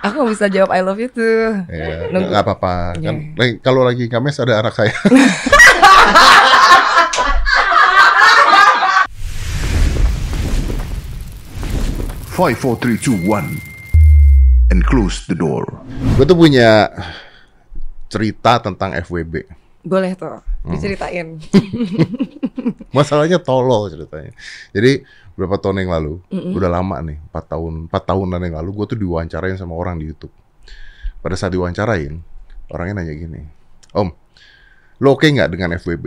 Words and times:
Aku 0.00 0.30
bisa 0.30 0.46
jawab 0.46 0.70
I 0.70 0.80
love 0.80 0.96
you 0.96 1.10
tuh. 1.10 1.58
Ya, 1.66 2.06
Nunggu. 2.08 2.30
nggak 2.30 2.42
apa-apa. 2.42 2.94
Kan 2.96 3.02
Iya. 3.02 3.12
lagi- 3.34 3.58
kalau 3.58 3.82
lagi 3.82 4.06
ngames 4.06 4.38
ada 4.38 4.62
anak 4.62 4.74
saya. 4.74 4.94
Five, 12.28 12.54
four, 12.56 12.78
three, 12.78 12.94
two, 12.96 13.18
one, 13.26 13.58
and 14.70 14.86
close 14.86 15.26
the 15.26 15.34
door. 15.34 15.66
Gue 16.14 16.22
tuh 16.22 16.38
punya 16.38 16.86
cerita 18.06 18.62
tentang 18.62 18.94
FWB. 18.96 19.42
Boleh 19.82 20.14
tuh 20.14 20.38
Hmm. 20.62 20.74
diceritain. 20.74 21.38
Masalahnya 22.96 23.38
tolol 23.38 23.90
ceritanya. 23.90 24.30
Jadi 24.70 25.02
berapa 25.38 25.54
tahun 25.62 25.86
yang 25.86 25.94
lalu, 25.94 26.18
udah 26.34 26.66
lama 26.66 26.98
nih, 26.98 27.22
4 27.30 27.54
tahun, 27.54 27.86
4 27.86 27.94
tahunan 27.94 28.40
yang 28.42 28.58
lalu, 28.58 28.70
gue 28.82 28.86
tuh 28.90 28.98
diwawancarain 28.98 29.54
sama 29.54 29.78
orang 29.78 30.02
di 30.02 30.10
YouTube. 30.10 30.34
Pada 31.22 31.38
saat 31.38 31.54
diwawancarain, 31.54 32.18
orangnya 32.74 32.94
nanya 32.98 33.14
gini, 33.14 33.46
Om, 33.94 34.10
lo 34.98 35.08
oke 35.14 35.30
nggak 35.30 35.54
dengan 35.54 35.78
FWB? 35.78 36.06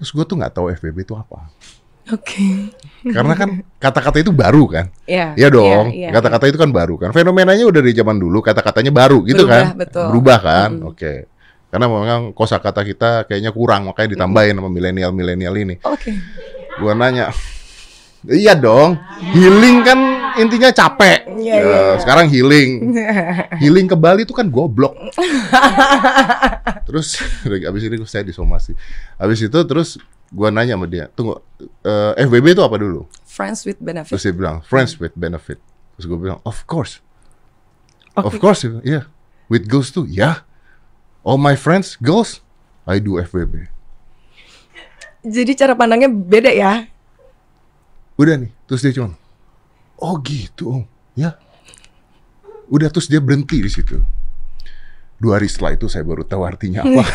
Terus 0.00 0.08
gue 0.08 0.24
tuh 0.24 0.40
nggak 0.40 0.56
tahu 0.56 0.72
FWB 0.72 1.04
itu 1.04 1.12
apa. 1.12 1.52
Oke. 2.12 2.72
Karena 3.04 3.32
kan 3.32 3.64
kata-kata 3.80 4.20
itu 4.20 4.32
baru 4.32 4.64
kan. 4.68 4.86
Iya. 5.08 5.36
Iya 5.36 5.48
dong, 5.48 5.92
iya, 5.92 6.08
iya. 6.08 6.10
kata-kata 6.16 6.48
itu 6.48 6.56
kan 6.60 6.72
baru 6.72 6.96
kan. 6.96 7.12
Fenomenanya 7.12 7.64
udah 7.68 7.80
dari 7.84 7.92
zaman 7.92 8.16
dulu, 8.16 8.40
kata-katanya 8.40 8.92
baru 8.92 9.20
gitu 9.28 9.44
Berubah, 9.44 9.60
kan. 9.60 9.76
betul. 9.76 10.06
Berubah 10.08 10.38
kan, 10.40 10.70
oke. 10.80 11.12
Karena 11.74 11.86
memang 11.90 12.30
kosakata 12.36 12.86
kita 12.86 13.26
kayaknya 13.26 13.50
kurang, 13.50 13.90
makanya 13.90 14.14
ditambahin 14.14 14.54
sama 14.54 14.70
milenial-milenial 14.70 15.54
ini. 15.58 15.74
Oke. 15.82 16.14
Gua 16.80 16.92
nanya, 16.92 17.30
iya 18.26 18.58
dong, 18.58 18.98
healing 19.20 19.86
kan 19.86 19.98
intinya 20.38 20.74
capek. 20.74 21.22
Iya, 21.38 21.54
Ya, 21.54 21.54
iya, 21.60 21.80
iya. 21.94 21.94
Sekarang 22.02 22.26
healing, 22.26 22.94
healing 23.62 23.86
ke 23.86 23.94
Bali 23.94 24.26
itu 24.26 24.34
kan 24.34 24.50
goblok. 24.50 24.96
terus 26.84 27.20
abis 27.70 27.82
ini 27.86 27.96
saya 28.08 28.26
disomasi. 28.26 28.74
Abis 29.16 29.46
itu 29.46 29.58
terus 29.68 29.96
gua 30.34 30.50
nanya 30.50 30.74
sama 30.74 30.90
dia, 30.90 31.06
tunggu, 31.14 31.38
eh, 31.62 32.12
FBB 32.26 32.58
itu 32.58 32.62
apa 32.64 32.74
dulu? 32.74 33.06
Friends 33.22 33.62
with 33.66 33.78
benefit. 33.78 34.14
Terus 34.14 34.22
dia 34.26 34.34
bilang, 34.34 34.62
friends 34.66 34.98
with 34.98 35.14
benefit. 35.14 35.58
Terus 35.94 36.06
gue 36.10 36.18
bilang, 36.18 36.38
of 36.42 36.66
course. 36.66 36.98
Of 38.14 38.34
Oke. 38.34 38.42
course, 38.42 38.62
iya. 38.66 38.78
yeah. 38.82 39.04
With 39.50 39.66
girls 39.66 39.90
too, 39.90 40.06
yeah. 40.06 40.42
All 41.26 41.38
my 41.38 41.54
friends, 41.58 41.98
girls, 41.98 42.42
I 42.86 42.98
do 43.02 43.18
FWB. 43.18 43.73
Jadi 45.24 45.56
cara 45.56 45.72
pandangnya 45.72 46.12
beda 46.12 46.52
ya. 46.52 46.84
Udah 48.14 48.36
nih, 48.38 48.52
terus 48.68 48.84
dia 48.84 48.92
cuma, 48.94 49.16
oh 49.98 50.14
gitu, 50.22 50.70
om. 50.70 50.84
ya. 51.16 51.34
Udah 52.70 52.92
terus 52.92 53.08
dia 53.10 53.18
berhenti 53.18 53.58
di 53.58 53.70
situ. 53.72 53.98
Dua 55.18 55.40
hari 55.40 55.48
setelah 55.48 55.74
itu 55.74 55.88
saya 55.88 56.04
baru 56.04 56.22
tahu 56.22 56.44
artinya 56.44 56.84
apa. 56.84 57.02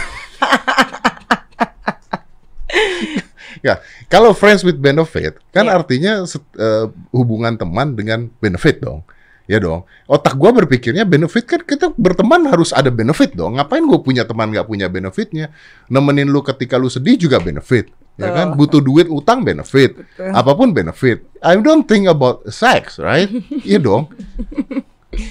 ya, 3.66 3.80
kalau 4.10 4.34
friends 4.34 4.66
with 4.66 4.78
benefit 4.82 5.38
kan 5.54 5.70
Iya. 5.70 5.74
artinya 5.80 6.14
eh, 6.58 6.86
hubungan 7.14 7.56
teman 7.56 7.94
dengan 7.96 8.28
benefit 8.42 8.82
dong. 8.82 9.06
Ya 9.50 9.58
dong. 9.58 9.82
Otak 10.06 10.38
gua 10.38 10.54
berpikirnya 10.54 11.10
benefit 11.10 11.50
kan 11.50 11.62
kita 11.66 11.90
berteman 11.98 12.46
harus 12.46 12.70
ada 12.70 12.94
benefit 12.94 13.34
dong. 13.34 13.58
Ngapain 13.58 13.82
gue 13.82 13.98
punya 14.06 14.22
teman 14.22 14.54
nggak 14.54 14.70
punya 14.70 14.86
benefitnya? 14.86 15.50
Nemenin 15.90 16.30
lu 16.30 16.46
ketika 16.46 16.78
lu 16.78 16.86
sedih 16.86 17.18
juga 17.18 17.42
benefit. 17.42 17.90
Ya 18.20 18.30
kan? 18.36 18.48
Butuh 18.60 18.84
duit 18.84 19.08
utang 19.08 19.48
benefit. 19.48 19.96
Betul. 19.96 20.36
Apa 20.36 20.52
pun 20.54 20.76
benefit. 20.76 21.24
I 21.40 21.56
don't 21.56 21.88
think 21.88 22.12
about 22.12 22.44
sex, 22.52 23.00
right? 23.00 23.32
Iya 23.68 23.80
dong. 23.80 24.12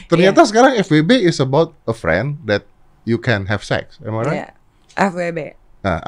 Ternyata 0.08 0.48
sekarang 0.48 0.80
FWB 0.80 1.20
is 1.20 1.39
about 1.39 1.77
a 1.84 1.92
friend 1.92 2.41
that 2.48 2.64
you 3.05 3.20
can 3.20 3.47
have 3.47 3.61
sex. 3.61 4.00
Am 4.00 4.17
I 4.17 4.22
right? 4.25 4.36
Iya. 4.41 4.48
FWB. 5.12 5.39
Nah, 5.78 6.03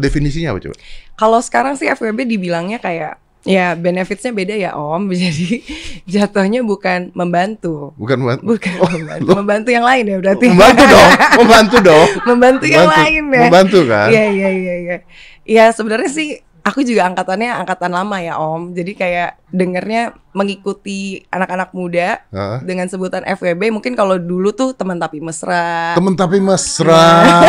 definisinya 0.00 0.50
apa 0.56 0.58
coba? 0.58 0.74
Kalau 1.14 1.38
sekarang 1.38 1.78
sih 1.78 1.86
FWB 1.86 2.26
dibilangnya 2.26 2.82
kayak 2.82 3.22
ya 3.46 3.72
benefitsnya 3.72 4.30
beda 4.30 4.54
ya 4.54 4.70
Om. 4.74 5.08
Jadi 5.16 5.62
jatuhnya 6.04 6.60
bukan 6.60 7.14
membantu. 7.14 7.94
Bukan 7.94 8.18
buat 8.20 8.38
Bukan 8.42 8.72
Oh, 8.76 8.90
membantu. 8.90 9.30
membantu 9.32 9.68
yang 9.70 9.86
lain 9.86 10.04
ya 10.04 10.16
berarti. 10.18 10.46
membantu 10.50 10.84
dong, 10.84 11.10
membantu 11.40 11.76
dong. 11.80 12.06
membantu 12.26 12.64
yang 12.66 12.84
Membantu. 12.84 13.00
lain 13.00 13.22
ya. 13.24 13.40
Membantu 13.48 13.78
kan? 13.86 14.08
Iya 14.10 14.24
iya 14.28 14.48
iya 14.50 14.74
iya. 14.76 14.96
Ya 15.46 15.64
sebenarnya 15.70 16.10
sih 16.10 16.42
aku 16.66 16.82
juga 16.82 17.06
angkatannya 17.06 17.62
angkatan 17.62 17.94
lama 17.94 18.18
ya 18.18 18.34
Om. 18.36 18.74
Jadi 18.74 18.92
kayak 18.92 19.38
dengernya 19.48 20.10
mengikuti 20.34 21.22
anak-anak 21.30 21.70
muda 21.70 22.18
Heeh. 22.28 22.58
dengan 22.66 22.90
sebutan 22.90 23.22
FWB. 23.22 23.70
Mungkin 23.70 23.94
kalau 23.94 24.18
dulu 24.18 24.50
tuh 24.50 24.74
teman 24.74 24.98
tapi 24.98 25.22
mesra. 25.22 25.94
Temen 25.94 26.12
tapi 26.12 26.42
mesra, 26.42 27.06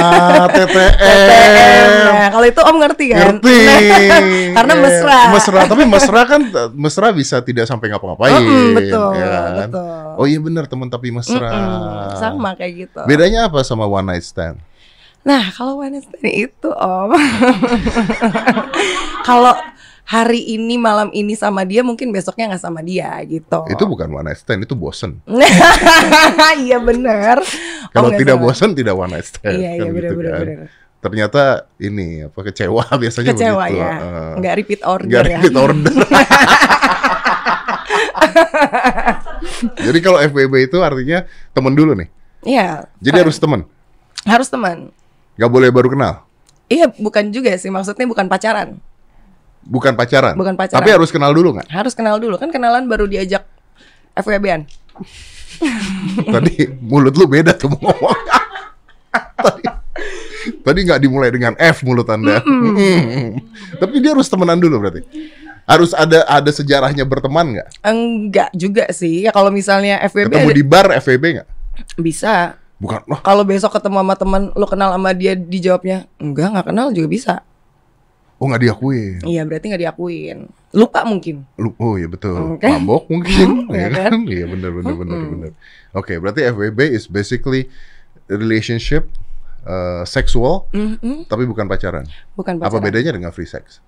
TTM. 0.53 0.93
TTM. 0.93 1.89
Nah, 2.07 2.27
kalau 2.29 2.45
itu 2.45 2.61
Om 2.61 2.77
ngerti 2.77 3.05
kan? 3.09 3.19
Ngerti. 3.41 3.57
Karena 4.57 4.73
Iya. 4.77 4.83
mesra. 4.85 5.19
Mesra, 5.33 5.59
tapi 5.65 5.83
mesra 5.83 6.21
kan 6.23 6.41
mesra 6.71 7.07
bisa 7.09 7.41
tidak 7.41 7.65
sampai 7.65 7.89
ngapa-ngapain. 7.89 8.37
Mm-mm, 8.37 8.77
betul, 8.77 9.11
ya 9.13 9.25
kan? 9.27 9.51
betul. 9.65 10.05
Oh 10.17 10.25
iya 10.25 10.39
benar 10.39 10.69
teman 10.69 10.87
tapi 10.87 11.09
mesra. 11.09 11.49
Mm-mm, 11.49 12.15
sama 12.15 12.53
kayak 12.53 12.87
gitu. 12.87 13.01
Bedanya 13.03 13.49
apa 13.49 13.65
sama 13.65 13.83
one 13.83 14.05
night 14.07 14.23
stand? 14.23 14.61
Nah, 15.27 15.51
kalau 15.51 15.83
Wednesday 15.83 16.47
itu 16.47 16.69
Om. 16.71 17.11
kalau 19.27 19.51
hari 20.07 20.55
ini 20.55 20.79
malam 20.79 21.11
ini 21.11 21.35
sama 21.35 21.67
dia 21.67 21.83
mungkin 21.83 22.15
besoknya 22.15 22.55
nggak 22.55 22.63
sama 22.63 22.79
dia 22.79 23.11
gitu. 23.27 23.67
Itu 23.67 23.83
bukan 23.91 24.07
one 24.07 24.31
night 24.31 24.39
stand, 24.39 24.63
itu 24.63 24.71
bosen. 24.71 25.19
Iya 26.63 26.79
bener. 26.79 27.43
Kalau 27.93 28.07
nggak 28.07 28.23
tidak 28.23 28.37
sama. 28.39 28.45
bosen 28.47 28.69
tidak 28.71 28.95
one 28.95 29.11
night 29.11 29.27
stand. 29.27 29.59
Iya, 29.59 29.69
iya, 29.75 29.83
kan 29.83 29.91
bener, 29.91 30.03
gitu 30.07 30.15
bener, 30.15 30.31
kan. 30.31 30.47
Ternyata 30.97 31.41
ini 31.77 32.07
apa 32.23 32.39
kecewa 32.41 32.83
biasanya 33.03 33.31
Kecewa 33.35 33.65
begitu. 33.67 33.83
ya. 33.83 33.91
Heeh. 33.99 34.31
Nggak 34.39 34.53
repeat 34.63 34.81
order 34.87 35.07
Nggak 35.11 35.23
ya. 35.23 35.29
repeat 35.35 35.55
order. 35.59 35.93
Jadi 39.77 39.99
kalau 39.99 40.19
FWB 40.21 40.53
itu 40.71 40.77
artinya 40.79 41.19
temen 41.51 41.73
dulu 41.75 41.91
nih. 41.99 42.07
Iya. 42.47 42.87
Jadi 43.03 43.17
harus 43.27 43.35
temen. 43.37 43.67
harus 44.23 44.47
teman. 44.51 44.91
Nggak 45.37 45.51
boleh 45.53 45.69
baru 45.69 45.89
kenal. 45.93 46.13
Iya, 46.67 46.91
bukan 46.91 47.31
juga 47.31 47.55
sih 47.55 47.71
maksudnya 47.71 48.03
bukan 48.03 48.27
pacaran. 48.27 48.75
Bukan 49.63 49.93
pacaran. 49.95 50.35
Bukan 50.35 50.55
pacaran. 50.59 50.79
Tapi 50.83 50.89
harus 50.91 51.09
kenal 51.13 51.31
dulu 51.31 51.55
nggak? 51.59 51.67
Harus 51.71 51.93
kenal 51.95 52.19
dulu 52.19 52.35
kan 52.35 52.51
kenalan 52.51 52.87
baru 52.89 53.07
diajak 53.07 53.45
FWB-an. 54.15 54.67
Tadi 56.33 56.53
mulut 56.81 57.13
lu 57.15 57.25
beda 57.25 57.53
tuh 57.55 57.71
mau 57.71 57.89
ngomong. 57.93 58.17
tadi 59.37 59.63
tadi 60.61 60.79
nggak 60.85 61.01
dimulai 61.01 61.29
dengan 61.33 61.53
F 61.57 61.81
mulut 61.81 62.05
anda. 62.09 62.41
Mm. 62.45 63.41
Tapi 63.81 63.95
dia 63.97 64.13
harus 64.13 64.29
temenan 64.29 64.61
dulu 64.61 64.85
berarti. 64.85 65.01
Harus 65.67 65.91
ada 65.91 66.23
ada 66.29 66.51
sejarahnya 66.53 67.03
berteman 67.03 67.57
nggak? 67.57 67.67
Enggak 67.83 68.49
juga 68.53 68.85
sih. 68.93 69.25
Ya 69.25 69.33
kalau 69.33 69.49
misalnya 69.49 69.97
FWB 70.05 70.29
Ketemu 70.31 70.49
ada- 70.49 70.57
di 70.57 70.63
bar 70.63 70.87
FWB 71.01 71.25
nggak? 71.41 71.49
bisa. 72.01 72.57
Bukan. 72.77 73.01
Wah, 73.09 73.21
Kalau 73.21 73.41
besok 73.41 73.73
ketemu 73.73 73.97
sama 73.99 74.13
teman 74.13 74.41
lu 74.53 74.65
kenal 74.65 74.93
sama 74.93 75.09
dia 75.11 75.33
dijawabnya 75.33 76.05
enggak 76.17 76.47
nggak 76.53 76.67
kenal 76.69 76.87
juga 76.91 77.09
bisa. 77.09 77.33
oh 78.37 78.45
nggak 78.45 78.69
diakuin. 78.69 79.17
Iya 79.25 79.41
berarti 79.43 79.65
nggak 79.65 79.81
diakuin. 79.81 80.37
Lupa 80.77 81.01
mungkin. 81.01 81.41
Lu, 81.57 81.73
oh 81.75 81.97
iya 81.97 82.05
betul. 82.05 82.37
Oke. 82.53 82.69
Mabok 82.69 83.09
mungkin, 83.09 83.65
ya 83.73 83.89
kan? 83.89 84.13
Iya 84.23 84.45
benar 84.45 84.69
benar 84.71 84.93
benar 84.93 85.17
benar. 85.25 85.51
Oke, 85.89 86.21
berarti 86.21 86.45
FWB 86.45 86.79
is 86.93 87.09
basically 87.09 87.65
relationship 88.29 89.09
uh, 89.65 90.05
seksual 90.05 90.69
Mhm, 90.69 91.25
tapi 91.25 91.49
bukan 91.49 91.65
pacaran. 91.65 92.05
Bukan 92.37 92.61
Apa 92.61 92.69
pacaran. 92.69 92.83
bedanya 92.85 93.11
dengan 93.17 93.33
free 93.33 93.49
sex? 93.49 93.81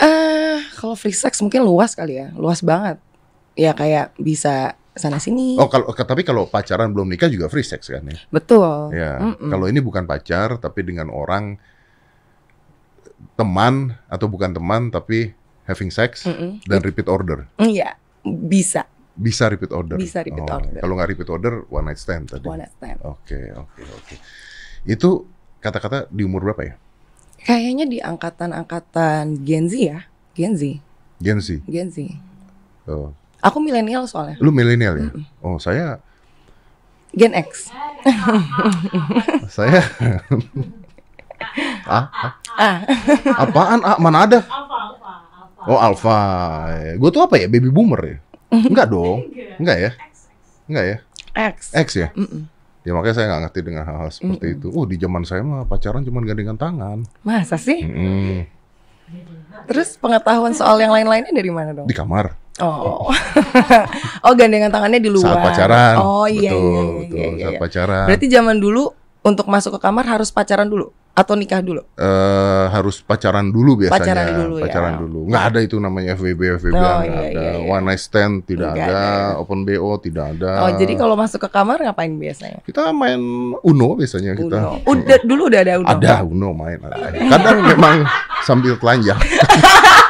Eh, 0.00 0.58
kalau 0.74 0.96
free 0.96 1.12
sex 1.12 1.38
mungkin 1.38 1.60
luas 1.60 1.92
kali 1.92 2.18
ya, 2.18 2.32
luas 2.32 2.64
banget. 2.64 2.96
Ya 3.52 3.76
kayak 3.76 4.16
bisa 4.16 4.80
sana 4.92 5.16
sini. 5.16 5.56
Oh, 5.56 5.68
kalau 5.72 5.88
tapi 5.92 6.20
kalau 6.20 6.44
pacaran 6.44 6.92
belum 6.92 7.08
nikah 7.08 7.32
juga 7.32 7.48
free 7.48 7.64
sex 7.64 7.88
kan 7.88 8.04
ya? 8.04 8.18
Betul. 8.28 8.92
Ya, 8.92 9.16
Mm-mm. 9.18 9.48
kalau 9.48 9.66
ini 9.66 9.80
bukan 9.80 10.04
pacar 10.04 10.60
tapi 10.60 10.84
dengan 10.84 11.08
orang 11.08 11.56
teman 13.38 13.96
atau 14.06 14.26
bukan 14.28 14.52
teman 14.52 14.92
tapi 14.92 15.32
having 15.64 15.88
sex 15.88 16.26
Mm-mm. 16.28 16.60
dan 16.66 16.80
repeat 16.82 17.08
order. 17.08 17.48
Iya, 17.56 17.96
bisa 18.24 18.84
Bisa 19.12 19.44
repeat 19.52 19.72
order. 19.76 20.00
Bisa 20.00 20.24
repeat 20.24 20.40
Oh, 20.40 20.56
order. 20.56 20.80
Kalau 20.80 20.94
nggak 20.96 21.08
repeat 21.12 21.28
order 21.28 21.52
one 21.68 21.84
night 21.84 22.00
stand 22.00 22.32
tadi. 22.32 22.48
one 22.48 22.64
night 22.64 22.72
stand. 22.72 22.96
Oke, 23.04 23.52
oke, 23.52 23.80
oke. 23.84 24.14
Itu 24.88 25.28
kata-kata 25.60 26.08
di 26.08 26.24
umur 26.24 26.40
berapa 26.42 26.64
ya? 26.64 26.74
Kayaknya 27.44 27.84
di 27.84 27.98
angkatan-angkatan 28.00 29.44
Gen 29.44 29.68
Z 29.68 29.74
ya, 29.76 29.98
Gen 30.32 30.56
Z, 30.56 30.80
Gen 31.20 31.38
Z. 31.44 31.60
Gen 31.68 31.88
Z. 31.92 31.96
Oh. 32.88 33.12
Aku 33.42 33.58
milenial 33.58 34.06
soalnya, 34.06 34.38
Lu 34.38 34.54
milenial 34.54 34.94
ya? 34.96 35.10
Oh, 35.42 35.58
saya 35.58 35.98
Gen 37.12 37.34
X. 37.34 37.68
saya 39.58 39.82
ah, 41.90 42.06
ah, 42.08 42.32
Ah, 42.52 42.76
apaan? 43.42 43.80
Ah, 43.82 43.96
mana 43.98 44.24
ada? 44.28 44.40
Oh, 45.66 45.78
alpha. 45.78 46.18
Gue 46.98 47.10
tuh 47.10 47.22
apa 47.26 47.34
ya? 47.38 47.46
Baby 47.50 47.68
boomer 47.68 48.00
ya? 48.02 48.16
Enggak 48.52 48.86
dong. 48.92 49.26
Enggak 49.58 49.76
ya? 49.78 49.90
Enggak 50.68 50.84
ya? 50.84 50.96
X. 51.32 51.56
X 51.72 51.88
ya? 51.96 52.08
Mm-mm. 52.12 52.46
Ya 52.82 52.90
makanya 52.98 53.14
saya 53.14 53.26
nggak 53.30 53.42
ngerti 53.46 53.60
dengan 53.62 53.82
hal-hal 53.86 54.10
seperti 54.10 54.46
itu. 54.58 54.68
Oh 54.74 54.84
di 54.84 54.98
zaman 54.98 55.22
saya 55.22 55.40
mah 55.46 55.62
pacaran 55.64 56.02
cuma 56.02 56.18
gandengan 56.22 56.58
tangan. 56.58 56.98
Masa 57.22 57.54
sih? 57.56 57.78
Mm-mm. 57.82 58.46
Terus 59.70 59.94
pengetahuan 59.96 60.52
soal 60.52 60.82
yang 60.82 60.90
lain-lainnya 60.90 61.30
dari 61.30 61.50
mana 61.50 61.70
dong? 61.72 61.86
Di 61.86 61.94
kamar 61.94 62.41
Oh, 62.60 63.08
oh 64.28 64.32
gandengan 64.36 64.68
tangannya 64.68 65.00
di 65.00 65.08
luar. 65.08 65.24
saat 65.24 65.40
pacaran. 65.40 65.94
Oh 66.04 66.28
iya 66.28 66.52
betul, 66.52 66.60
iya, 66.60 66.82
betul. 67.00 67.16
iya, 67.16 67.24
iya, 67.24 67.40
saat 67.40 67.54
iya. 67.56 67.60
pacaran. 67.64 68.04
Berarti 68.12 68.26
zaman 68.28 68.56
dulu 68.60 68.82
untuk 69.24 69.46
masuk 69.48 69.70
ke 69.76 69.80
kamar 69.80 70.04
harus 70.04 70.28
pacaran 70.28 70.68
dulu 70.68 70.92
atau 71.12 71.36
nikah 71.36 71.60
dulu? 71.60 71.84
eh 72.00 72.64
harus 72.72 73.04
pacaran 73.04 73.48
dulu 73.52 73.84
biasanya. 73.84 74.00
Pacaran 74.00 74.26
dulu 74.36 74.54
ya. 74.60 74.64
Pacaran 74.68 74.94
dulu. 75.00 75.18
Nggak 75.28 75.44
ada 75.48 75.58
itu 75.60 75.76
namanya 75.76 76.08
FWB, 76.16 76.40
FWB 76.56 76.76
Oh, 76.76 76.80
iya, 76.80 76.92
ada. 76.92 77.20
iya, 77.28 77.52
iya. 77.56 77.68
One 77.68 77.84
night 77.84 78.00
stand 78.00 78.44
tidak 78.48 78.72
ada. 78.76 78.84
ada. 78.84 79.04
Open 79.40 79.64
BO 79.64 79.92
tidak 80.00 80.36
ada. 80.36 80.52
Oh 80.68 80.70
jadi 80.76 80.92
kalau 80.96 81.16
masuk 81.16 81.40
ke 81.44 81.48
kamar 81.52 81.80
ngapain 81.84 82.12
biasanya? 82.16 82.60
kita 82.64 82.92
main 82.92 83.20
Uno 83.64 83.88
biasanya 83.96 84.36
kita. 84.36 84.56
Uno. 84.60 84.70
Udah 84.88 85.18
dulu 85.24 85.42
udah 85.52 85.60
ada 85.60 85.72
Uno. 85.80 85.88
Ada 85.88 86.14
Uno 86.24 86.48
main. 86.56 86.80
Ada. 86.80 86.96
Kadang 87.28 87.58
memang 87.64 87.96
sambil 88.44 88.76
telanjang. 88.76 89.20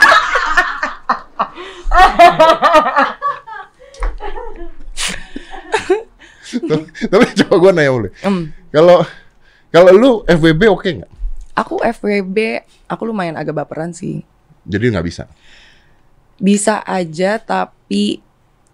Tapi 7.12 7.24
coba 7.44 7.54
gue 7.56 7.70
nanya 7.72 7.92
boleh. 7.92 8.12
Hmm. 8.20 8.52
Kalau 8.68 9.04
kalau 9.72 9.90
lu 9.96 10.10
FWB 10.28 10.62
oke 10.68 10.88
nggak? 11.00 11.12
Aku 11.52 11.80
FWB, 11.84 12.64
aku 12.88 13.02
lumayan 13.08 13.36
agak 13.36 13.56
baperan 13.56 13.92
sih. 13.92 14.24
Jadi 14.64 14.92
nggak 14.92 15.06
bisa. 15.06 15.24
Bisa 16.40 16.80
aja 16.84 17.38
tapi 17.38 18.20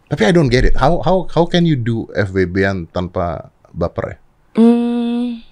Tapi 0.09 0.23
I 0.25 0.33
don't 0.33 0.49
get 0.49 0.65
it. 0.65 0.73
How 0.73 1.05
how 1.05 1.29
how 1.29 1.45
can 1.45 1.69
you 1.69 1.77
do 1.77 2.09
FWB-an 2.17 2.89
tanpa 2.89 3.53
baper 3.77 4.17
ya? 4.17 4.19
Hmm. 4.57 5.45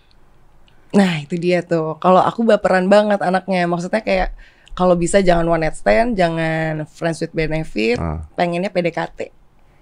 Nah, 0.96 1.20
itu 1.20 1.36
dia 1.36 1.60
tuh. 1.60 2.00
Kalau 2.00 2.24
aku 2.24 2.40
baperan 2.40 2.88
banget 2.88 3.20
anaknya. 3.20 3.68
Maksudnya 3.68 4.00
kayak 4.00 4.32
kalau 4.76 4.92
bisa 4.94 5.18
jangan 5.18 5.48
one 5.48 5.62
night 5.62 5.74
stand, 5.74 6.14
jangan 6.14 6.84
friends 6.86 7.18
with 7.18 7.32
benefit, 7.32 7.96
Ah. 7.96 8.28
pengennya 8.30 8.68
PDKT. 8.68 9.32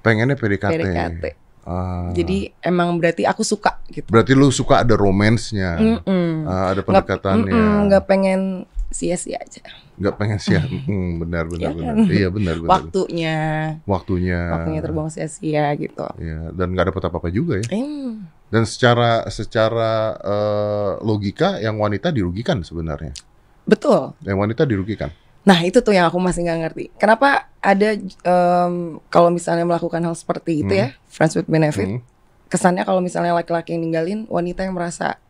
Pengennya 0.00 0.34
PDKT. 0.34 0.70
PDKT. 0.72 1.24
Ah. 1.64 2.12
Jadi 2.12 2.52
emang 2.60 2.94
berarti 2.94 3.24
aku 3.24 3.40
suka 3.40 3.80
gitu. 3.88 4.04
berarti 4.06 4.32
lu 4.32 4.48
suka 4.48 4.80
ada 4.80 4.94
romance-nya. 4.94 5.76
Mm-mm. 5.76 6.44
Ah, 6.44 6.70
ada 6.70 6.78
Nggak- 6.78 6.86
pendekatannya. 6.86 7.50
mm-mm, 7.50 7.78
nggak 7.88 8.04
pengen 8.04 8.40
sia-sia 8.88 9.36
aja. 9.36 9.58
nggak 9.94 10.14
pengen 10.16 10.38
sih 10.38 10.54
mm, 10.90 11.18
benar 11.20 11.46
benar 11.46 11.70
Iya 11.70 11.70
benar 11.72 11.94
kan? 11.94 12.06
iya 12.08 12.28
benar 12.28 12.54
benar 12.56 12.70
Waktunya, 12.72 13.36
waktunya 13.84 14.40
waktunya 14.50 14.80
terbuang 14.80 15.06
sia-sia 15.08 15.70
gitu. 15.74 16.02
Iya, 16.16 16.50
dan 16.50 16.66
nggak 16.68 16.86
dapat 16.90 17.02
apa 17.04 17.16
apa 17.16 17.28
juga 17.28 17.54
ya 17.56 17.66
Hmm, 17.70 18.26
dan 18.48 18.62
secara 18.64 19.22
secara 19.28 19.92
eh, 20.16 20.92
logika 21.00 21.58
yang 21.58 21.74
wanita 21.76 22.10
dirugikan 22.10 22.58
sebenarnya 22.60 23.14
betul. 23.64 24.12
yang 24.24 24.38
wanita 24.40 24.64
dirugikan 24.64 25.10
Nah 25.44 25.60
itu 25.60 25.84
tuh 25.84 25.92
yang 25.92 26.08
aku 26.08 26.16
masih 26.16 26.40
nggak 26.48 26.60
ngerti. 26.64 26.84
Kenapa 26.96 27.52
ada 27.60 27.92
em, 28.00 28.74
kalau 29.12 29.28
misalnya 29.28 29.68
melakukan 29.68 30.00
hal 30.00 30.16
seperti 30.16 30.64
itu 30.64 30.72
Hmm. 30.72 30.88
ya, 30.88 30.96
friends 31.04 31.36
with 31.36 31.44
benefit, 31.44 31.84
Hmm. 31.84 32.00
kesannya 32.48 32.80
kalau 32.88 33.04
misalnya 33.04 33.36
laki-laki 33.36 33.76
yang 33.76 33.84
ninggalin, 33.84 34.24
wanita 34.32 34.64
yang 34.64 34.72
merasa 34.72 35.20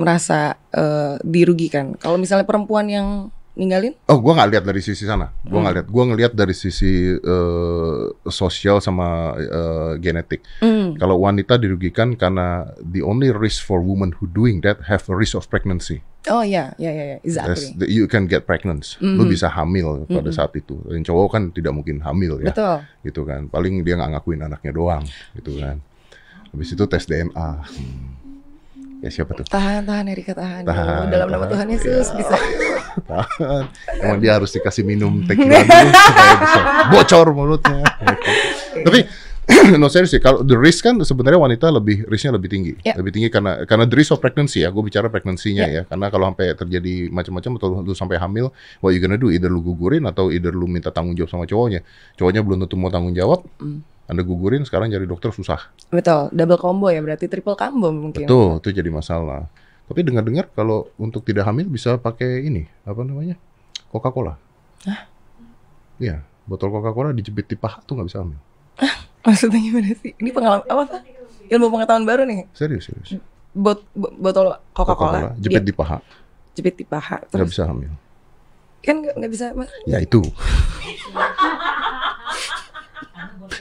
merasa 0.00 0.56
eh, 0.72 1.20
dirugikan. 1.20 1.92
Kalau 2.00 2.16
misalnya 2.16 2.48
perempuan 2.48 2.88
yang 2.88 3.28
ninggalin, 3.52 3.92
oh 4.06 4.16
gua 4.16 4.38
nggak 4.38 4.50
lihat 4.50 4.64
dari 4.64 4.78
sisi 4.78 5.02
sana 5.02 5.34
gua 5.42 5.50
Hmm. 5.50 5.62
nggak 5.62 5.74
lihat 5.74 5.88
gua 5.88 6.04
ngelihat 6.06 6.32
dari 6.32 6.54
sisi 6.54 6.90
eh, 7.12 8.00
sosial 8.24 8.78
sama 8.78 9.06
eh, 9.34 9.92
genetik 9.98 10.40
hmm, 10.58 10.96
kalau 10.96 11.18
wanita 11.20 11.56
dirugikan 11.56 12.14
karena 12.14 12.64
the 12.80 13.00
only 13.00 13.28
risk 13.28 13.60
for 13.60 13.78
women 13.78 14.14
who 14.14 14.26
doing 14.26 14.60
that 14.60 14.78
have 14.86 15.02
a 15.04 15.14
risk 15.14 15.34
of 15.34 15.44
pregnancy 15.44 15.98
oh 16.26 16.40
ya, 16.40 16.70
ya, 16.76 16.88
ya, 16.88 17.04
ya, 17.04 17.18
exactly. 17.20 17.74
the- 17.76 17.90
you 17.90 18.04
can 18.04 18.24
get 18.24 18.44
pregnant 18.44 18.86
lu 18.98 19.24
Mhm. 19.24 19.28
bisa 19.28 19.48
hamil 19.48 20.06
pada 20.06 20.28
Mhm. 20.28 20.36
saat 20.36 20.52
itu 20.54 20.78
dan 20.86 21.02
cowok 21.02 21.28
kan 21.30 21.42
tidak 21.50 21.72
mungkin 21.72 21.98
hamil 22.00 22.38
ya 22.38 22.54
Betul. 22.54 22.76
gitu 23.02 23.24
kan 23.24 23.46
paling 23.46 23.82
dia 23.82 23.96
nggak 23.96 24.14
ngakuin 24.14 24.40
anaknya 24.42 24.70
doang 24.70 25.02
gitu 25.34 25.58
kan 25.58 25.82
habis 26.46 26.70
itu 26.70 26.84
tes 26.86 27.02
DNA 27.02 27.50
Hmm. 27.66 29.02
ya 29.02 29.10
siapa 29.10 29.32
tuh 29.32 29.48
Tahan, 29.48 29.82
tahan, 29.82 30.06
Erika 30.06 30.32
tahan. 30.34 30.60
Tahan, 30.62 31.08
dalam 31.08 31.28
nama 31.28 31.44
tahan. 31.44 31.52
Tuhan 31.56 31.66
Yesus 31.72 32.06
Iya. 32.06 32.16
bisa. 32.16 32.36
Tahan. 33.00 33.64
emang 34.02 34.18
dia 34.18 34.34
harus 34.34 34.50
dikasih 34.50 34.82
minum 34.82 35.22
tequila 35.28 35.60
dulu 35.60 35.88
supaya 35.90 36.34
bisa 36.36 36.60
bocor 36.88 37.26
mulutnya 37.30 37.80
tapi 38.80 39.00
no 39.82 39.90
serius 39.90 40.14
sih 40.14 40.22
kalau 40.22 40.40
the 40.40 40.54
risk 40.54 40.86
kan 40.86 40.94
sebenarnya 40.96 41.34
wanita 41.36 41.66
lebih 41.68 42.06
risknya 42.06 42.30
lebih 42.30 42.46
tinggi 42.46 42.72
Ya. 42.80 42.94
lebih 42.94 43.10
tinggi 43.10 43.26
karena 43.28 43.66
karena 43.66 43.82
the 43.82 43.98
risk 43.98 44.14
of 44.14 44.22
pregnancy 44.22 44.62
ya 44.62 44.70
gue 44.70 44.78
bicara 44.78 45.10
pregnancy-nya 45.10 45.66
Ya. 45.66 45.74
ya 45.74 45.82
karena 45.84 46.06
kalau 46.06 46.30
sampai 46.30 46.54
terjadi 46.54 46.94
macam-macam 47.10 47.50
atau 47.58 47.68
lu 47.82 47.90
sampai 47.90 48.16
hamil 48.16 48.54
what 48.78 48.94
you 48.94 49.02
gonna 49.02 49.18
do 49.18 49.26
either 49.26 49.50
lu 49.50 49.58
gugurin 49.58 50.06
atau 50.06 50.30
either 50.30 50.54
lu 50.54 50.64
minta 50.64 50.88
tanggung 50.88 51.18
jawab 51.18 51.28
sama 51.28 51.44
cowoknya 51.44 51.82
cowoknya 52.14 52.40
belum 52.40 52.62
tentu 52.62 52.78
mau 52.78 52.88
tanggung 52.88 53.10
jawab 53.10 53.42
Hmm. 53.58 53.82
anda 54.06 54.22
gugurin 54.22 54.62
sekarang 54.62 54.86
cari 54.86 55.02
dokter 55.04 55.34
susah 55.34 55.66
Betul, 55.90 56.30
double 56.30 56.54
combo 56.56 56.86
ya 56.86 57.02
berarti 57.02 57.26
triple 57.26 57.54
combo 57.54 57.90
mungkin. 57.90 58.30
Betul, 58.30 58.62
itu 58.62 58.70
jadi 58.70 58.86
masalah. 58.86 59.50
Tapi 59.90 60.06
dengar-dengar 60.06 60.46
kalau 60.54 60.86
untuk 60.96 61.26
tidak 61.26 61.50
hamil 61.50 61.66
bisa 61.66 61.98
pakai 61.98 62.46
ini, 62.46 62.62
apa 62.86 63.02
namanya? 63.02 63.34
Coca-Cola. 63.90 64.38
Iya, 65.98 66.22
botol 66.46 66.70
Coca-Cola 66.70 67.10
dijepit 67.10 67.50
di 67.50 67.56
paha 67.58 67.82
tuh 67.82 67.98
nggak 67.98 68.06
bisa 68.06 68.22
hamil. 68.22 68.38
Maksudnya 69.26 69.58
gimana 69.58 69.90
sih? 69.98 70.14
Ini 70.14 70.30
pengalaman 70.30 70.62
apa? 70.64 71.02
Ilmu 71.50 71.66
pengetahuan 71.68 72.06
baru 72.06 72.22
nih. 72.22 72.46
Serius, 72.54 72.86
serius. 72.86 73.18
Bot, 73.50 73.82
bo- 73.90 74.14
botol 74.14 74.54
Coca-Cola, 74.70 75.34
jepit 75.34 75.58
dia 75.58 75.66
di 75.66 75.74
paha, 75.74 75.98
jepit 76.54 76.78
di 76.78 76.86
paha. 76.86 77.18
nggak 77.26 77.34
Terus 77.34 77.50
bisa 77.50 77.66
hamil. 77.66 77.90
kan 78.80 78.94
nggak 78.96 79.14
nggak 79.18 79.30
bisa. 79.34 79.50
Ya 79.84 79.98
itu. 79.98 80.22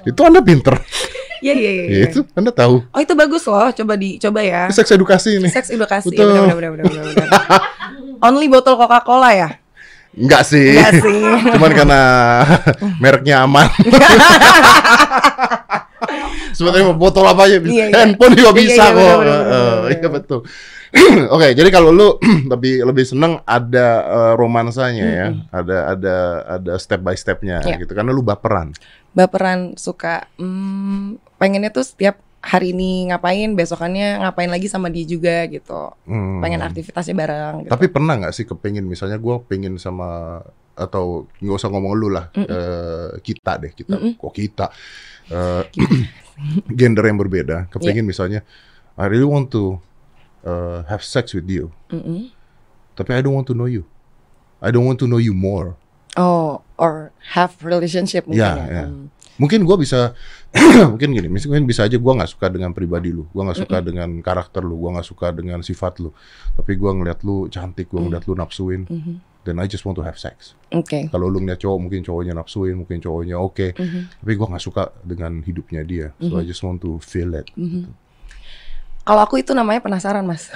itu 0.06 0.22
Anda 0.22 0.46
pinter. 0.46 0.78
Iya 1.40 1.54
iya 1.56 1.72
iya. 1.72 1.84
Ya, 1.84 1.88
iya. 1.88 2.06
itu 2.12 2.20
Anda 2.36 2.52
tahu. 2.52 2.84
Oh 2.92 3.00
itu 3.00 3.14
bagus 3.16 3.44
loh, 3.48 3.72
coba 3.72 3.94
dicoba 3.96 4.40
ya. 4.44 4.68
Seks 4.70 4.92
edukasi 4.92 5.40
ini. 5.40 5.48
Seks 5.48 5.72
edukasi. 5.72 6.12
Betul. 6.12 6.36
Benar, 6.36 6.56
benar, 6.56 6.70
benar, 6.76 6.86
benar, 6.92 7.04
benar. 7.16 7.62
Only 8.20 8.48
botol 8.52 8.76
Coca-Cola 8.76 9.32
ya? 9.32 9.50
Enggak 10.12 10.44
sih. 10.44 10.76
Enggak 10.76 10.94
sih. 11.00 11.22
Cuman 11.56 11.72
karena 11.72 12.02
mereknya 13.02 13.48
aman. 13.48 13.68
Sebetulnya 16.56 16.92
botol 16.92 17.24
apa 17.24 17.48
aja 17.48 17.58
bisa. 17.62 17.72
Iya, 17.72 17.86
iya. 17.88 17.96
Handphone 18.04 18.36
juga 18.36 18.52
Iya, 18.52 18.60
bisa 18.60 18.84
iya, 18.84 18.96
kok. 18.96 19.00
Eh, 19.00 19.16
benar. 19.16 19.40
Iya 19.96 20.08
betul. 20.12 20.40
Oke, 21.36 21.54
jadi 21.54 21.70
kalau 21.70 21.94
lu 21.94 22.18
lebih 22.54 22.82
lebih 22.82 23.06
seneng 23.06 23.42
ada 23.46 23.88
eh, 24.06 24.34
romansanya 24.34 25.06
ya, 25.06 25.28
ada 25.54 25.78
ada 25.94 26.16
ada 26.60 26.74
step 26.82 27.02
by 27.06 27.14
stepnya 27.14 27.62
Iya. 27.62 27.86
gitu, 27.86 27.94
karena 27.94 28.10
lu 28.10 28.26
baperan. 28.26 28.74
Baperan 29.14 29.78
suka 29.78 30.26
hmm, 30.42 31.22
pengennya 31.38 31.70
tuh 31.70 31.86
setiap 31.86 32.18
hari 32.40 32.72
ini 32.72 33.12
ngapain, 33.12 33.52
besokannya 33.54 34.24
ngapain 34.24 34.48
lagi 34.48 34.72
sama 34.72 34.88
dia 34.88 35.04
juga 35.06 35.46
gitu. 35.52 35.92
Hmm. 36.08 36.40
Pengen 36.42 36.64
aktivitasnya 36.64 37.16
bareng 37.18 37.56
gitu. 37.68 37.72
Tapi 37.76 37.86
pernah 37.92 38.14
nggak 38.18 38.34
sih 38.34 38.46
kepingin 38.48 38.88
misalnya 38.88 39.20
gue 39.20 39.36
pengen 39.46 39.76
sama 39.78 40.40
atau 40.80 41.28
nggak 41.44 41.58
usah 41.60 41.70
ngomong 41.70 41.92
lu 41.92 42.08
lah, 42.08 42.32
eh, 42.34 43.20
kita 43.20 43.60
deh 43.60 43.76
kita, 43.76 44.00
Mm-mm. 44.00 44.16
kok 44.16 44.32
kita 44.32 44.72
eh, 45.28 45.64
gender 46.80 47.04
yang 47.04 47.20
berbeda, 47.20 47.68
kepingin 47.68 48.08
misalnya 48.08 48.40
I 48.96 49.12
really 49.12 49.28
want 49.28 49.52
to 49.52 49.84
uh, 50.44 50.84
have 50.88 51.02
sex 51.02 51.32
with 51.34 51.48
you, 51.48 51.72
Mm-mm. 51.90 52.30
tapi 52.96 53.16
I 53.16 53.22
don't 53.22 53.34
want 53.34 53.48
to 53.48 53.56
know 53.56 53.68
you, 53.68 53.84
I 54.60 54.70
don't 54.70 54.84
want 54.84 55.00
to 55.00 55.08
know 55.08 55.20
you 55.20 55.32
more. 55.34 55.76
Oh, 56.18 56.66
or 56.76 57.14
have 57.38 57.62
relationship 57.62 58.26
mungkin 58.26 58.42
Ya, 58.42 58.58
ya. 58.58 58.66
ya. 58.66 58.86
Hmm. 58.90 59.08
Mungkin 59.40 59.64
gue 59.64 59.78
bisa, 59.80 60.18
mungkin 60.92 61.16
gini, 61.16 61.32
mungkin 61.32 61.64
bisa 61.64 61.88
aja 61.88 61.96
gue 61.96 62.12
nggak 62.12 62.28
suka 62.28 62.52
dengan 62.52 62.76
pribadi 62.76 63.16
lu, 63.16 63.24
gue 63.32 63.40
nggak 63.40 63.60
suka 63.64 63.80
dengan 63.80 64.20
karakter 64.20 64.60
lu, 64.60 64.76
gue 64.76 64.90
nggak 65.00 65.08
suka 65.08 65.32
dengan 65.32 65.64
sifat 65.64 66.04
lu, 66.04 66.12
tapi 66.60 66.76
gue 66.76 66.92
ngeliat 66.92 67.24
lu 67.24 67.48
cantik, 67.48 67.88
gue 67.88 68.02
ngeliat 68.04 68.28
lu 68.28 68.36
nafsuin, 68.36 68.84
Mhm. 68.84 69.14
then 69.48 69.64
I 69.64 69.70
just 69.72 69.88
want 69.88 69.96
to 69.96 70.04
have 70.04 70.20
sex. 70.20 70.60
Oke. 70.76 71.08
Kalau 71.08 71.32
lu 71.32 71.40
ngeliat 71.40 71.64
cowok 71.64 71.80
mungkin 71.80 72.04
cowoknya 72.04 72.36
nafsuin, 72.36 72.76
mungkin 72.84 73.00
cowoknya 73.00 73.40
oke, 73.40 73.80
Mhm. 73.80 74.02
tapi 74.20 74.32
gue 74.36 74.48
nggak 74.52 74.64
suka 74.66 74.92
dengan 75.08 75.40
hidupnya 75.40 75.88
dia, 75.88 76.12
so 76.20 76.36
I 76.36 76.44
just 76.44 76.60
want 76.60 76.84
to 76.84 77.00
feel 77.00 77.32
it. 77.32 77.48
Mhm. 77.56 77.96
Kalau 79.10 79.22
aku 79.26 79.42
itu 79.42 79.58
namanya 79.58 79.82
penasaran, 79.82 80.22
Mas. 80.22 80.46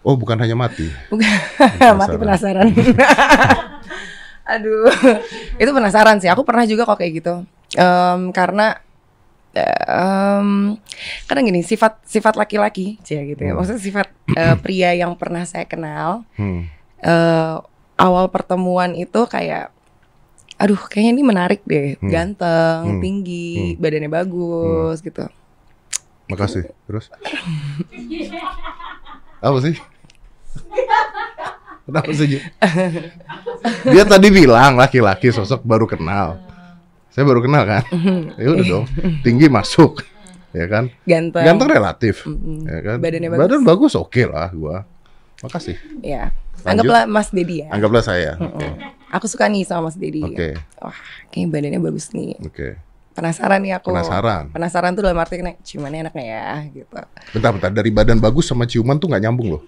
Oh 0.00 0.16
bukan 0.16 0.32
hanya 0.40 0.56
mati, 0.56 0.88
Bukan 1.12 1.28
mati 2.00 2.16
Penasaran. 2.16 2.72
Aduh, 4.56 4.88
itu 5.60 5.70
penasaran 5.70 6.16
sih. 6.16 6.30
Aku 6.32 6.40
pernah 6.40 6.64
juga 6.64 6.88
kok 6.88 6.96
kayak 6.96 7.20
gitu. 7.20 7.34
Em, 7.76 8.32
karena 8.32 8.80
em, 9.52 10.80
kadang 11.28 11.44
gini 11.44 11.60
sifat 11.60 12.00
sifat 12.08 12.40
laki-laki, 12.40 12.96
cia 13.04 13.20
gitu 13.28 13.44
ya. 13.44 13.52
Hmm. 13.52 13.60
Maksudnya 13.60 13.82
sifat 13.84 14.08
eh, 14.32 14.56
pria 14.56 14.96
yang 14.96 15.12
pernah 15.20 15.44
saya 15.44 15.68
kenal. 15.68 16.24
hmm. 16.40 16.62
eh, 17.04 17.54
awal 18.00 18.32
pertemuan 18.32 18.96
itu 18.96 19.20
kayak, 19.28 19.68
aduh, 20.56 20.80
kayaknya 20.80 21.12
ini 21.12 21.22
menarik 21.28 21.60
deh, 21.68 22.00
Hmm. 22.00 22.08
ganteng, 22.08 22.82
Hmm. 22.96 23.00
tinggi, 23.04 23.76
badannya 23.76 24.08
bagus 24.08 25.04
gitu. 25.04 25.28
Makasih. 26.30 26.70
Terus? 26.86 27.10
Apa 29.42 29.58
sih? 29.66 29.74
Kenapa 31.90 32.10
sih? 32.14 32.38
Dia 33.90 34.04
tadi 34.06 34.28
bilang 34.30 34.78
laki-laki 34.78 35.34
sosok 35.34 35.66
baru 35.66 35.90
kenal. 35.90 36.38
Saya 37.10 37.26
baru 37.26 37.42
kenal 37.42 37.66
kan? 37.66 37.82
Ya 38.38 38.48
udah 38.54 38.66
dong. 38.66 38.86
Tinggi 39.26 39.50
masuk. 39.50 40.06
Ya 40.54 40.70
kan? 40.70 40.94
Ganteng. 41.02 41.42
Ganteng 41.42 41.68
relatif. 41.70 42.22
Ya 42.62 42.78
kan? 42.82 42.96
Badannya 43.02 43.28
bagus. 43.34 43.42
Badan 43.42 43.60
bagus 43.66 43.92
oke 43.98 44.22
lah 44.30 44.48
gua. 44.54 44.86
Makasih. 45.42 45.78
Ya. 46.02 46.30
Anggaplah 46.62 47.08
Mas 47.08 47.32
Dedi 47.32 47.64
ya. 47.64 47.72
Anggaplah 47.72 48.04
saya. 48.04 48.38
Oke. 48.38 48.66
Aku 49.10 49.26
suka 49.26 49.50
nih 49.50 49.66
sama 49.66 49.90
Mas 49.90 49.98
Dedi. 49.98 50.22
Oke. 50.22 50.54
Wah, 50.78 50.94
kayaknya 51.34 51.48
badannya 51.50 51.80
bagus 51.82 52.14
nih. 52.14 52.38
Oke. 52.46 52.78
Penasaran 53.10 53.58
nih 53.58 53.72
aku. 53.74 53.90
Penasaran. 53.90 54.44
Penasaran 54.50 54.90
tuh 54.92 55.02
dalam 55.02 55.18
arti 55.18 55.38
nek 55.38 55.58
ciumannya 55.60 56.06
enak 56.06 56.12
nggak 56.12 56.28
ya 56.28 56.46
gitu. 56.72 56.94
Bentar-bentar 57.32 57.70
dari 57.70 57.90
badan 57.90 58.18
bagus 58.18 58.46
sama 58.46 58.64
ciuman 58.64 58.96
tuh 58.96 59.10
nggak 59.10 59.22
nyambung 59.22 59.58
loh. 59.58 59.62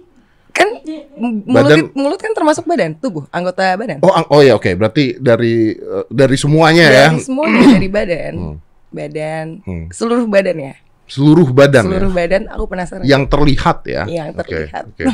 Kan 0.52 0.68
mulut, 1.16 1.49
Badan- 1.49 1.90
mulut 1.92 2.20
kan 2.20 2.32
termasuk 2.32 2.64
badan, 2.64 2.92
tubuh, 2.94 3.25
anggota 3.28 3.72
badan. 3.75 3.99
Oh, 4.00 4.12
oh 4.30 4.40
ya 4.40 4.52
oke. 4.52 4.68
Berarti 4.72 5.16
dari 5.16 5.72
eh, 5.72 6.04
dari 6.06 6.37
semuanya 6.37 6.87
ya. 6.87 7.06
Dari 7.08 7.20
semuanya 7.20 7.61
dari 7.72 7.88
badan. 7.99 8.32
Hmm. 8.37 8.56
Badan, 8.92 9.46
Hmm. 9.64 9.87
seluruh 9.88 10.28
badan 10.28 10.56
ya. 10.61 10.75
Seluruh 11.08 11.49
badan 11.50 11.84
Seluruh 11.88 12.08
ya. 12.08 12.16
badan 12.16 12.42
aku 12.49 12.64
penasaran. 12.68 13.04
Yang 13.04 13.22
terlihat 13.28 13.78
ya. 13.84 14.02
Yang 14.06 14.28
Oke, 14.32 14.38
terlihat. 14.38 14.84
Oke. 14.92 15.04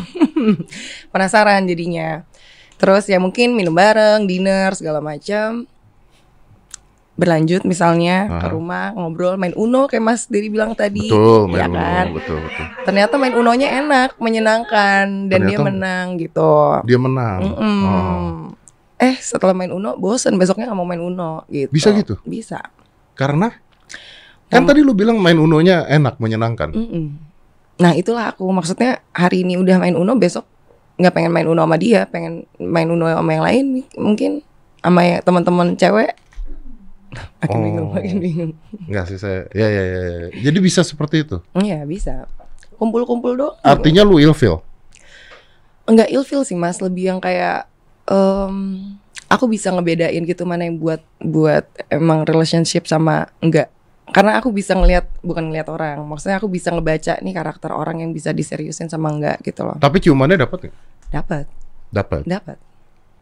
penasaran 1.13 1.63
jadinya. 1.65 2.23
Terus 2.79 3.07
ya 3.07 3.19
mungkin 3.19 3.55
minum 3.55 3.75
bareng, 3.75 4.27
dinner 4.27 4.75
segala 4.75 4.99
macam. 4.99 5.67
Berlanjut 7.19 7.67
misalnya 7.67 8.31
ke 8.31 8.47
Aha. 8.47 8.55
rumah 8.55 8.95
ngobrol 8.95 9.35
main 9.35 9.51
Uno 9.59 9.91
kayak 9.91 10.05
Mas 10.07 10.31
Dedi 10.31 10.47
bilang 10.47 10.79
tadi. 10.79 11.11
Betul, 11.11 11.51
ya 11.51 11.67
main 11.67 11.75
Uno, 11.75 11.83
kan? 11.83 12.07
betul, 12.15 12.39
betul. 12.47 12.65
Ternyata 12.87 13.15
main 13.19 13.35
Unonya 13.35 13.69
enak, 13.75 14.23
menyenangkan 14.23 15.27
dan 15.27 15.41
dia 15.43 15.59
Ternyata- 15.59 15.67
menang 15.67 16.07
gitu. 16.15 16.55
Dia 16.87 16.99
menang. 17.03 17.41
Mm-mm. 17.43 17.83
Oh. 17.83 18.39
Eh 19.03 19.19
setelah 19.19 19.51
main 19.51 19.75
Uno 19.75 19.99
bosen 19.99 20.39
besoknya 20.39 20.71
nggak 20.71 20.79
mau 20.79 20.87
main 20.87 21.03
Uno 21.03 21.43
gitu. 21.51 21.75
Bisa 21.75 21.91
gitu? 21.91 22.23
Bisa. 22.23 22.63
Karena 23.19 23.51
kan 24.47 24.63
tadi 24.63 24.87
lu 24.87 24.95
bilang 24.95 25.19
main 25.19 25.37
Unonya 25.37 25.91
enak, 25.91 26.23
menyenangkan. 26.23 26.71
Mm-mm. 26.71 27.07
Nah 27.79 27.99
itulah 27.99 28.31
aku 28.31 28.47
maksudnya 28.55 29.03
hari 29.11 29.43
ini 29.43 29.59
udah 29.59 29.83
main 29.83 29.99
Uno 29.99 30.15
besok 30.15 30.47
nggak 30.99 31.15
pengen 31.15 31.35
main 31.35 31.51
Uno 31.51 31.67
sama 31.67 31.75
dia, 31.75 32.07
pengen 32.07 32.47
main 32.59 32.87
Uno 32.87 33.11
sama 33.11 33.31
yang 33.35 33.43
lain 33.43 33.65
mungkin 33.99 34.47
sama 34.79 35.03
ya 35.03 35.19
teman-teman 35.19 35.75
cewek. 35.75 36.15
Makin 37.39 37.55
Oh. 37.55 37.63
bingung, 37.63 37.89
makin 37.91 38.17
bingung. 38.19 38.53
Enggak 38.87 39.05
sih 39.07 39.19
saya. 39.19 39.47
Ya, 39.53 39.67
ya, 39.67 39.83
ya, 39.83 40.01
ya. 40.03 40.29
Jadi 40.45 40.59
bisa 40.59 40.81
seperti 40.83 41.23
itu. 41.23 41.39
Iya 41.55 41.83
bisa. 41.85 42.27
Kumpul-kumpul 42.77 43.35
doang. 43.35 43.57
Artinya 43.61 44.03
lu 44.03 44.19
ilfeel. 44.19 44.63
Enggak 45.85 46.09
ilfil 46.09 46.45
sih 46.45 46.55
mas, 46.55 46.79
lebih 46.79 47.09
yang 47.09 47.19
kayak 47.19 47.65
em, 48.05 48.57
aku 49.27 49.45
bisa 49.47 49.69
ngebedain 49.69 50.21
gitu 50.21 50.45
mana 50.45 50.69
yang 50.69 50.77
buat 50.77 51.01
buat 51.19 51.65
emang 51.89 52.23
relationship 52.23 52.85
sama 52.85 53.33
enggak. 53.41 53.73
Karena 54.09 54.41
aku 54.41 54.49
bisa 54.49 54.73
ngelihat 54.73 55.05
bukan 55.21 55.53
ngelihat 55.53 55.69
orang, 55.69 56.01
maksudnya 56.01 56.41
aku 56.41 56.49
bisa 56.49 56.73
ngebaca 56.73 57.21
nih 57.21 57.35
karakter 57.35 57.69
orang 57.73 58.01
yang 58.01 58.11
bisa 58.13 58.33
diseriusin 58.33 58.89
sama 58.89 59.13
enggak 59.13 59.37
gitu 59.45 59.69
loh. 59.69 59.77
Tapi 59.77 60.01
ciumannya 60.01 60.41
dapat 60.41 60.69
nggak? 60.69 60.77
Dapat, 61.09 61.45
Dapat. 61.93 62.23
dapat. 62.25 62.57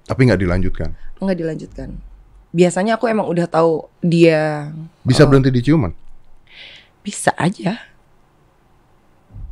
Tapi 0.06 0.20
nggak 0.22 0.38
dilanjutkan. 0.38 0.90
Enggak 1.18 1.38
dilanjutkan. 1.38 1.88
Biasanya 2.56 2.96
aku 2.96 3.04
emang 3.06 3.28
udah 3.28 3.44
tahu 3.44 3.84
dia 4.00 4.72
Bisa 5.02 5.22
Oh. 5.22 5.28
berhenti 5.28 5.52
di 5.52 5.60
ciuman. 5.60 5.92
bisa 6.98 7.30
aja, 7.36 7.76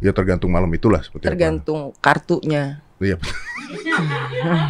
Ya 0.01 0.11
tergantung 0.11 0.51
malam 0.51 0.67
itulah 0.71 0.99
seperti 0.99 1.23
apa. 1.23 1.31
tergantung 1.31 1.95
kartunya. 1.97 2.83
Iya, 2.99 3.15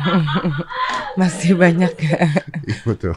Masih 1.15 1.55
banyak 1.55 1.93
ya. 1.95 2.19
iya, 2.69 2.79
betul. 2.85 3.15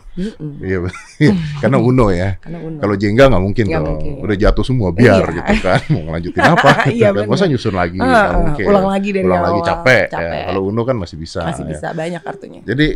Iya, 0.59 0.77
betul. 0.79 1.33
Karena 1.57 1.77
Uno 1.79 2.07
ya. 2.09 2.38
Karena 2.38 2.59
Uno. 2.59 2.77
Kalau 2.77 2.95
Jengga 2.95 3.27
nggak 3.27 3.43
mungkin 3.43 3.65
mungkin. 3.67 4.12
Udah 4.21 4.36
jatuh 4.36 4.63
semua 4.63 4.89
biar 4.91 5.25
Iya. 5.25 5.36
gitu 5.36 5.53
kan. 5.59 5.79
Mau 5.89 6.01
ngelanjutin 6.05 6.43
apa? 6.43 6.69
gitu 6.86 6.93
Iya, 6.93 7.07
kan. 7.07 7.15
bener. 7.17 7.27
Masa 7.27 7.43
nyusun 7.45 7.75
lagi? 7.75 7.97
Mungkin. 7.97 8.65
ulang 8.65 8.88
lagi 8.88 9.09
dari 9.12 9.25
Ulang 9.25 9.43
lagi 9.43 9.59
awal. 9.59 9.67
capek. 9.67 10.05
ya. 10.05 10.13
Capek. 10.13 10.41
Kalau 10.47 10.62
Uno 10.63 10.81
kan 10.83 10.95
masih 10.95 11.17
bisa. 11.17 11.39
masih 11.43 11.63
ya. 11.63 11.69
bisa 11.74 11.88
banyak 11.91 12.21
kartunya. 12.21 12.62
Jadi 12.63 12.88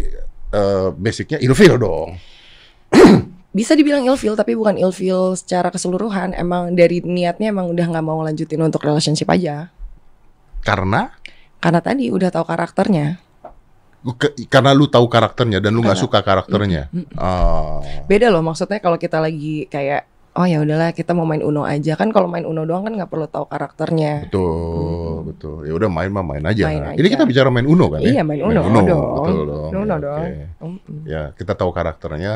eh, 0.52 0.88
basicnya 0.94 1.38
ilfeel 1.38 1.76
dong. 1.76 2.16
Bisa 3.52 3.76
dibilang 3.76 4.04
ilfeel 4.04 4.36
tapi 4.36 4.56
bukan 4.56 4.76
ilfeel 4.76 5.36
secara 5.36 5.68
keseluruhan. 5.68 6.32
Emang 6.32 6.72
dari 6.72 7.04
niatnya 7.04 7.52
emang 7.52 7.68
udah 7.68 7.84
nggak 7.84 8.06
mau 8.06 8.24
lanjutin 8.24 8.60
untuk 8.60 8.80
relationship 8.82 9.28
aja. 9.28 9.68
Karena 10.62 11.12
Karena 11.62 11.78
tadi 11.78 12.10
udah 12.10 12.32
tahu 12.32 12.46
karakternya. 12.48 13.22
ke- 14.18 14.34
karena 14.50 14.74
lu 14.74 14.90
tahu 14.90 15.06
karakternya 15.06 15.62
dan 15.62 15.78
lu 15.78 15.86
nggak 15.86 16.00
suka 16.00 16.26
karakternya. 16.26 16.90
Ah. 17.14 17.78
Beda 18.10 18.34
loh 18.34 18.42
maksudnya 18.42 18.82
kalau 18.82 18.98
kita 18.98 19.22
lagi 19.22 19.70
kayak 19.70 20.10
oh 20.32 20.46
ya 20.46 20.60
udahlah 20.60 20.92
kita 20.92 21.12
mau 21.12 21.24
main 21.24 21.40
Uno 21.40 21.64
aja 21.64 21.94
kan 21.94 22.08
kalau 22.10 22.26
main 22.26 22.44
Uno 22.44 22.64
doang 22.64 22.84
kan 22.84 22.94
nggak 22.94 23.08
perlu 23.08 23.28
tahu 23.28 23.46
karakternya. 23.46 24.26
Betul, 24.26 25.28
betul. 25.28 25.58
Ya 25.64 25.74
udah 25.74 25.88
main 25.88 26.08
mah 26.08 26.24
main 26.24 26.40
aja. 26.42 26.66
Main 26.66 26.96
Ini 26.96 27.04
aja. 27.04 27.14
kita 27.14 27.24
bicara 27.26 27.50
main 27.50 27.66
Uno 27.66 27.88
kan 27.88 28.00
ya? 28.00 28.16
Iya 28.16 28.24
main 28.24 28.40
Uno, 28.40 28.60
dong. 28.62 28.72
betul 28.72 29.42
dong. 29.44 29.70
Main 29.70 29.76
Uno 29.78 29.92
Ya, 29.92 29.98
dong. 29.98 30.18
oke. 30.18 30.44
Mm-mm. 30.62 31.00
Ya, 31.04 31.22
kita 31.34 31.54
tahu 31.54 31.70
karakternya 31.70 32.34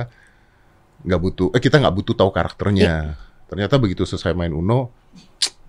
nggak 1.06 1.22
butuh 1.22 1.48
eh 1.54 1.62
kita 1.62 1.78
nggak 1.78 1.96
butuh 1.96 2.14
tahu 2.14 2.30
karakternya. 2.30 2.84
Iya. 2.84 3.00
Ternyata 3.46 3.78
begitu 3.78 4.04
selesai 4.04 4.34
main 4.34 4.52
Uno, 4.52 4.90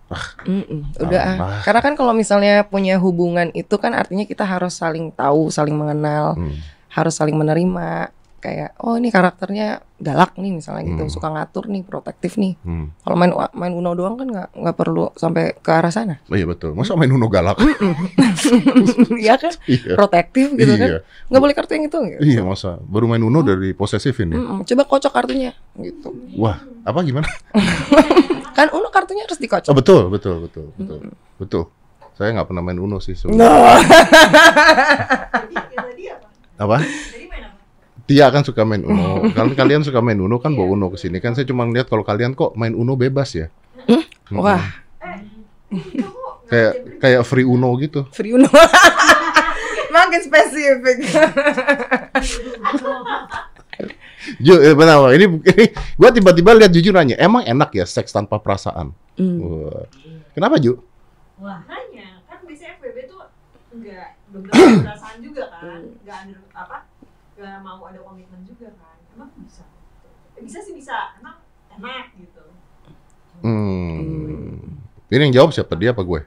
Mm-mm. 0.46 0.96
Udah 0.98 1.22
ah. 1.36 1.60
Karena 1.62 1.80
kan 1.80 1.94
kalau 1.94 2.10
misalnya 2.10 2.62
punya 2.64 2.96
hubungan 2.96 3.50
itu 3.52 3.74
kan 3.76 3.92
artinya 3.92 4.22
kita 4.22 4.42
harus 4.42 4.74
saling 4.74 5.10
tahu, 5.10 5.50
saling 5.50 5.74
mengenal, 5.74 6.34
hmm, 6.34 6.56
harus 6.90 7.14
saling 7.14 7.34
menerima. 7.34 8.10
Kayak 8.46 8.78
oh 8.78 8.94
ini 8.94 9.10
karakternya 9.10 9.82
galak 9.98 10.38
nih 10.38 10.54
misalnya 10.54 10.86
gitu, 10.86 11.02
Hmm. 11.02 11.10
suka 11.10 11.34
ngatur 11.34 11.66
nih, 11.66 11.82
protektif 11.82 12.38
nih. 12.38 12.54
hmm. 12.62 13.02
Kalau 13.02 13.16
main 13.18 13.34
main 13.58 13.74
Uno 13.74 13.90
doang 13.98 14.14
kan 14.14 14.30
nggak 14.30 14.48
nggak 14.54 14.76
perlu 14.78 15.10
sampai 15.18 15.58
ke 15.58 15.66
arah 15.66 15.90
sana. 15.90 16.22
Oh, 16.30 16.38
iya 16.38 16.46
betul. 16.46 16.78
Masa 16.78 16.94
main 16.94 17.10
Uno 17.10 17.26
galak? 17.26 17.58
Iya 19.16 19.34
kan? 19.34 19.50
iya. 19.66 19.98
Protektif 19.98 20.54
gitu 20.54 20.70
iya. 20.70 20.78
kan. 20.78 20.90
Nggak 21.26 21.42
boleh 21.42 21.54
kartu 21.58 21.72
yang 21.74 21.90
itu 21.90 21.98
gitu. 22.06 22.20
Iya 22.22 22.40
masa 22.46 22.78
baru 22.78 23.10
main 23.10 23.24
Uno 23.24 23.42
dari 23.42 23.74
posesifin 23.74 24.30
ya. 24.30 24.38
Mm-mm. 24.38 24.62
Coba 24.62 24.82
kocok 24.86 25.10
kartunya 25.10 25.50
gitu. 25.74 26.14
Wah, 26.38 26.62
apa 26.86 27.02
gimana? 27.02 27.26
Kan 28.56 28.70
Uno 28.70 28.86
kartunya 28.88 29.26
harus 29.26 29.42
dikocok. 29.42 29.72
Oh 29.72 29.76
betul, 29.76 30.06
betul, 30.06 30.36
betul, 30.46 30.66
betul. 30.78 30.98
Betul. 31.36 31.62
Saya 32.14 32.30
nggak 32.32 32.46
pernah 32.46 32.62
main 32.62 32.78
Uno 32.78 33.02
sih 33.02 33.12
sebenarnya. 33.12 33.42
No. 33.42 33.50
Apa? 36.56 36.80
Tia 38.06 38.30
kan 38.30 38.46
suka 38.46 38.62
main 38.62 38.86
Uno. 38.86 39.26
Kalau 39.36 39.52
kalian 39.58 39.82
suka 39.82 39.98
main 39.98 40.18
Uno 40.22 40.38
kan 40.38 40.54
bawa 40.54 40.78
Uno 40.78 40.86
ke 40.94 40.98
sini 40.98 41.18
kan 41.18 41.34
saya 41.34 41.42
cuma 41.42 41.66
lihat 41.66 41.90
kalau 41.90 42.06
kalian 42.06 42.38
kok 42.38 42.54
main 42.54 42.72
Uno 42.72 42.94
bebas 42.94 43.34
ya. 43.34 43.46
Mm-mm. 43.90 44.38
Wah, 44.38 44.62
Kayak 46.46 46.72
kayak 47.02 47.22
free 47.26 47.42
Uno 47.42 47.74
gitu. 47.82 48.06
free 48.14 48.30
Uno. 48.30 48.46
Makin 49.94 50.20
spesifik. 50.22 50.98
Ju, 54.42 54.58
eh, 54.58 54.74
benar, 54.74 55.14
ini, 55.14 55.38
ini 55.38 55.64
gua 55.94 56.10
tiba-tiba 56.10 56.50
lihat 56.58 56.74
jujur 56.74 56.90
nanya, 56.90 57.14
emang 57.22 57.46
enak 57.46 57.70
ya 57.70 57.86
seks 57.86 58.10
tanpa 58.10 58.42
perasaan? 58.42 58.90
Hmm. 59.14 59.38
Wah. 59.38 59.86
Kenapa 60.34 60.58
Ju? 60.58 60.82
Wah, 61.38 61.62
makanya 61.62 62.18
kan 62.26 62.42
biasanya 62.42 62.74
FBB 62.82 63.06
tuh 63.06 63.22
enggak 63.70 64.18
belum 64.32 64.50
ada 64.50 64.82
perasaan 64.82 65.16
juga 65.22 65.42
kan, 65.54 65.80
enggak 66.02 66.16
ada 66.26 66.34
enggak 67.36 67.60
mau 67.60 67.84
ada 67.84 68.00
komitmen 68.00 68.40
juga 68.42 68.72
kan. 68.74 68.96
Emang 69.12 69.30
bisa? 69.38 69.64
Eh, 70.34 70.42
bisa 70.42 70.58
sih 70.60 70.72
bisa, 70.72 71.16
emang 71.16 71.36
enak 71.72 72.16
gitu. 72.16 72.42
Hmm. 73.44 74.80
Ini 75.06 75.22
yang 75.28 75.34
jawab 75.34 75.50
siapa 75.52 75.76
dia 75.76 75.92
apa 75.92 76.00
gue? 76.02 76.20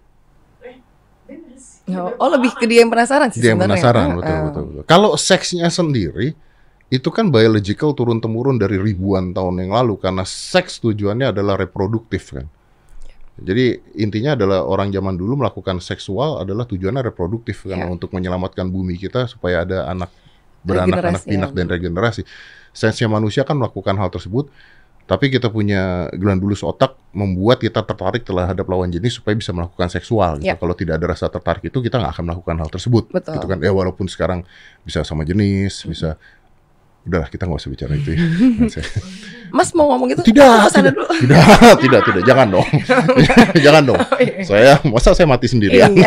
Oh, 1.89 2.13
oh, 2.22 2.30
lebih 2.30 2.54
ke 2.54 2.70
dia 2.70 2.86
yang 2.86 2.94
penasaran 2.94 3.34
sih 3.34 3.42
Dia 3.42 3.58
yang 3.58 3.58
sebenarnya. 3.58 3.82
penasaran, 3.82 4.06
Ah, 4.06 4.13
betul, 4.13 4.30
ah. 4.30 4.44
betul, 4.46 4.63
betul. 4.70 4.84
Kalau 4.86 5.12
seksnya 5.18 5.68
sendiri 5.74 6.38
itu 6.86 7.10
kan 7.10 7.34
biological 7.34 7.98
turun 7.98 8.22
temurun 8.22 8.62
dari 8.62 8.78
ribuan 8.78 9.34
tahun 9.34 9.66
yang 9.66 9.74
lalu 9.74 9.98
karena 9.98 10.22
seks 10.22 10.78
tujuannya 10.80 11.34
adalah 11.34 11.58
reproduktif 11.58 12.38
kan. 12.38 12.46
Jadi 13.42 13.74
intinya 13.98 14.38
adalah 14.38 14.70
orang 14.70 14.94
zaman 14.94 15.18
dulu 15.18 15.42
melakukan 15.42 15.82
seksual 15.82 16.46
adalah 16.46 16.70
tujuannya 16.70 17.01
reproduktif 17.01 17.66
karena 17.66 17.89
Ya. 17.89 17.94
untuk 17.94 18.13
menyelamatkan 18.13 18.70
bumi 18.70 18.94
kita 18.94 19.25
supaya 19.25 19.66
ada 19.66 19.89
anak 19.89 20.13
beranak 20.62 21.00
anak 21.00 21.24
Regenerasi, 21.24 21.28
pinak 21.30 21.51
ya. 21.51 21.56
dan 21.58 21.66
regenerasi. 21.70 22.22
Sensnya 22.75 23.08
manusia 23.10 23.42
kan 23.44 23.58
melakukan 23.58 23.98
hal 23.98 24.13
tersebut, 24.13 24.51
tapi 25.10 25.34
kita 25.34 25.50
punya 25.50 26.06
glandulus 26.13 26.62
otak 26.62 26.94
membuat 27.18 27.58
kita 27.58 27.82
tertarik 27.82 28.22
terhadap 28.22 28.62
lawan 28.70 28.94
jenis 28.94 29.18
supaya 29.18 29.34
bisa 29.34 29.50
melakukan 29.50 29.89
seksual. 29.89 30.38
Gitu. 30.38 30.54
Ya. 30.54 30.54
Kalau 30.54 30.78
tidak 30.78 31.01
ada 31.01 31.06
rasa 31.10 31.25
tertarik 31.34 31.66
itu 31.66 31.82
kita 31.82 31.98
nggak 31.98 32.13
akan 32.13 32.24
melakukan 32.30 32.56
hal 32.62 32.70
tersebut. 32.70 33.10
Betul. 33.10 33.42
Gitu 33.42 33.46
kan? 33.50 33.58
Ya 33.58 33.74
walaupun 33.74 34.06
sekarang 34.06 34.46
bisa 34.86 35.01
sama 35.01 35.25
jenis, 35.25 35.82
Hmm. 35.82 35.98
bisa 35.98 36.10
Udahlah 37.10 37.25
kita 37.28 37.50
nggak 37.50 37.58
usah 37.58 37.72
bicara 37.74 37.94
itu 37.98 38.13
ya. 38.13 38.22
Mas 39.50 39.74
mau 39.74 39.89
ngomong 39.89 40.13
gitu? 40.13 40.22
tidak, 40.30 40.70
tidak, 40.70 40.94
dulu. 40.94 41.10
tidak, 41.25 41.42
tidak, 41.82 42.01
tidak, 42.06 42.22
jangan 42.22 42.48
dong, 42.54 42.68
jangan 43.66 43.82
dong. 43.82 43.98
Saya 44.46 44.78
masa 44.86 45.18
saya 45.18 45.25
mati 45.25 45.50
sendirian, 45.50 45.89
Iya. 45.89 46.06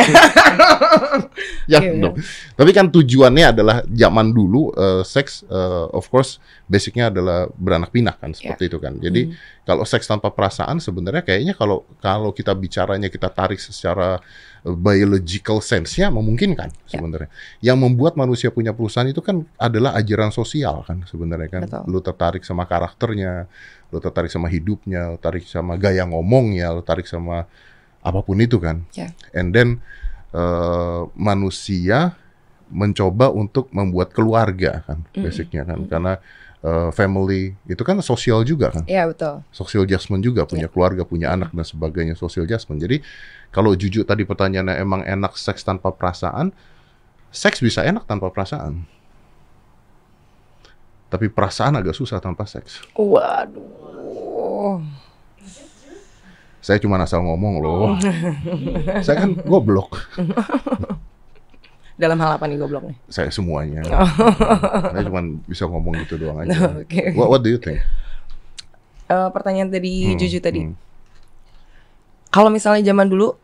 jangan 1.67 1.91
Iya. 1.91 2.03
dong. 2.07 2.15
Tapi 2.55 2.71
kan 2.71 2.87
tujuannya 2.87 3.45
adalah 3.51 3.77
zaman 3.87 4.31
dulu 4.31 4.71
eh, 4.75 5.03
seks, 5.03 5.43
eh, 5.47 5.87
of 5.91 6.07
course, 6.07 6.39
basicnya 6.71 7.11
adalah 7.11 7.51
beranak 7.51 7.91
pinak 7.91 8.23
kan, 8.23 8.31
seperti 8.31 8.71
itu 8.71 8.79
kan. 8.79 9.03
Jadi 9.03 9.35
kalau 9.67 9.83
seks 9.83 10.07
tanpa 10.07 10.31
perasaan 10.31 10.79
sebenarnya 10.79 11.27
kayaknya 11.27 11.55
kalau 11.55 11.83
kalau 11.99 12.31
kita 12.31 12.55
bicaranya 12.55 13.11
kita 13.11 13.27
tarik 13.27 13.59
secara 13.59 14.23
biological 14.63 15.59
sense-nya 15.59 16.07
memungkinkan 16.15 16.71
sebenarnya. 16.87 17.27
Yang 17.59 17.79
membuat 17.83 18.15
manusia 18.15 18.55
punya 18.55 18.71
perusahaan 18.71 19.11
itu 19.11 19.19
kan 19.19 19.43
adalah 19.59 19.99
ajaran 19.99 20.31
sosial 20.31 20.87
kan 20.87 21.03
sebenarnya 21.11 21.49
kan. 21.51 21.63
Betul. 21.67 21.83
Lu 21.91 21.99
tertarik 21.99 22.47
sama 22.47 22.63
karakternya, 22.63 23.51
lu 23.91 23.99
tertarik 23.99 24.31
sama 24.31 24.47
hidupnya, 24.47 25.11
lu 25.11 25.19
tertarik 25.19 25.45
sama 25.51 25.75
gaya 25.75 26.07
ngomongnya, 26.07 26.71
lu 26.71 26.81
tertarik 26.87 27.11
sama 27.11 27.51
apa 28.03 28.21
pun 28.23 28.39
itu 28.39 28.63
kan. 28.63 28.87
Ya. 28.95 29.11
And 29.35 29.51
then 29.51 29.83
eh, 30.31 31.03
manusia 31.19 32.15
mencoba 32.73 33.29
untuk 33.29 33.69
membuat 33.71 34.17
keluarga 34.17 34.81
kan, 34.89 35.05
basicnya 35.13 35.69
kan, 35.69 35.85
karena 35.85 36.17
eh, 36.65 36.89
family 36.91 37.53
itu 37.69 37.83
kan 37.85 38.01
sosial 38.01 38.41
juga 38.49 38.73
kan 38.73 38.89
Iya 38.89 39.13
betul. 39.13 39.45
social 39.53 39.85
adjustment 39.85 40.25
juga 40.25 40.49
punya 40.49 40.73
keluarga, 40.73 41.05
punya 41.05 41.37
anak 41.37 41.53
dan 41.53 41.67
sebagainya 41.69 42.17
social 42.17 42.49
adjustment. 42.49 42.81
Jadi 42.81 43.05
kalau 43.53 43.77
jujur 43.77 44.09
tadi 44.09 44.25
pertanyaannya 44.25 44.81
emang 44.81 45.05
enak 45.05 45.37
seks 45.37 45.61
tanpa 45.61 45.93
perasaan, 45.93 46.57
seks 47.29 47.61
bisa 47.61 47.85
enak 47.85 48.09
tanpa 48.09 48.33
perasaan. 48.33 48.89
Tapi 51.13 51.29
perasaan 51.29 51.77
agak 51.77 51.93
susah 51.93 52.25
tanpa 52.25 52.49
seks. 52.49 52.81
Waduh. 52.97 54.81
Saya 56.63 56.79
cuma 56.81 56.97
asal 56.97 57.21
ngomong 57.27 57.59
loh. 57.61 57.99
Saya 59.05 59.27
kan 59.27 59.37
goblok. 59.45 59.99
Dalam 61.95 62.17
hal 62.17 62.35
apa 62.35 62.45
nih 62.45 62.57
gobloknya? 62.57 62.97
Saya 63.07 63.29
semuanya. 63.29 63.85
Oh. 63.85 64.09
Saya 64.89 65.03
cuma 65.05 65.21
bisa 65.45 65.65
ngomong 65.65 65.95
gitu 66.03 66.17
doang 66.17 66.41
aja. 66.41 66.73
Oke. 66.83 67.13
What, 67.13 67.29
what 67.29 67.41
do 67.41 67.49
you 67.49 67.57
think? 67.57 67.81
Eh, 69.07 69.29
pertanyaan 69.31 69.69
tadi 69.69 70.09
Hmm, 70.09 70.17
Juju 70.17 70.39
tadi. 70.39 70.61
hmm. 70.63 70.75
Kalau 72.29 72.49
misalnya 72.49 72.81
zaman 72.83 73.07
dulu, 73.07 73.37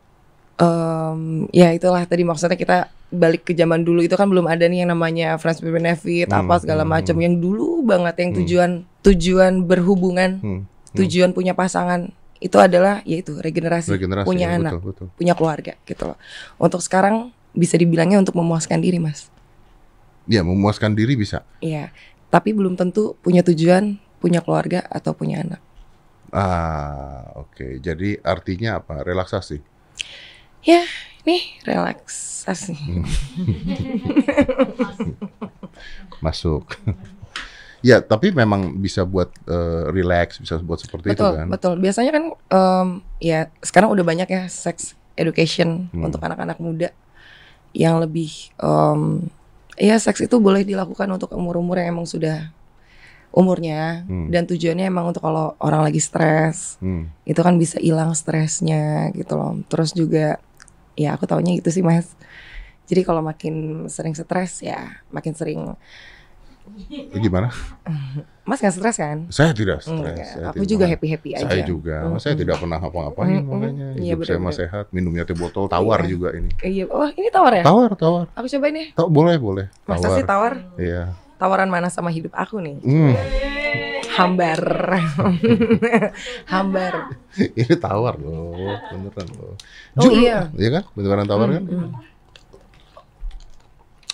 em, 0.57 1.19
ya 1.51 1.69
itulah 1.69 2.01
tadi 2.03 2.25
maksudnya 2.25 2.57
kita 2.57 2.77
balik 3.09 3.41
ke 3.43 3.53
zaman 3.53 3.81
dulu 3.81 4.01
itu 4.01 4.13
kan 4.13 4.25
belum 4.25 4.45
ada 4.45 4.65
nih 4.65 4.81
yang 4.81 4.93
namanya 4.93 5.37
friends 5.37 5.61
with 5.61 5.69
benefit 5.71 6.25
Hmm, 6.27 6.45
apa 6.45 6.57
segala 6.59 6.81
hmm, 6.81 6.91
macam 6.91 7.15
yang 7.17 7.37
dulu 7.37 7.81
banget 7.81 8.15
yang 8.17 8.29
Hmm. 8.29 8.39
tujuan 8.41 8.71
tujuan 9.01 9.53
berhubungan 9.63 10.31
Hmm, 10.41 10.61
tujuan 10.93 11.33
punya 11.33 11.53
pasangan 11.53 12.09
itu 12.39 12.55
adalah 12.55 13.03
yaitu 13.03 13.35
regenerasi, 13.35 13.91
regenerasi 13.91 14.23
punya 14.23 14.53
ya, 14.53 14.57
anak 14.57 14.73
betul, 14.79 14.89
betul. 14.89 15.07
punya 15.13 15.33
keluarga 15.35 15.73
gitu 15.83 16.03
loh 16.07 16.17
untuk 16.55 16.79
sekarang 16.79 17.33
bisa 17.51 17.75
dibilangnya 17.75 18.17
untuk 18.17 18.35
memuaskan 18.35 18.79
diri 18.79 18.97
mas 18.97 19.27
Ya, 20.25 20.45
memuaskan 20.45 20.93
diri 20.93 21.17
bisa. 21.17 21.41
Iya 21.59 21.89
tapi 22.29 22.53
belum 22.53 22.77
tentu 22.77 23.17
punya 23.19 23.41
tujuan 23.41 23.97
punya 24.21 24.39
keluarga 24.39 24.85
atau 24.85 25.13
punya 25.13 25.41
anak 25.41 25.61
Ah, 26.29 27.25
oke. 27.33 27.81
Jadi 27.81 28.21
artinya 28.21 28.77
apa? 28.77 29.01
Relaksasi. 29.01 29.57
ya 30.61 30.85
nih 31.25 31.41
relaksasi 31.65 32.77
masuk. 36.19 36.69
ya, 37.79 37.97
tapi 37.97 38.29
memang 38.29 38.75
bisa 38.75 39.01
buat 39.01 39.31
eh, 39.47 39.83
relax, 39.89 40.37
bisa 40.37 40.59
buat 40.59 40.77
seperti 40.77 41.15
betul 41.15 41.31
itu 41.31 41.37
kan. 41.39 41.47
betul 41.47 41.73
biasanya 41.79 42.11
kan 42.11 42.23
em, 42.29 42.87
ya 43.17 43.47
sekarang 43.63 43.89
udah 43.89 44.03
banyak 44.03 44.27
ya 44.27 44.45
sex 44.45 44.93
education 45.15 45.87
Hmm. 45.89 46.05
untuk 46.05 46.19
anak-anak 46.19 46.59
muda 46.59 46.89
yang 47.71 48.01
lebih 48.01 48.53
em, 48.57 49.29
ya 49.75 49.95
seks 49.95 50.21
itu 50.21 50.35
boleh 50.37 50.65
dilakukan 50.65 51.07
untuk 51.07 51.31
umur-umur 51.31 51.79
yang 51.79 51.95
emang 51.95 52.07
sudah 52.07 52.49
umurnya 53.29 54.09
Hmm. 54.09 54.27
dan 54.33 54.49
tujuannya 54.49 54.89
emang 54.89 55.13
untuk 55.13 55.21
kalau 55.21 55.53
orang 55.61 55.85
lagi 55.85 56.01
stres 56.01 56.81
Hmm. 56.81 57.13
itu 57.23 57.37
kan 57.39 57.55
bisa 57.55 57.77
hilang 57.77 58.17
stresnya 58.17 59.13
gitu 59.13 59.37
loh 59.37 59.53
terus 59.69 59.93
juga 59.93 60.41
ya 60.97 61.13
aku 61.13 61.29
taunya 61.29 61.53
gitu 61.55 61.69
sih 61.69 61.85
mas 61.85 62.17
jadi 62.89 63.05
kalau 63.05 63.21
makin 63.21 63.85
sering 63.85 64.17
stres 64.17 64.65
ya 64.65 64.97
makin 65.13 65.37
sering 65.37 65.61
Gimana? 67.09 67.49
mas 68.49 68.59
nggak 68.59 68.73
stres 68.73 68.97
kan 68.97 69.17
Saya 69.29 69.53
tidak 69.53 69.79
stres. 69.79 69.93
Enggak, 69.93 70.15
saya 70.25 70.45
aku 70.49 70.57
tidak 70.57 70.67
juga 70.67 70.85
happy 70.87 71.07
happy 71.07 71.29
aja 71.31 71.45
Saya 71.45 71.61
juga. 71.63 71.95
Mm, 72.01 72.17
Saya 72.17 72.33
mm. 72.33 72.41
tidak 72.41 72.55
pernah 72.57 72.77
ngapa-ngapain 72.79 73.29
Mm, 73.29 73.37
mm. 73.37 73.45
makanya 73.47 73.87
Iya, 73.93 74.03
hidup 74.09 74.19
saya 74.19 74.35
mah 74.35 74.49
benar-benar. 74.49 74.59
sehat. 74.59 74.85
Minumnya 74.89 75.23
teh 75.23 75.35
botol 75.35 75.65
tawar 75.67 75.99
Iya. 75.99 76.09
juga 76.09 76.27
ini. 76.33 76.49
iya 76.59 76.83
wah 76.85 77.09
ini 77.11 77.29
tawar 77.29 77.53
ya 77.53 77.63
Tawar, 77.63 77.91
tawar. 77.93 78.25
aku 78.33 78.47
cobain 78.49 78.73
ya 78.73 78.85
Tahu 78.91 79.07
boleh, 79.07 79.35
boleh. 79.37 79.65
masa 79.85 80.09
sih 80.11 80.25
tawar 80.25 80.53
Iya. 80.75 81.13
tawaran 81.35 81.69
mana 81.69 81.87
sama 81.87 82.09
hidup 82.09 82.33
aku 82.33 82.57
nih 82.57 82.81
Hmm. 82.81 83.13
hambar 84.11 84.59
hambar 86.45 86.93
ini 87.37 87.75
tawar 87.77 88.17
loh, 88.17 88.51
beneran 88.89 89.27
loh. 89.33 89.53
Oh, 89.95 90.01
Ju, 90.01 90.09
lu- 90.09 90.19
iya. 90.19 90.49
iya 90.53 90.69
kan? 90.71 90.83
Beneran 90.91 91.23
tawar 91.23 91.47
kan? 91.51 91.63
Hmm, 91.63 91.89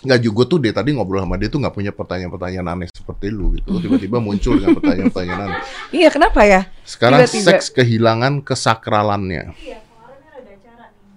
Nggak 0.05 0.19
juga 0.21 0.41
tuh 0.45 0.59
dia 0.59 0.71
tadi 0.71 0.89
ngobrol 0.91 1.19
sama 1.19 1.35
dia 1.35 1.47
tuh 1.47 1.57
nggak 1.57 1.73
punya 1.73 1.91
pertanyaan-pertanyaan 1.91 2.67
aneh 2.69 2.87
seperti 2.87 3.27
lu 3.27 3.53
gitu. 3.53 3.75
Tiba-tiba 3.75 4.17
muncul 4.17 4.53
dengan 4.55 4.73
pertanyaan-pertanyaan 4.75 5.41
aneh. 5.43 5.59
iya 5.91 6.09
kenapa 6.09 6.41
ya 6.41 6.61
Sekarang 6.81 7.19
Tiba-tiba. 7.21 7.47
seks 7.51 7.65
kehilangan 7.71 8.33
kesakralannya. 8.39 9.43
Iya, 9.55 9.77
kemarin 9.81 10.19
kan 10.21 10.33
ada 10.35 10.51
acara 10.51 10.85
nih. 10.87 11.13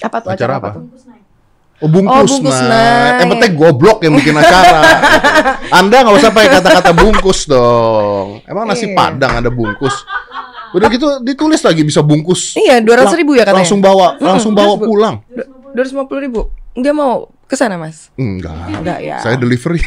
apa 0.00 0.16
tuh 0.18 0.28
Acara 0.28 0.34
acara, 0.34 0.54
apa? 0.56 0.68
apa 0.68 0.74
tuh 0.74 0.82
Bungkus 0.82 1.04
naik. 1.06 1.18
Oh 1.80 1.88
bungkus, 1.88 2.12
Oh, 2.12 2.34
bungkus 2.36 2.58
night. 2.58 2.68
night. 2.68 3.16
Eh 3.16 3.28
penting 3.30 3.52
goblok 3.54 3.98
yang 4.00 4.12
bikin 4.12 4.34
acara. 4.34 4.80
Anda 5.80 5.96
nggak 6.02 6.16
usah 6.18 6.30
pakai 6.30 6.50
kata-kata 6.52 6.90
bungkus 6.92 7.40
dong. 7.46 8.26
Emang 8.44 8.66
nasi 8.66 8.84
Iya. 8.84 8.94
padang 8.94 9.32
ada 9.34 9.48
bungkus? 9.48 9.96
Udah 10.70 10.86
gitu 10.86 11.18
ditulis 11.18 11.58
lagi 11.58 11.80
bisa 11.80 11.98
bungkus. 11.98 12.52
iya 12.54 12.78
dua 12.78 13.00
ratus 13.00 13.14
ribu 13.14 13.32
ya 13.32 13.42
katanya 13.42 13.64
Langsung 13.64 13.80
bawa, 13.80 14.14
langsung 14.18 14.52
bawa 14.52 14.76
200.000. 14.76 14.86
pulang. 14.86 15.16
dua 15.26 15.46
ratus 15.76 15.90
lima 15.90 16.04
puluh 16.04 16.20
ribu 16.20 16.40
nggak 16.72 16.92
mau 16.92 17.26
ke 17.50 17.58
sana 17.58 17.74
mas 17.74 18.14
Enggak. 18.14 18.54
enggak 18.70 18.98
ya 19.02 19.18
Saya 19.18 19.34
delivery. 19.34 19.82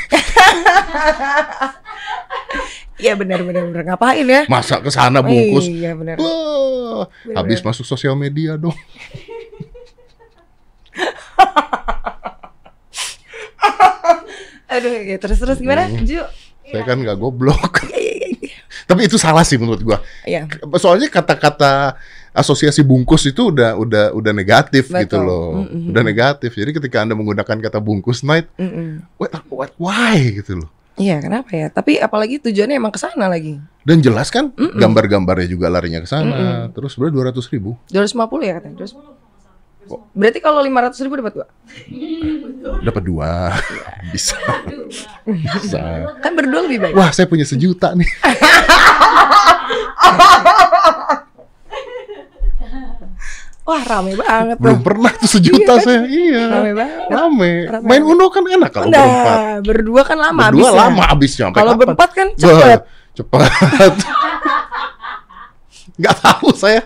iya 2.99 3.15
benar 3.19 3.39
benar 3.41 3.63
benar 3.65 3.83
ngapain 3.87 4.27
ya 4.27 4.43
Masa 4.45 4.83
ke 4.83 4.91
sana 4.91 5.23
bungkus? 5.23 5.63
iya 5.65 5.95
benar 5.95 6.19
habis 7.31 7.59
masuk 7.59 7.83
sosial 7.83 8.13
media 8.13 8.53
dong. 8.53 8.75
aduh 14.67 14.93
ya 15.05 15.17
terus 15.17 15.37
terus 15.37 15.57
gimana 15.57 15.85
Hmm. 15.85 16.03
Ju 16.03 16.21
Saya 16.65 16.83
kan 16.83 16.97
nggak 16.97 17.15
goblok. 17.15 17.85
Tapi 18.89 19.01
itu 19.05 19.15
salah 19.15 19.45
sih 19.45 19.55
menurut 19.55 19.79
gua. 19.79 20.01
iya 20.25 20.49
Soalnya 20.75 21.07
kata-kata 21.07 21.95
asosiasi 22.33 22.81
bungkus 22.81 23.23
itu 23.25 23.49
udah 23.49 23.77
udah 23.77 24.05
udah 24.11 24.33
negatif 24.33 24.89
gitu 24.89 25.15
Betul. 25.15 25.23
loh. 25.23 25.49
Mm-mm. 25.63 25.93
Udah 25.93 26.01
negatif. 26.01 26.51
Jadi 26.51 26.73
ketika 26.73 26.99
Anda 26.99 27.13
menggunakan 27.13 27.57
kata 27.61 27.77
bungkus 27.77 28.21
night, 28.21 28.49
Mm-mm. 28.57 29.05
what, 29.15 29.31
what, 29.47 29.71
why 29.77 30.17
gitu 30.33 30.59
loh. 30.59 30.69
iya 30.93 31.17
kenapa 31.17 31.49
ya 31.49 31.73
tapi 31.73 31.97
apalagi 31.97 32.37
tujuannya 32.37 32.77
emang 32.77 32.93
ke 32.93 33.01
sana 33.01 33.25
lagi 33.25 33.57
Dan 33.81 33.97
jelas 33.99 34.29
kan 34.29 34.53
Mm-mm. 34.53 34.77
gambar-gambarnya 34.77 35.47
juga 35.47 35.65
larinya 35.65 35.97
ke 35.97 36.09
sana. 36.09 36.29
Mm-mm. 36.29 36.73
Terus 36.73 36.93
berarti 36.93 37.13
dua 37.13 37.25
ratus 37.29 37.45
ribu. 37.49 37.73
dua 37.87 38.01
ratus 38.01 38.13
lima 38.13 38.25
puluh 38.25 38.45
ya 38.45 38.53
katanya 38.57 38.75
terus 38.77 38.93
berarti 40.13 40.39
kalau 40.39 40.61
lima 40.61 40.79
ratus 40.79 41.01
ribu 41.01 41.17
dapat 41.17 41.33
gua 41.33 41.47
Dapat 42.79 43.03
dua. 43.03 43.51
Bisa. 44.13 44.37
Bisa. 45.25 45.81
kan 46.17 46.31
berdua 46.33 46.61
lebih 46.63 46.79
baik 46.79 46.93
Wah, 46.93 47.09
saya 47.09 47.25
punya 47.25 47.43
sejuta 47.43 47.91
nih. 47.93 48.07
wah 53.63 53.81
rame 53.81 54.11
banget 54.13 54.57
Belum 54.57 54.75
tuh 54.75 54.83
pernah 54.83 55.11
tuh 55.13 55.29
sejuta 55.33 55.73
saya. 55.77 56.03
Iya. 56.03 56.43
rame 56.49 56.71
banget 56.73 57.07
Rame. 57.07 57.51
Rame. 57.69 57.85
Main 57.85 58.03
Uno 58.03 58.25
kan 58.27 58.43
enak 58.43 58.69
kalau 58.69 58.87
berempat. 58.87 59.35
Nah, 59.35 59.55
berdua 59.61 60.01
kan 60.01 60.17
lama 60.17 60.41
Berdua 60.45 60.67
habisnya. 60.67 60.81
lama 60.81 61.03
habisnya. 61.05 61.43
Sampai 61.45 61.57
Kalau 61.57 61.73
berempat 61.75 62.09
kan 62.11 62.27
cepet. 62.33 62.79
Cepet. 63.13 63.93
Nggak 65.93 66.15
tahu 66.17 66.47
saya. 66.53 66.81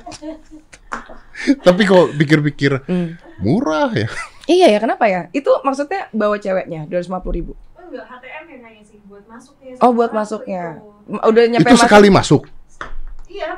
Tapi 1.59 1.81
kalau 1.83 2.09
pikir-pikir 2.11 2.81
Hmm. 2.83 3.15
murah 3.37 3.89
ya. 3.89 4.09
Iya 4.45 4.67
ya, 4.69 4.79
kenapa 4.79 5.05
ya? 5.05 5.27
Itu 5.29 5.59
maksudnya 5.59 6.07
bawa 6.09 6.35
ceweknya 6.35 6.85
250 6.85 7.31
ribu. 7.31 7.51
Oh 7.73 7.83
enggak, 7.85 8.05
HTM 8.05 8.23
ya 8.45 8.57
kayaknya 8.57 8.83
sih 8.83 8.97
buat 9.03 9.23
masuknya. 9.25 9.71
Oh, 9.77 9.91
buat 9.91 10.09
Sekarang 10.09 10.23
masuknya. 10.23 10.63
itu. 10.73 11.19
Udah 11.21 11.43
nyampe 11.45 11.67
Itu 11.67 11.75
masuk, 11.75 11.85
sekali 11.85 12.07
masuk. 12.09 12.41
Iya. 13.38 13.50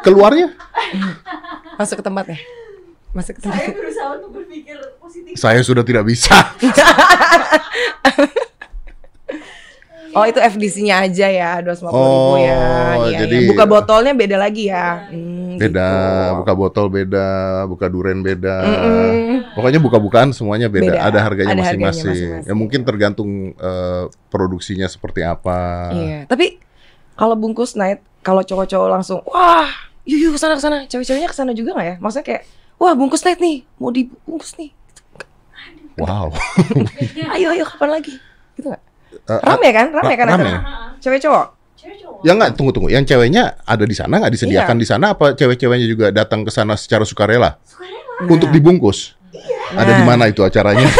Keluarnya 0.00 0.46
masuk 1.80 2.00
ke 2.00 2.04
tempatnya. 2.04 2.38
Masuk 3.10 3.38
ke 3.38 3.40
Saya 3.40 3.56
tempat. 3.56 3.72
berusaha 3.72 4.08
untuk 4.18 4.30
berpikir 4.34 4.76
positif. 4.98 5.32
saya 5.34 5.60
sudah 5.60 5.80
tidak 5.80 6.04
bisa. 6.04 6.34
Oh 10.14 10.22
itu 10.22 10.38
FDC-nya 10.38 11.10
aja 11.10 11.26
ya, 11.26 11.50
250 11.58 11.90
ribu 11.90 11.90
Oh, 11.90 12.38
ya. 12.38 12.54
Iya, 13.02 13.18
jadi- 13.26 13.34
iya. 13.34 13.50
Buka 13.50 13.66
botolnya 13.66 14.14
beda 14.14 14.38
lagi 14.38 14.70
ya. 14.70 15.10
Hmm, 15.10 15.58
Beda, 15.58 15.90
gitu. 15.90 16.38
buka 16.38 16.52
botol 16.54 16.86
beda, 16.86 17.26
buka 17.66 17.90
duren 17.90 18.22
beda. 18.22 18.62
Mm-mm. 18.62 19.58
Pokoknya 19.58 19.82
buka-bukaan 19.82 20.30
semuanya 20.30 20.70
beda. 20.70 20.94
Beda. 20.94 21.02
Ada 21.02 21.18
harganya 21.18 21.58
masing-masing. 21.58 22.46
Ya 22.46 22.54
mungkin 22.54 22.86
tergantung 22.86 23.58
eh, 23.58 24.04
produksinya 24.30 24.86
seperti 24.86 25.26
apa. 25.26 25.90
Iya, 25.90 26.18
tapi 26.30 26.62
kalau 27.18 27.34
bungkus 27.34 27.74
night, 27.74 27.98
kalau 28.24 28.40
cowok-cowok 28.40 28.88
langsung, 28.88 29.20
wah, 29.28 29.68
yuk 30.02 30.18
yuk 30.18 30.32
ke 30.32 30.40
sana 30.40 30.56
ke 30.56 30.62
sana, 30.62 30.76
cewek-ceweknya 30.84 31.28
ke 31.28 31.36
sana 31.36 31.52
juga 31.52 31.76
nggak 31.76 31.86
ya? 31.86 31.94
Maksudnya 32.00 32.24
kayak, 32.24 32.42
wah 32.76 32.92
bungkus 32.92 33.22
night 33.22 33.38
nih, 33.38 33.62
mau 33.76 33.92
dibungkus 33.92 34.56
nih, 34.56 34.72
Wow. 35.94 36.34
ayo 37.38 37.54
ayo 37.54 37.62
kapan 37.62 37.90
lagi? 37.92 38.18
Gitu 38.56 38.66
nggak? 38.66 38.82
Eh, 39.14 39.40
Rame 39.40 39.68
kan, 39.70 39.86
rame 39.94 40.14
kan? 40.18 40.26
rame. 40.26 40.50
Cewek 40.98 41.22
cowok. 41.22 41.46
Cewek 41.78 42.02
cowok. 42.02 42.18
Ya 42.26 42.34
nggak, 42.34 42.58
tunggu 42.58 42.74
tunggu. 42.74 42.90
Yang 42.90 43.14
ceweknya 43.14 43.62
ada 43.62 43.86
di 43.86 43.94
sana 43.94 44.18
nggak 44.18 44.32
disediakan 44.34 44.74
Iya. 44.74 44.82
di 44.82 44.86
sana? 44.88 45.06
Apa 45.14 45.38
cewek-ceweknya 45.38 45.86
juga 45.86 46.06
datang 46.10 46.42
ke 46.42 46.50
sana 46.50 46.74
secara 46.74 47.06
sukarela 47.06 47.62
Sukarela. 47.62 48.26
untuk 48.26 48.50
dibungkus? 48.50 49.14
Ada 49.70 49.92
di 49.94 50.02
Nah. 50.02 50.08
mana 50.08 50.24
itu 50.26 50.42
acaranya? 50.42 50.82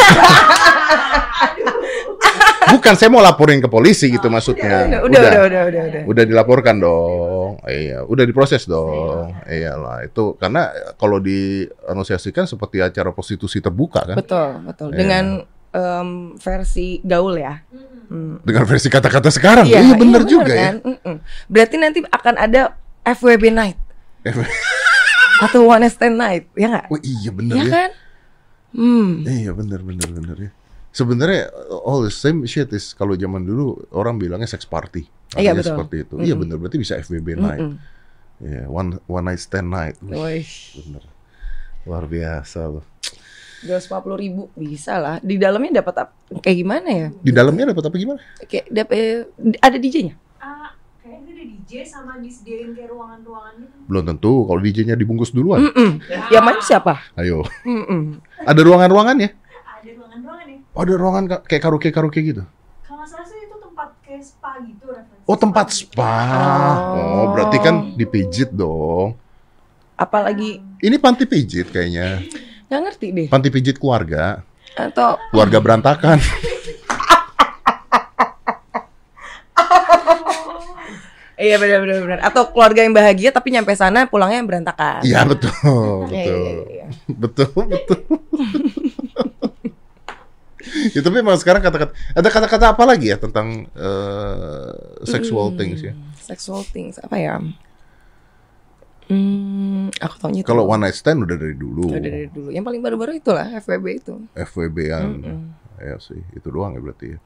Bukan, 2.75 2.95
saya 2.99 3.09
mau 3.09 3.23
laporin 3.23 3.63
ke 3.63 3.71
polisi 3.71 4.11
gitu 4.11 4.27
maksudnya. 4.27 4.99
Udah, 4.99 5.01
udah, 5.07 5.21
udah, 5.23 5.43
udah, 5.47 5.63
udah, 5.71 5.83
udah. 5.87 6.03
Udah 6.11 6.25
dilaporkan 6.27 6.77
dong. 6.83 7.63
Iya, 7.63 8.03
udah 8.03 8.25
diproses 8.27 8.67
dong. 8.67 9.31
Iyalah, 9.47 10.03
itu 10.05 10.35
karena 10.37 10.69
kalau 10.99 11.23
dianosiasikan 11.23 12.45
seperti 12.45 12.83
acara 12.83 13.15
prostitusi 13.15 13.63
terbuka 13.63 14.03
kan. 14.03 14.17
Betul, 14.19 14.49
betul. 14.67 14.89
Iya. 14.91 14.99
Dengan 14.99 15.25
em, 15.71 16.09
versi 16.37 16.99
gaul 17.01 17.39
ya. 17.39 17.63
Hmm. 18.11 18.43
Dengan 18.43 18.65
versi 18.67 18.91
kata-kata 18.91 19.31
sekarang. 19.31 19.65
Iya, 19.65 19.95
bener 19.95 20.27
juga 20.27 20.53
ya. 20.53 20.61
kan? 20.71 20.75
Mm-mm. 20.83 21.17
Berarti 21.47 21.77
nanti 21.79 21.99
akan 22.05 22.35
ada 22.37 22.75
FWB 23.05 23.45
night 23.49 23.79
atau 25.45 25.67
one 25.69 25.85
night 25.85 25.93
stand 25.93 26.17
night, 26.17 26.49
ya 26.57 26.67
nggak? 26.73 26.87
Oh 26.89 26.99
iya 27.05 27.31
bener 27.31 27.55
Ya 27.55 27.65
ya. 27.65 27.71
kan? 27.73 27.91
Hmm. 28.75 29.11
Iya 29.23 29.51
bener 29.55 29.81
bener 29.85 30.09
bener 30.11 30.37
ya. 30.41 30.51
Sebenarnya 30.95 31.51
all 31.83 32.07
the 32.07 32.15
same 32.15 32.47
shit 32.47 32.71
is 32.71 32.95
kalau 32.95 33.19
zaman 33.19 33.43
dulu 33.43 33.83
orang 33.91 34.15
bilangnya 34.15 34.47
sex 34.47 34.63
party. 34.63 35.11
Iya, 35.35 35.51
Artinya 35.51 35.55
betul. 35.59 35.71
Seperti 35.75 35.97
itu. 36.07 36.15
Iya 36.23 36.35
bener 36.39 36.57
berarti 36.57 36.79
bisa 36.79 36.95
FWB 36.97 37.29
night. 37.35 37.61
Mm-mm. 37.61 37.75
Iya, 38.39 38.63
one 38.67 39.03
one 39.05 39.25
night 39.27 39.43
stand 39.43 39.67
night. 39.67 39.99
Wih, 40.01 40.47
bener. 40.79 41.03
Luar 41.83 42.07
biasa 42.07 42.71
loh. 42.71 42.87
dua 43.65 43.81
puluh 43.99 44.19
ribu 44.21 44.43
bisa 44.55 45.01
lah. 45.01 45.17
Di 45.19 45.35
dalamnya 45.35 45.83
dapat 45.83 45.95
ap- 45.99 46.15
kayak 46.39 46.59
gimana 46.63 46.89
ya? 46.89 47.09
Di 47.11 47.33
dalamnya 47.33 47.75
dapat 47.75 47.85
apa 47.89 47.97
gimana? 47.97 48.21
Kayak 48.45 48.67
dapat 48.71 48.99
ada 49.59 49.77
DJ-nya? 49.81 50.15
Ah, 50.37 50.77
kayaknya 51.01 51.33
ada 51.33 51.45
DJ 51.49 51.73
sama 51.83 52.21
disediain 52.21 52.71
kayak 52.71 52.93
ruangan-ruangan 52.93 53.55
gitu. 53.65 53.77
Belum 53.89 54.05
tentu 54.05 54.33
kalau 54.45 54.61
DJ-nya 54.61 54.95
dibungkus 54.95 55.33
duluan. 55.33 55.65
Mm-mm. 55.65 55.91
Yang 56.29 56.45
main 56.45 56.61
siapa? 56.61 56.95
Ayo. 57.17 57.43
Mm-mm. 57.65 58.21
Ada 58.45 58.61
ruangan-ruangannya? 58.63 59.33
Oh, 60.75 60.83
ada 60.83 60.93
ruangan 60.93 61.25
ka- 61.29 61.43
kayak 61.45 61.63
karaoke-karaoke 61.63 62.21
gitu. 62.25 62.43
Kalau 62.83 63.05
salah 63.05 63.23
sih 63.25 63.39
itu 63.41 63.57
tempat 63.57 63.95
kayak 64.01 64.23
spa 64.23 64.59
gitu 64.59 64.85
referensi. 64.85 65.23
Oh, 65.25 65.37
tempat 65.37 65.67
gitu. 65.69 65.79
spa. 65.89 66.15
Oh. 66.91 66.99
Oh, 66.99 67.25
berarti 67.31 67.57
kan 67.59 67.95
dipijit 67.95 68.51
dong. 68.51 69.15
Apalagi 69.95 70.59
Ini 70.81 70.97
panti 70.99 71.25
pijit 71.25 71.71
kayaknya. 71.71 72.19
nggak 72.67 72.81
ngerti 72.83 73.07
deh. 73.09 73.27
Panti 73.31 73.49
pijit 73.49 73.79
keluarga. 73.79 74.43
Atau 74.75 75.15
Keluarga 75.31 75.59
berantakan. 75.63 76.19
iya 81.37 81.57
benar 81.57 81.79
benar 81.81 81.99
benar. 82.01 82.19
Atau 82.23 82.51
keluarga 82.51 82.81
yang 82.81 82.91
bahagia 82.93 83.31
tapi 83.31 83.51
nyampe 83.51 83.75
sana 83.75 84.07
pulangnya 84.07 84.43
berantakan. 84.43 85.03
Iya 85.03 85.23
betul, 85.25 86.11
Iya, 86.11 86.25
betul, 86.25 86.43
iya, 86.45 86.65
iya. 86.67 86.87
betul, 87.09 87.49
betul. 87.65 87.99
ya, 90.95 91.01
tapi 91.01 91.17
emang 91.21 91.39
sekarang 91.39 91.63
kata-kata 91.63 91.93
ada 91.95 92.29
kata-kata 92.29 92.67
apa 92.75 92.85
lagi 92.85 93.11
ya 93.11 93.19
tentang 93.19 93.69
eh, 93.73 94.71
sexual 95.07 95.53
Hmm, 95.53 95.59
things 95.59 95.81
ya? 95.81 95.93
Sexual 96.19 96.63
things 96.65 96.97
apa 96.99 97.17
ya? 97.17 97.37
Hmm, 99.05 99.93
aku 100.01 100.17
taunya 100.17 100.41
itu. 100.41 100.49
Kalau 100.49 100.65
one 100.65 100.89
night 100.89 100.97
stand 100.97 101.21
udah 101.21 101.37
dari 101.37 101.53
dulu, 101.53 101.93
Udah 101.93 102.01
dari 102.01 102.25
dulu. 102.33 102.49
Yang 102.49 102.65
paling 102.65 102.81
baru-baru 102.81 103.13
itulah 103.21 103.45
FWB 103.61 103.87
itu. 104.01 104.15
FWB-an, 104.33 105.05
Mm-mm. 105.21 105.41
ya 105.77 106.01
sih 106.01 106.25
itu 106.33 106.49
doang 106.49 106.73
ya 106.73 106.81
berarti 106.81 107.07
ya. 107.13 107.19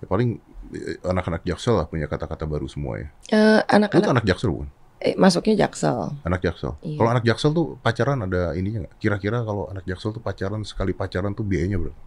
Ya, 0.00 0.06
paling 0.08 0.40
eh, 0.72 0.96
anak-anak 1.04 1.44
jaksel 1.44 1.76
lah 1.76 1.84
punya 1.84 2.08
kata-kata 2.08 2.48
baru 2.48 2.64
semua 2.72 3.04
ya. 3.04 3.08
Eh, 3.28 3.60
tuh 3.60 3.76
anak-anak 3.76 4.08
anak 4.16 4.24
jaksel 4.24 4.48
bukan? 4.48 4.68
eh, 5.00 5.12
masuknya 5.16 5.68
Jaksel. 5.68 6.12
Anak 6.24 6.40
jaksel. 6.40 6.72
Iya. 6.80 6.96
Kalau 6.96 7.10
anak 7.12 7.24
jaksel 7.28 7.50
tuh 7.52 7.66
pacaran 7.80 8.20
ada 8.20 8.52
ininya 8.52 8.88
nggak? 8.88 8.94
Kira-kira 8.96 9.44
kalau 9.44 9.68
anak 9.68 9.84
jaksel 9.84 10.12
tuh 10.12 10.24
pacaran 10.24 10.64
sekali 10.64 10.96
pacaran 10.96 11.36
tuh 11.36 11.44
biayanya 11.44 11.76
berapa? 11.76 12.00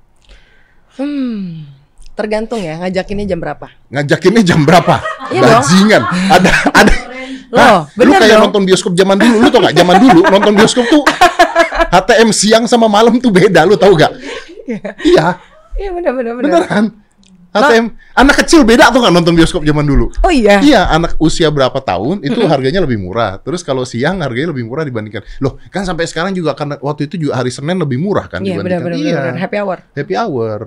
Hmm, 0.94 1.66
tergantung 2.14 2.62
ya 2.62 2.78
ngajakinnya 2.80 3.26
jam 3.26 3.40
berapa. 3.42 3.68
Ngajakinnya 3.90 4.44
jam 4.46 4.60
berapa? 4.62 5.02
Iya. 5.34 5.42
Bajingan. 5.42 6.04
Ada 6.30 6.52
ada 6.72 6.94
Loh, 7.54 7.86
Hah? 7.86 8.02
lu 8.02 8.10
kayak 8.10 8.34
dong. 8.34 8.44
nonton 8.50 8.62
bioskop 8.66 8.94
zaman 8.98 9.14
dulu, 9.14 9.38
lu 9.38 9.50
tau 9.54 9.62
gak? 9.62 9.78
Zaman 9.78 9.96
dulu 10.02 10.26
nonton 10.26 10.54
bioskop 10.58 10.90
tuh 10.90 11.06
HTM 11.94 12.30
siang 12.34 12.66
sama 12.66 12.90
malam 12.90 13.22
tuh 13.22 13.30
beda, 13.30 13.62
lu 13.62 13.78
tau 13.78 13.94
gak? 13.94 14.10
iya, 15.06 15.38
Iya 15.74 15.90
benar 15.94 16.14
benar 16.14 16.34
benar. 16.34 16.50
beneran. 16.66 16.86
HTM 17.54 17.86
anak 18.18 18.36
kecil 18.42 18.66
beda 18.66 18.90
tuh 18.90 19.06
gak 19.06 19.14
nonton 19.14 19.38
bioskop 19.38 19.62
zaman 19.62 19.86
dulu? 19.86 20.10
Oh 20.26 20.34
iya. 20.34 20.58
Iya, 20.58 20.90
anak 20.90 21.14
usia 21.22 21.54
berapa 21.54 21.78
tahun 21.78 22.26
itu 22.26 22.42
harganya 22.50 22.82
lebih 22.82 22.98
murah. 22.98 23.38
Terus 23.38 23.62
kalau 23.62 23.86
siang 23.86 24.26
harganya 24.26 24.50
lebih 24.50 24.66
murah 24.66 24.82
dibandingkan. 24.82 25.22
Loh, 25.38 25.62
kan 25.70 25.86
sampai 25.86 26.10
sekarang 26.10 26.34
juga 26.34 26.58
karena 26.58 26.82
waktu 26.82 27.06
itu 27.06 27.30
juga 27.30 27.38
hari 27.38 27.54
Senin 27.54 27.78
lebih 27.78 28.02
murah 28.02 28.26
kan 28.26 28.42
Iya 28.42 28.58
benar 28.58 28.82
dibandingkan. 28.82 28.90
benar 28.90 28.98
iya. 29.06 29.16
benar. 29.22 29.38
Happy 29.38 29.58
hour. 29.62 29.78
Happy 29.94 30.16
hour. 30.18 30.62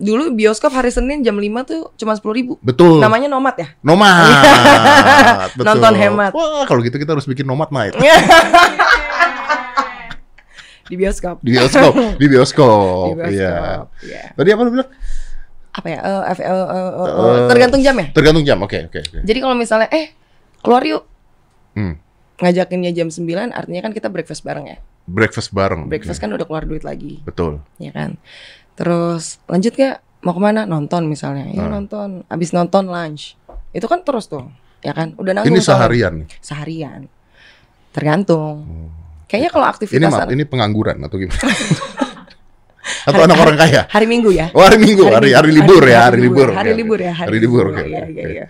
Dulu 0.00 0.32
bioskop 0.32 0.72
hari 0.72 0.88
Senin 0.88 1.20
jam 1.20 1.36
5 1.36 1.44
tuh 1.68 1.92
cuma 2.00 2.16
sepuluh 2.16 2.32
ribu. 2.32 2.52
Betul. 2.64 3.04
Namanya 3.04 3.28
nomad 3.28 3.52
ya? 3.60 3.68
Nomad. 3.84 4.32
Betul. 5.60 5.68
Nonton 5.68 5.92
hemat. 5.92 6.32
Wah, 6.32 6.64
kalau 6.64 6.80
gitu 6.80 6.96
kita 6.96 7.12
harus 7.12 7.28
bikin 7.28 7.44
nomad 7.44 7.68
night. 7.68 7.92
Di 10.90 10.98
bioskop. 10.98 11.38
Di 11.38 11.54
bioskop, 11.54 11.94
di 12.18 12.26
bioskop. 12.26 13.14
Di 13.14 13.14
bioskop. 13.14 13.14
Iya. 13.30 13.86
Iya. 14.02 14.22
Tadi 14.34 14.48
apa 14.50 14.60
lu 14.66 14.70
bilang? 14.74 14.90
Apa 15.70 15.86
ya? 15.86 15.98
eh, 15.98 16.22
F- 16.32 16.42
eh, 16.42 16.50
eh, 16.50 16.90
Eh, 16.90 17.46
tergantung 17.46 17.80
jam 17.80 17.94
ya. 17.94 18.06
Tergantung 18.10 18.42
jam. 18.42 18.58
Oke, 18.60 18.84
oke, 18.84 18.98
oke. 19.00 19.18
Jadi 19.22 19.38
kalau 19.38 19.54
misalnya 19.54 19.88
eh 19.88 20.10
keluar 20.58 20.82
yuk 20.82 21.06
Hmm. 21.70 21.94
ngajakinnya 22.36 22.90
jam 22.90 23.08
9 23.08 23.22
artinya 23.50 23.80
kan 23.80 23.92
kita 23.92 24.08
breakfast 24.08 24.42
bareng 24.42 24.66
ya. 24.66 24.78
Breakfast 25.04 25.50
bareng. 25.50 25.86
Breakfast 25.86 26.18
kan 26.18 26.28
udah 26.28 26.42
keluar 26.42 26.64
duit 26.64 26.82
lagi, 26.82 27.18
Betul. 27.20 27.62
ya 27.76 27.90
kan. 27.90 28.18
Terus 28.74 29.38
lanjut 29.44 29.72
gak? 29.72 29.98
Mau 30.20 30.30
ke 30.30 30.40
mana? 30.40 30.64
Nonton 30.64 31.06
misalnya. 31.06 31.46
Ya 31.48 31.64
Ah. 31.64 31.70
nonton. 31.70 32.22
Abis 32.26 32.50
nonton 32.50 32.86
lunch. 32.86 33.38
Itu 33.70 33.86
kan 33.86 34.02
terus 34.02 34.26
tuh, 34.26 34.50
ya 34.80 34.90
kan? 34.90 35.14
Udah 35.16 35.32
nanggung. 35.32 35.50
Ini 35.50 35.60
seharian. 35.60 36.14
Seharian. 36.40 37.06
Tergantung. 37.90 38.66
Kayaknya 39.26 39.50
kalau 39.50 39.64
Ini 39.64 39.72
aktivitas 39.72 40.10
maaf, 40.10 40.28
ini 40.28 40.42
pengangguran 40.42 40.98
atau 41.00 41.16
gimana? 41.16 41.38
atau 43.06 43.20
anak 43.24 43.36
orang 43.38 43.56
kaya? 43.58 43.82
hari 43.88 44.06
Minggu 44.06 44.30
ya. 44.34 44.50
Oh, 44.52 44.62
hari 44.62 44.78
Minggu, 44.78 45.06
hari 45.08 45.32
hari 45.32 45.50
libur 45.50 45.82
ya, 45.86 46.08
hari 46.10 46.18
libur. 46.20 46.48
Hari 46.52 46.72
libur 46.74 46.98
ya, 47.00 47.12
Hari 47.14 47.36
libur, 47.38 47.64
oke. 47.70 47.82
Iya, 47.82 47.82
oke, 47.82 47.90
iya, 47.90 48.02
oke. 48.04 48.32
iya. 48.32 48.46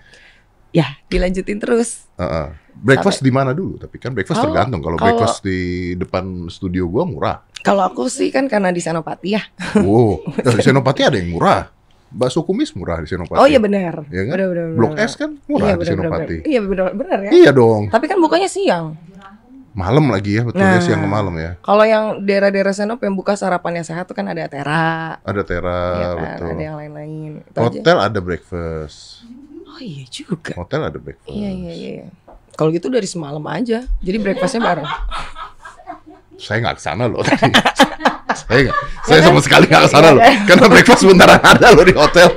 Ya, 0.71 0.87
dilanjutin 1.11 1.59
terus. 1.59 2.07
Heeh. 2.15 2.47
Breakfast 2.71 3.19
di 3.19 3.29
mana 3.29 3.51
dulu? 3.51 3.75
Tapi 3.75 3.99
kan 3.99 4.15
breakfast 4.15 4.39
Kalau- 4.39 4.55
tergantung. 4.55 4.81
Kalau 4.81 4.97
breakfast 4.97 5.43
di 5.43 5.93
depan 5.99 6.47
studio 6.47 6.87
gua 6.87 7.03
murah. 7.03 7.37
Kalau 7.61 7.85
aku 7.85 8.09
sih 8.09 8.33
kan 8.33 8.49
karena 8.49 8.73
di 8.73 8.81
Senopati 8.81 9.37
ya. 9.37 9.43
Wow, 9.77 10.23
di 10.57 10.63
Senopati 10.63 11.01
ada 11.05 11.19
yang 11.19 11.29
murah. 11.35 11.69
Bakso 12.11 12.43
kumis 12.43 12.75
murah 12.75 12.99
di 12.99 13.07
Senopati. 13.07 13.39
Oh 13.39 13.47
iya 13.47 13.59
benar. 13.61 14.03
Iya 14.11 14.23
kan? 14.27 14.35
Blok. 14.75 14.93
S 14.99 15.15
kan 15.15 15.31
murah 15.47 15.75
iya, 15.75 15.79
di 15.79 15.85
Senopati. 15.87 16.35
benar. 16.43 16.49
Iya 16.51 16.59
benar 16.59 16.85
benar 16.91 17.19
ya. 17.23 17.31
Iya 17.31 17.51
dong. 17.55 17.87
Tapi 17.87 18.05
kan 18.09 18.17
bukanya 18.19 18.49
siang. 18.51 18.99
Malam 19.71 20.11
lagi 20.11 20.35
ya, 20.35 20.43
betul 20.43 20.59
ya 20.59 20.75
Nah. 20.75 20.83
siang 20.83 20.99
ke 20.99 21.07
malam 21.07 21.31
ya. 21.39 21.55
Kalau 21.63 21.83
yang 21.83 22.03
daerah-daerah 22.21 22.75
Senop 22.75 22.99
yang 22.99 23.15
buka 23.15 23.33
sarapannya 23.33 23.81
sehat 23.81 24.03
tuh 24.03 24.11
kan 24.11 24.27
ada 24.27 24.43
Tera, 24.45 25.15
Ada 25.23 25.41
Tera, 25.41 25.79
ya 25.95 26.07
kan? 26.11 26.19
betul. 26.19 26.49
ada 26.51 26.63
yang 26.63 26.75
lain-lain. 26.75 27.31
Itu 27.39 27.55
aja. 27.55 27.67
Hotel 27.71 27.97
ada 27.97 28.19
breakfast. 28.19 29.23
Oh 29.63 29.79
iya 29.79 30.03
juga. 30.11 30.51
Hotel 30.59 30.81
ada 30.83 30.99
breakfast. 30.99 31.31
Iya 31.31 31.49
iya 31.49 31.71
iya. 31.71 32.05
Kalau 32.51 32.67
gitu 32.69 32.91
dari 32.91 33.07
semalam 33.07 33.39
aja. 33.47 33.87
Jadi 34.03 34.17
breakfastnya 34.19 34.59
bareng. 34.59 34.87
Saya 36.35 36.57
nggak 36.59 36.75
ke 36.75 36.83
sana 36.83 37.03
loh 37.07 37.23
tadi. 37.23 37.47
saya 38.43 38.59
nggak, 38.67 38.77
saya 39.07 39.19
sama 39.23 39.39
sekali 39.39 39.65
nggak 39.71 39.83
ke 39.87 39.89
sana 39.89 40.07
loh. 40.11 40.21
Karena 40.43 40.65
breakfast 40.67 41.01
bentaran 41.07 41.39
ada 41.39 41.67
loh 41.71 41.85
di 41.87 41.95
hotel. 41.95 42.27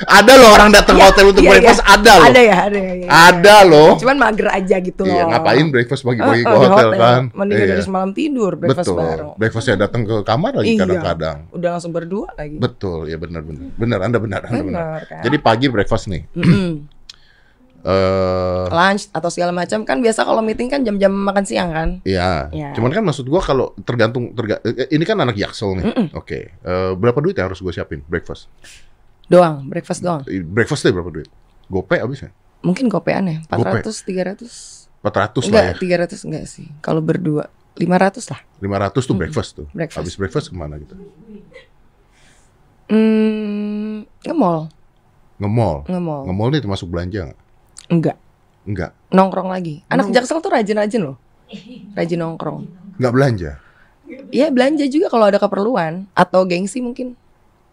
Ada 0.00 0.32
loh 0.38 0.50
orang 0.50 0.70
datang 0.70 0.96
Iya, 0.96 1.04
hotel 1.10 1.24
untuk 1.28 1.42
iya, 1.42 1.50
breakfast, 1.50 1.80
iya. 1.80 1.92
ada 1.92 2.12
loh. 2.14 2.26
Ada 2.26 2.40
ya, 2.40 2.56
ada 2.62 2.78
ya. 2.78 2.92
iya. 2.94 3.08
Ada 3.10 3.56
loh. 3.66 3.90
Cuman 3.98 4.16
mager 4.16 4.48
aja 4.48 4.76
gitu 4.78 5.02
loh. 5.02 5.12
Iya, 5.12 5.22
ngapain 5.26 5.66
breakfast 5.68 6.02
pagi-pagi 6.02 6.40
Eh, 6.40 6.44
ke 6.44 6.50
eh, 6.50 6.58
di 6.58 6.68
hotel, 6.68 6.90
kan? 6.94 7.22
Mendingan 7.32 7.60
Iya. 7.60 7.72
dari 7.72 7.82
semalam 7.82 8.10
tidur, 8.10 8.52
breakfast 8.54 8.88
Betul. 8.88 8.98
bareng. 8.98 9.28
Breakfastnya 9.36 9.76
datang 9.78 10.02
ke 10.04 10.16
kamar 10.22 10.52
lagi 10.56 10.68
Iya. 10.70 10.80
kadang-kadang. 10.82 11.38
Udah 11.50 11.68
langsung 11.74 11.92
berdua 11.92 12.28
lagi. 12.32 12.56
Betul, 12.56 13.06
ya 13.06 13.16
benar 13.16 13.42
benar. 13.42 13.62
Benar, 13.74 13.98
Anda 14.00 14.18
benar, 14.18 14.40
Anda 14.46 14.62
benar. 14.62 14.82
Benar 14.86 15.00
kan. 15.04 15.22
Jadi 15.26 15.36
pagi 15.38 15.66
breakfast 15.68 16.04
nih. 16.06 16.22
Eh, 17.80 18.64
lunch 18.68 19.08
atau 19.08 19.32
segala 19.32 19.56
macam 19.56 19.88
kan 19.88 20.04
biasa 20.04 20.28
kalau 20.28 20.44
meeting 20.44 20.68
kan 20.68 20.84
jam-jam 20.84 21.08
makan 21.08 21.48
siang 21.48 21.72
kan. 21.72 21.88
Iya. 22.04 22.52
Iya. 22.52 22.76
Cuman 22.76 22.92
kan 22.92 23.00
maksud 23.00 23.24
gua 23.24 23.40
kalau 23.40 23.72
tergantung 23.88 24.36
terga, 24.36 24.60
eh, 24.60 24.92
ini 24.92 25.00
kan 25.02 25.16
anak 25.16 25.32
Jaksel 25.32 25.80
nih. 25.80 26.12
Oke. 26.12 26.52
Eh, 26.52 26.92
berapa 26.92 27.16
duit 27.18 27.32
yang 27.34 27.48
harus 27.48 27.64
gue 27.64 27.72
siapin 27.72 28.04
breakfast? 28.04 28.52
Doang, 29.30 29.62
breakfast 29.64 30.02
doang. 30.02 30.26
Breakfast 30.26 30.82
deh 30.82 30.90
berapa 30.90 31.06
duit? 31.08 31.30
Gope 31.70 31.94
habis 31.94 32.26
ya? 32.26 32.30
Mungkin 32.60 32.90
gopean 32.90 33.24
ya, 33.24 33.38
Gope. 33.46 33.80
400 33.86 34.42
300. 34.42 34.90
400 35.00 35.48
Enggak, 35.48 35.54
lah 35.54 35.64
ya. 35.64 35.74
300 36.12 36.26
enggak 36.28 36.44
sih. 36.44 36.66
Kalau 36.82 37.00
berdua 37.00 37.46
500 37.72 38.20
lah. 38.26 38.40
500 38.58 39.00
tuh 39.00 39.16
breakfast 39.16 39.50
tuh. 39.54 39.66
Breakfast. 39.70 39.96
Habis 39.96 40.14
breakfast 40.18 40.46
ke 40.50 40.54
mana 40.54 40.76
gitu? 40.76 40.92
Hmm, 42.90 44.02
nge-mall, 44.20 44.66
Nge-mall. 45.38 45.86
nge-mall. 45.86 46.22
Nge-mall 46.26 46.48
nih 46.50 46.60
termasuk 46.60 46.90
belanja 46.90 47.30
nggak? 47.30 47.40
Enggak, 47.86 48.16
Enggak. 48.66 48.90
nongkrong 49.08 49.46
lagi. 49.48 49.86
Anak 49.86 50.10
Jaksel 50.10 50.42
tuh 50.42 50.50
rajin-rajin 50.50 51.00
loh. 51.00 51.16
Rajin 51.94 52.18
nongkrong. 52.18 52.66
Enggak 52.98 53.12
belanja. 53.14 53.50
Iya 54.34 54.50
belanja 54.50 54.90
juga 54.90 55.06
kalau 55.06 55.30
ada 55.30 55.38
keperluan 55.38 56.10
atau 56.12 56.42
gengsi 56.42 56.82
mungkin 56.82 57.14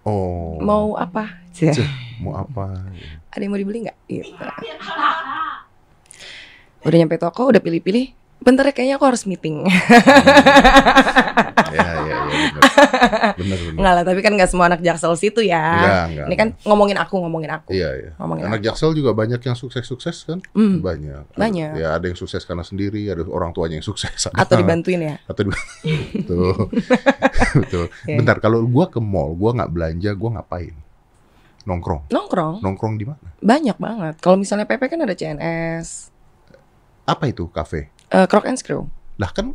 Oh. 0.08 0.56
mau 0.64 0.96
apa? 0.96 1.44
Cih, 1.52 1.76
mau 2.24 2.40
apa? 2.40 2.80
Ada 3.28 3.44
yang 3.44 3.52
mau 3.52 3.60
dibeli 3.60 3.84
nggak? 3.84 3.98
Gitu. 4.08 4.32
Udah 6.88 6.98
nyampe 7.04 7.20
toko, 7.20 7.52
udah 7.52 7.60
pilih-pilih. 7.60 8.16
Bentar 8.40 8.70
ya, 8.70 8.72
kayaknya 8.72 8.96
aku 8.96 9.06
harus 9.10 9.28
meeting. 9.28 9.68
ya, 11.76 11.87
benar. 12.40 12.62
Benar. 13.34 13.58
Enggak 13.74 13.94
lah, 13.94 14.04
tapi 14.04 14.20
kan 14.20 14.32
nggak 14.34 14.48
semua 14.48 14.66
anak 14.68 14.80
Jaksel 14.80 15.14
situ 15.14 15.42
ya. 15.42 15.60
Enggak, 15.60 16.04
enggak, 16.08 16.26
Ini 16.26 16.36
kan 16.36 16.48
ngomongin 16.64 16.98
aku, 16.98 17.16
ngomongin 17.20 17.52
aku. 17.52 17.70
Iya, 17.72 17.90
iya. 17.94 18.12
Ngomongin 18.18 18.44
Anak 18.46 18.60
aku. 18.60 18.66
Jaksel 18.66 18.92
juga 18.94 19.12
banyak 19.12 19.40
yang 19.40 19.54
sukses-sukses 19.54 20.18
kan? 20.24 20.40
Hmm. 20.52 20.80
Banyak. 20.80 21.34
Banyak. 21.34 21.72
Ya, 21.76 21.94
ada 21.94 22.06
yang 22.06 22.16
sukses 22.16 22.42
karena 22.42 22.62
sendiri, 22.62 23.06
ada 23.08 23.22
orang 23.24 23.52
tuanya 23.52 23.78
yang 23.78 23.86
sukses. 23.86 24.10
Ada- 24.28 24.44
Atau 24.44 24.56
dibantuin 24.58 25.02
ya. 25.02 25.16
Atau 25.26 25.48
Betul. 26.18 26.54
Betul. 27.62 27.86
Iya. 28.04 28.18
Bentar, 28.18 28.38
kalau 28.38 28.64
gua 28.64 28.88
ke 28.88 28.98
mall, 28.98 29.34
gua 29.34 29.54
nggak 29.54 29.70
belanja, 29.70 30.10
gua 30.14 30.30
ngapain? 30.38 30.76
Nongkrong. 31.64 32.08
Nongkrong, 32.08 32.64
Nongkrong 32.64 32.96
di 32.96 33.04
mana? 33.04 33.20
banyak 33.38 33.76
banget. 33.76 34.16
Kalau 34.18 34.36
misalnya 34.36 34.64
PP 34.64 34.88
kan 34.88 35.04
ada 35.04 35.12
CNS, 35.12 36.16
Apa 37.04 37.28
itu 37.28 37.48
kafe? 37.48 37.92
eh, 38.08 38.24
Croc 38.24 38.44
and 38.44 38.56
Screw. 38.56 38.88
Lah 39.16 39.32
kan 39.32 39.52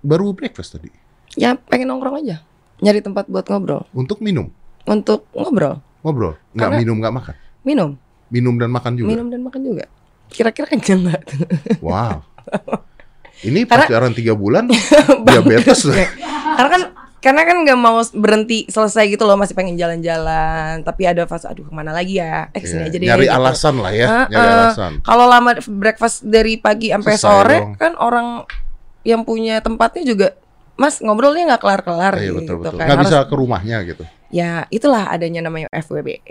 baru 0.00 0.32
breakfast 0.32 0.76
tadi. 0.76 0.92
Ya 1.34 1.54
pengen 1.56 1.88
nongkrong 1.88 2.18
aja. 2.18 2.42
Nyari 2.80 3.00
tempat 3.00 3.26
buat 3.26 3.44
ngobrol. 3.44 3.84
Untuk 3.92 4.18
minum, 4.18 4.48
Untuk 4.82 5.28
ngobrol, 5.30 5.78
ngobrol, 6.00 6.34
nggak 6.50 6.64
Karena- 6.64 6.80
minum 6.80 6.96
nggak 6.96 7.12
makan, 7.12 7.34
minum, 7.60 7.90
minum 8.28 8.54
dan 8.56 8.70
makan 8.70 8.92
juga. 8.94 9.08
minum 9.08 9.26
dan 9.28 9.40
makan 9.40 9.60
juga. 9.62 9.84
Kira-kira 10.26 10.66
kenyang 10.66 11.00
nggak? 11.06 11.22
Wow. 11.84 12.24
Ini 13.40 13.64
Karena- 13.64 13.84
pacaran 13.84 14.12
tiga 14.12 14.32
bulan, 14.32 14.66
diabetes. 15.28 15.84
Karena 15.84 16.70
kan 16.70 16.82
karena 17.20 17.42
kan 17.44 17.56
nggak 17.62 17.78
mau 17.78 18.00
berhenti 18.16 18.64
selesai 18.66 19.04
gitu 19.06 19.28
loh 19.28 19.36
masih 19.36 19.52
pengen 19.52 19.76
jalan-jalan 19.76 20.80
tapi 20.80 21.04
ada 21.04 21.28
fase 21.28 21.44
aduh 21.44 21.62
ke 21.62 21.68
mana 21.68 21.92
lagi 21.92 22.16
ya 22.16 22.48
eh 22.48 22.56
ke 22.56 22.64
sini 22.64 22.88
aja 22.88 22.96
deh 22.96 23.04
nyari 23.04 23.28
gitu. 23.28 23.36
alasan 23.36 23.74
lah 23.76 23.92
ya, 23.92 24.06
Heeh. 24.08 24.26
nyari 24.32 24.52
alasan. 24.56 24.92
kalau 25.04 25.28
lama 25.28 25.52
breakfast 25.68 26.24
dari 26.24 26.56
pagi 26.56 26.88
sampai 26.88 27.20
sore 27.20 27.56
dong. 27.60 27.76
kan 27.76 27.92
orang 28.00 28.48
yang 29.04 29.20
punya 29.20 29.60
tempatnya 29.60 30.00
juga 30.02 30.32
mas 30.80 30.96
ngobrolnya 30.98 31.44
nggak 31.46 31.60
kelar-kelar 31.60 32.16
Iya 32.16 32.32
gitu 32.32 32.40
betul 32.40 32.56
betul. 32.64 32.78
kan 32.80 32.88
Harus- 32.90 33.04
bisa 33.04 33.18
ke 33.22 33.34
rumahnya 33.36 33.76
gitu. 33.84 34.04
ya 34.32 34.64
itulah 34.68 35.06
adanya 35.06 35.44
namanya 35.44 35.68
FWB 35.70 36.24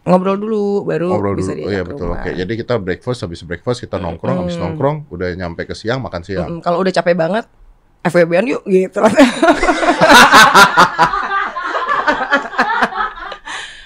ngobrol 0.00 0.34
dulu 0.34 0.62
baru 0.82 1.12
Ngobrol 1.12 1.36
bisa 1.36 1.52
dulu. 1.52 1.68
Oh, 1.68 1.70
iya 1.70 1.84
betul. 1.84 2.08
rumah. 2.08 2.24
Oke. 2.24 2.32
Jadi 2.32 2.52
kita 2.56 2.80
breakfast 2.80 3.20
habis 3.20 3.44
breakfast 3.44 3.84
kita 3.84 4.00
nongkrong, 4.00 4.42
habis 4.42 4.56
nongkrong 4.56 5.04
udah 5.06 5.28
nyampe 5.30 5.62
ke 5.62 5.76
siang 5.76 6.00
makan 6.00 6.24
siang. 6.24 6.48
Mm-mm, 6.48 6.64
kalau 6.64 6.80
udah 6.80 6.88
capek 6.90 7.12
banget 7.12 7.44
FWB-an 8.00 8.48
yuk 8.48 8.64
gitu 8.64 9.04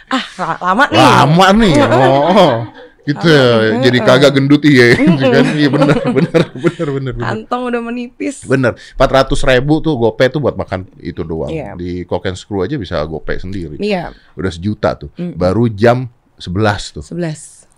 ah 0.07 0.25
la- 0.39 0.61
lama 0.63 0.85
nih 0.87 1.03
Lama 1.03 1.47
nih. 1.53 1.73
Oh. 1.83 2.57
Gitu 3.05 3.27
ya. 3.27 3.45
Jadi 3.81 3.99
kagak 4.01 4.33
gendut 4.33 4.63
iya 4.63 4.97
gitu 4.97 5.21
kan. 5.23 5.45
Iya 5.53 5.69
benar 5.69 5.97
benar 6.17 6.43
benar 6.51 6.89
benar 6.91 7.13
benar. 7.13 7.31
kantong 7.31 7.63
udah 7.69 7.81
menipis 7.83 8.43
Bener, 8.43 8.73
400 8.95 9.29
ribu 9.47 9.79
tuh 9.79 9.93
gope 9.95 10.25
tuh 10.27 10.39
buat 10.39 10.55
makan 10.55 10.89
itu 10.99 11.21
doang. 11.21 11.49
Iya. 11.49 11.73
Di 11.75 12.03
Coke 12.03 12.27
and 12.27 12.35
Screw 12.35 12.61
aja 12.61 12.75
bisa 12.75 12.97
gope 13.05 13.33
sendiri. 13.35 13.77
iya 13.77 14.09
Udah 14.33 14.49
sejuta 14.49 14.97
tuh. 14.97 15.13
Baru 15.31 15.69
jam 15.69 16.09
11 16.37 16.51
tuh. 16.93 17.05
11 17.05 17.69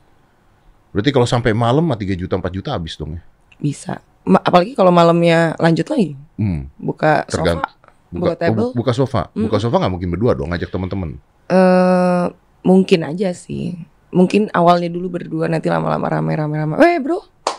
Berarti 0.91 1.11
kalau 1.11 1.25
sampai 1.25 1.53
malam 1.53 1.83
mah 1.83 1.95
3 1.95 2.15
juta 2.15 2.35
4 2.35 2.47
juta 2.53 2.71
habis 2.73 2.95
dong 2.95 3.15
ya. 3.15 3.23
bisa 3.57 3.99
Ma- 4.23 4.39
apalagi 4.39 4.73
kalau 4.73 4.91
malamnya 4.91 5.55
lanjut 5.57 5.87
lagi 5.87 6.13
Hmm, 6.35 6.69
buka 6.77 7.25
tergantung. 7.25 7.65
sofa 7.65 7.75
buka 8.07 8.27
Buka, 8.29 8.33
table 8.37 8.53
oh, 8.55 8.69
bu- 8.69 8.75
buka 8.77 8.93
sofa. 8.93 9.23
Buka 9.33 9.57
sofa 9.57 9.77
nggak 9.77 9.91
mungkin 9.91 10.09
berdua 10.09 10.33
dong, 10.33 10.49
ngajak 10.49 10.69
teman-teman. 10.69 11.17
eh 11.47 12.27
mungkin 12.61 13.01
aja 13.03 13.31
sih 13.31 13.79
mungkin 14.09 14.47
awalnya 14.51 14.87
dulu 14.87 15.11
berdua 15.13 15.47
nanti 15.47 15.67
lama-lama 15.67 16.07
rame-rame 16.07 16.55
rame 16.57 16.75
weh 16.77 16.99
bro 16.99 17.19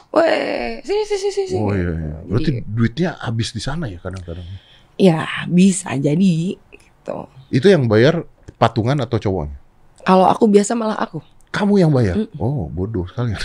weh 0.09 0.79
sini 0.81 1.03
sini 1.03 1.19
sini 1.27 1.47
sini 1.47 1.59
Oh 1.59 1.71
iya, 1.71 1.91
iya. 1.91 2.15
Berarti 2.23 2.51
Jadi, 2.53 2.65
duitnya 2.65 3.09
habis 3.17 3.51
di 3.51 3.59
sana 3.59 3.85
ya 3.85 3.97
kadang-kadang. 3.97 4.47
ya 4.95 5.21
bisa 5.45 5.91
jadi 5.93 6.55
gitu 6.57 7.17
Itu 7.47 7.67
yang 7.67 7.85
bayar 7.85 8.23
patungan 8.55 8.97
atau 8.97 9.17
cowoknya? 9.17 9.57
kalau 10.01 10.25
aku 10.25 10.47
biasa 10.47 10.71
malah 10.73 10.95
aku 10.95 11.19
Kamu 11.47 11.77
yang 11.77 11.89
bayar? 11.89 12.15
Oh, 12.35 12.67
bodoh 12.67 13.03
sekali. 13.05 13.35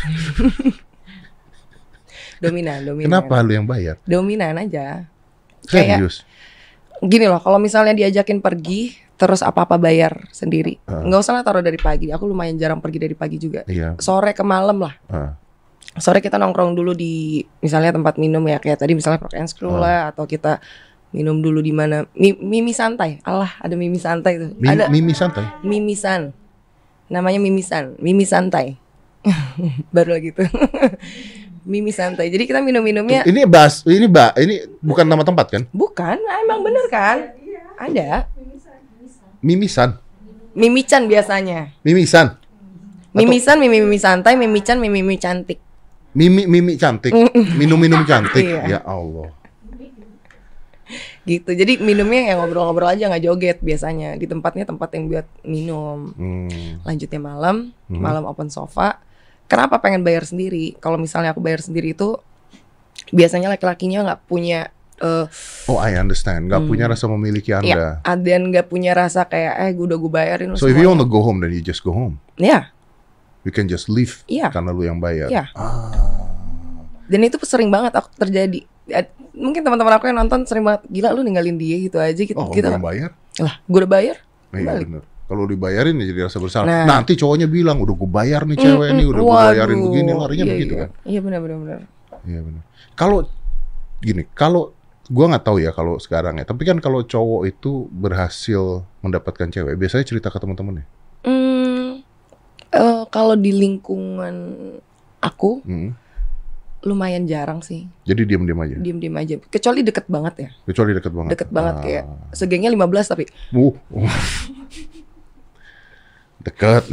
dominan 2.39 2.83
dominan 2.83 3.07
Kenapa 3.09 3.35
lu 3.41 3.53
yang 3.53 3.67
bayar? 3.67 3.97
dominan 4.05 4.59
aja 4.59 5.07
Kayak- 5.65 5.99
Serius? 5.99 6.17
gini 7.01 7.27
loh 7.27 7.39
kalau 7.39 7.59
misalnya 7.59 7.93
diajakin 7.93 8.39
pergi 8.39 8.95
terus 9.23 9.39
apa 9.39 9.63
apa 9.63 9.79
bayar 9.79 10.27
sendiri. 10.29 10.83
Ah. 10.83 10.99
nggak 11.01 11.15
usah 11.17 11.33
lah 11.33 11.43
taruh 11.43 11.63
dari 11.63 11.79
pagi. 11.79 12.11
Aku 12.11 12.27
lumayan 12.27 12.59
jarang 12.59 12.83
pergi 12.83 12.99
dari 12.99 13.15
pagi 13.15 13.39
juga. 13.39 13.63
Iya. 13.65 13.95
sore 13.97 14.35
ke 14.35 14.43
malam 14.43 14.83
lah. 14.83 14.99
Ah. 15.07 15.39
sore 15.95 16.19
kita 16.19 16.35
nongkrong 16.35 16.73
dulu 16.73 16.91
di 16.91 17.39
misalnya 17.59 17.93
tempat 17.93 18.17
minum 18.17 18.43
ya 18.43 18.59
kayak 18.59 18.79
tadi 18.79 18.93
misalnya 18.93 19.17
Croc 19.17 19.31
and 19.33 19.47
Screw 19.47 19.71
Ah. 19.71 19.79
lah 19.79 19.99
atau 20.09 20.27
kita 20.27 20.59
minum 21.11 21.39
dulu 21.39 21.61
di 21.61 21.71
mana. 21.71 22.03
Mi- 22.13 22.35
mimi 22.35 22.73
santai. 22.73 23.23
Allah 23.23 23.55
ada 23.57 23.73
mimi 23.73 23.97
santai 23.97 24.43
tuh. 24.43 24.51
Mi- 24.57 24.67
ada 24.69 24.91
Mimi 24.91 25.13
santai. 25.13 25.47
mimisan 25.63 26.35
namanya 27.07 27.39
mimisan 27.39 27.95
mimi 27.97 28.25
santai. 28.25 28.75
Baru 29.95 30.11
lagi 30.13 30.35
tuh. 30.35 30.51
Mimi 31.63 31.95
santai. 31.95 32.27
Jadi 32.27 32.43
kita 32.45 32.59
minum 32.59 32.83
minumnya 32.83 33.23
Ini 33.23 33.47
bas, 33.47 33.87
ini 33.87 34.11
ba, 34.11 34.35
ini 34.35 34.67
bukan 34.83 35.07
nama 35.07 35.23
tempat 35.23 35.47
kan? 35.49 35.63
bukan 35.71 36.19
emang 36.19 36.59
bener 36.59 36.91
kan? 36.91 37.39
Ada 37.79 38.27
Mimisan. 39.43 39.99
mimican 40.53 41.05
biasanya 41.05 41.73
Mimisan. 41.83 42.37
mimisan 43.11 43.57
mimi 43.57 43.81
mimi 43.81 43.97
santai 43.97 44.35
mimican 44.35 44.79
mimi 44.79 45.01
mimi 45.01 45.17
cantik 45.17 45.59
Mimi 46.13 46.45
Mimi 46.45 46.77
cantik. 46.77 47.09
Minum-minum 47.59 48.05
cantik. 48.05 48.45
Iya. 48.45 48.61
Ya 48.69 48.81
Allah. 48.85 49.33
gitu 51.23 51.49
jadi 51.49 51.79
minumnya 51.79 52.29
yang 52.29 52.43
ngobrol-ngobrol 52.43 52.91
aja 52.91 53.07
nggak 53.07 53.23
joget 53.23 53.59
biasanya 53.61 54.19
di 54.19 54.27
tempatnya 54.27 54.67
tempat 54.67 54.93
yang 54.93 55.07
buat 55.07 55.25
minum 55.43 56.11
Hmm. 56.13 56.83
lanjutnya 56.83 57.17
malam 57.17 57.57
Hmm. 57.87 57.97
malam 57.97 58.27
open 58.27 58.51
sofa 58.51 58.99
kenapa 59.47 59.79
pengen 59.79 60.03
bayar 60.03 60.27
sendiri 60.27 60.77
kalau 60.77 60.99
misalnya 60.99 61.31
aku 61.31 61.41
bayar 61.41 61.63
sendiri 61.63 61.95
itu 61.95 62.19
biasanya 63.09 63.49
laki-lakinya 63.49 64.05
nggak 64.05 64.21
punya 64.27 64.69
eh 65.03 65.27
Oh, 65.67 65.77
I 65.77 65.95
understand. 65.95 66.47
Gak 66.47 66.63
punya 66.65 66.87
rasa 66.87 67.07
memiliki 67.07 67.51
ya 67.51 67.59
Anda. 67.59 67.99
dan 68.17 68.49
nggak 68.49 68.67
punya 68.67 68.93
rasa 68.93 69.25
kayak 69.25 69.55
eh 69.59 69.71
gue 69.73 69.85
udah 69.85 69.99
gue 69.99 70.13
bayarin 70.13 70.49
lu 70.49 70.57
So 70.57 70.65
if 70.65 70.73
you 70.73 70.87
semuanya. 70.87 70.89
want 70.89 71.01
to 71.03 71.09
go 71.09 71.21
home, 71.21 71.39
then 71.39 71.51
you 71.51 71.61
just 71.61 71.83
go 71.83 71.91
home. 71.91 72.23
ya 72.35 72.71
You 73.43 73.51
can 73.51 73.67
just 73.67 73.91
leave 73.91 74.23
Iya. 74.25 74.49
karena 74.49 74.71
lu 74.71 74.83
yang 74.83 74.99
bayar. 74.99 75.27
Iya. 75.27 75.51
dan 77.05 77.21
itu 77.21 77.37
sering 77.43 77.69
banget 77.69 77.93
aku 77.93 78.09
terjadi 78.17 78.65
mungkin 79.33 79.61
teman-teman 79.61 79.95
aku 79.95 80.07
yang 80.07 80.17
nonton 80.17 80.45
sering 80.45 80.63
banget 80.63 80.87
gila 80.89 81.13
lu 81.13 81.21
ninggalin 81.21 81.57
dia 81.57 81.77
gitu 81.79 81.97
aja 81.97 82.17
gitu, 82.17 82.37
Oh, 82.37 82.49
gitu. 82.49 82.69
bayar? 82.73 83.13
lah 83.37 83.55
gue 83.61 83.79
udah 83.79 83.91
bayar 83.91 84.17
Iya 84.53 84.77
bener. 84.79 85.03
Kalau 85.25 85.49
dibayarin 85.49 85.97
ya 85.97 86.05
jadi 86.07 86.21
rasa 86.29 86.37
bersalah. 86.37 86.69
Nah. 86.69 86.85
Nanti 86.85 87.17
cowoknya 87.17 87.49
bilang, 87.49 87.81
udah 87.81 87.97
gue 87.97 88.05
bayar 88.07 88.45
nih 88.45 88.53
cewek 88.55 88.85
Mm, 88.85 88.97
nih, 89.01 89.05
mm, 89.05 89.13
udah 89.17 89.23
gue 89.23 89.33
bayarin 89.49 89.79
begini, 89.81 90.11
larinya 90.13 90.45
Iya, 90.45 90.53
begitu 90.53 90.73
iya. 90.73 90.81
kan? 90.85 90.89
iya 91.05 91.21
benar 91.21 91.41
benar 91.41 91.57
benar 91.59 91.79
Iya 92.23 92.41
benar. 92.45 92.63
Kalau 92.93 93.19
gini, 93.99 94.23
kalau 94.31 94.63
gua 95.13 95.29
nggak 95.29 95.45
tahu 95.45 95.59
ya 95.59 95.71
kalau 95.71 95.97
sekarang 95.97 96.37
ya. 96.37 96.45
Tapi 96.45 96.65
kan 96.65 96.79
kalau 96.79 97.05
cowok 97.05 97.43
itu 97.47 97.87
berhasil 97.89 98.81
mendapatkan 98.99 99.47
cewek, 99.47 99.77
biasanya 99.77 100.03
cerita 100.03 100.27
ke 100.27 100.39
teman-temannya. 100.39 100.89
Hmm, 101.23 102.01
kalau 103.07 103.35
di 103.35 103.53
lingkungan 103.53 104.35
aku 105.19 105.61
Hmm. 105.63 105.93
lumayan 106.83 107.23
jarang 107.25 107.61
sih 107.61 107.87
Jadi 108.03 108.27
diam-diam 108.27 108.59
aja. 108.59 108.75
diem-diem 108.75 109.15
aja 109.15 109.39
kecuali 109.47 109.81
deket 109.81 110.03
banget 110.09 110.35
ya 110.37 110.49
Kecuali 110.67 110.91
deket 110.91 111.13
banget. 111.13 111.31
deket 111.31 111.49
banget 111.49 111.75
Ah. 111.75 111.81
kayak 111.81 112.05
segengnya 112.33 112.67
15 112.69 113.07
tapi 113.07 113.25
Uh. 113.53 113.71
Dekat. 116.43 116.91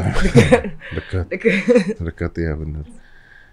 Dekat. 0.94 1.26
deket. 1.26 1.58
Dekat 2.06 2.32
ya 2.38 2.54
benar. 2.54 2.86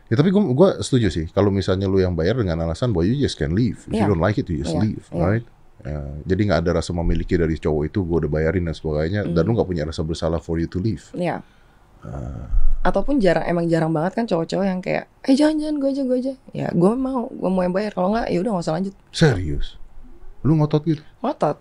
Ya 0.07 0.15
tapi 0.15 0.31
gua, 0.31 0.43
gua 0.49 0.69
setuju 0.79 1.11
sih 1.11 1.27
kalau 1.29 1.51
misalnya 1.51 1.85
lu 1.85 1.99
yang 1.99 2.15
bayar 2.15 2.35
dengan 2.35 2.63
alasan 2.63 2.91
bahwa 2.91 3.05
you 3.05 3.17
just 3.17 3.35
can 3.35 3.51
leave. 3.51 3.83
If 3.83 3.93
you 3.93 3.99
Iya. 3.99 4.07
don't 4.07 4.21
like 4.21 4.37
it 4.37 4.47
you 4.47 4.61
just 4.61 4.73
Iya, 4.73 4.83
leave, 4.83 5.05
iya. 5.09 5.19
right? 5.21 5.45
Ya, 5.79 5.99
jadi 6.25 6.41
nggak 6.47 6.61
ada 6.63 6.71
rasa 6.75 6.91
memiliki 6.93 7.35
dari 7.35 7.55
cowok 7.55 7.83
itu 7.85 8.03
gue 8.03 8.17
udah 8.23 8.31
bayarin 8.33 8.65
dan 8.65 8.75
sebagainya 8.75 9.23
dan 9.25 9.39
Hmm. 9.39 9.47
lu 9.47 9.55
nggak 9.55 9.67
punya 9.67 9.83
rasa 9.83 10.03
bersalah 10.03 10.39
for 10.39 10.57
you 10.57 10.67
to 10.67 10.79
leave. 10.79 11.03
ya 11.13 11.43
Ah. 12.01 12.47
ataupun 12.83 13.19
jarang 13.19 13.43
emang 13.45 13.67
jarang 13.67 13.91
banget 13.91 14.15
kan 14.15 14.25
cowok-cowok 14.25 14.63
yang 14.63 14.79
kayak 14.79 15.11
eh 15.21 15.35
jangan 15.35 15.59
jangan 15.59 15.77
gue 15.77 15.91
aja 15.91 16.03
gue 16.05 16.19
aja 16.21 16.35
ya 16.53 16.69
gue 16.71 16.93
mau 16.95 17.27
gue 17.27 17.51
mau 17.51 17.59
yang 17.61 17.71
bayar 17.71 17.91
kalau 17.91 18.15
nggak 18.15 18.31
ya 18.31 18.39
udah 18.39 18.51
nggak 18.53 18.63
usah 18.63 18.75
lanjut 18.75 18.95
Serius? 19.11 19.75
Lu 20.41 20.55
ngotot 20.55 20.83
gitu? 20.85 21.03
ngotot 21.19 21.59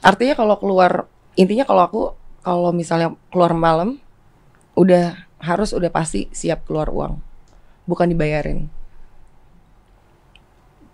artinya 0.00 0.34
kalau 0.34 0.54
keluar 0.56 1.06
intinya 1.34 1.64
kalau 1.64 1.82
aku 1.82 2.02
kalau 2.40 2.70
misalnya 2.70 3.10
keluar 3.28 3.50
malam 3.52 3.98
udah 4.74 5.18
harus 5.42 5.74
udah 5.74 5.90
pasti 5.90 6.30
siap 6.30 6.64
keluar 6.64 6.88
uang 6.88 7.18
bukan 7.84 8.06
dibayarin 8.08 8.70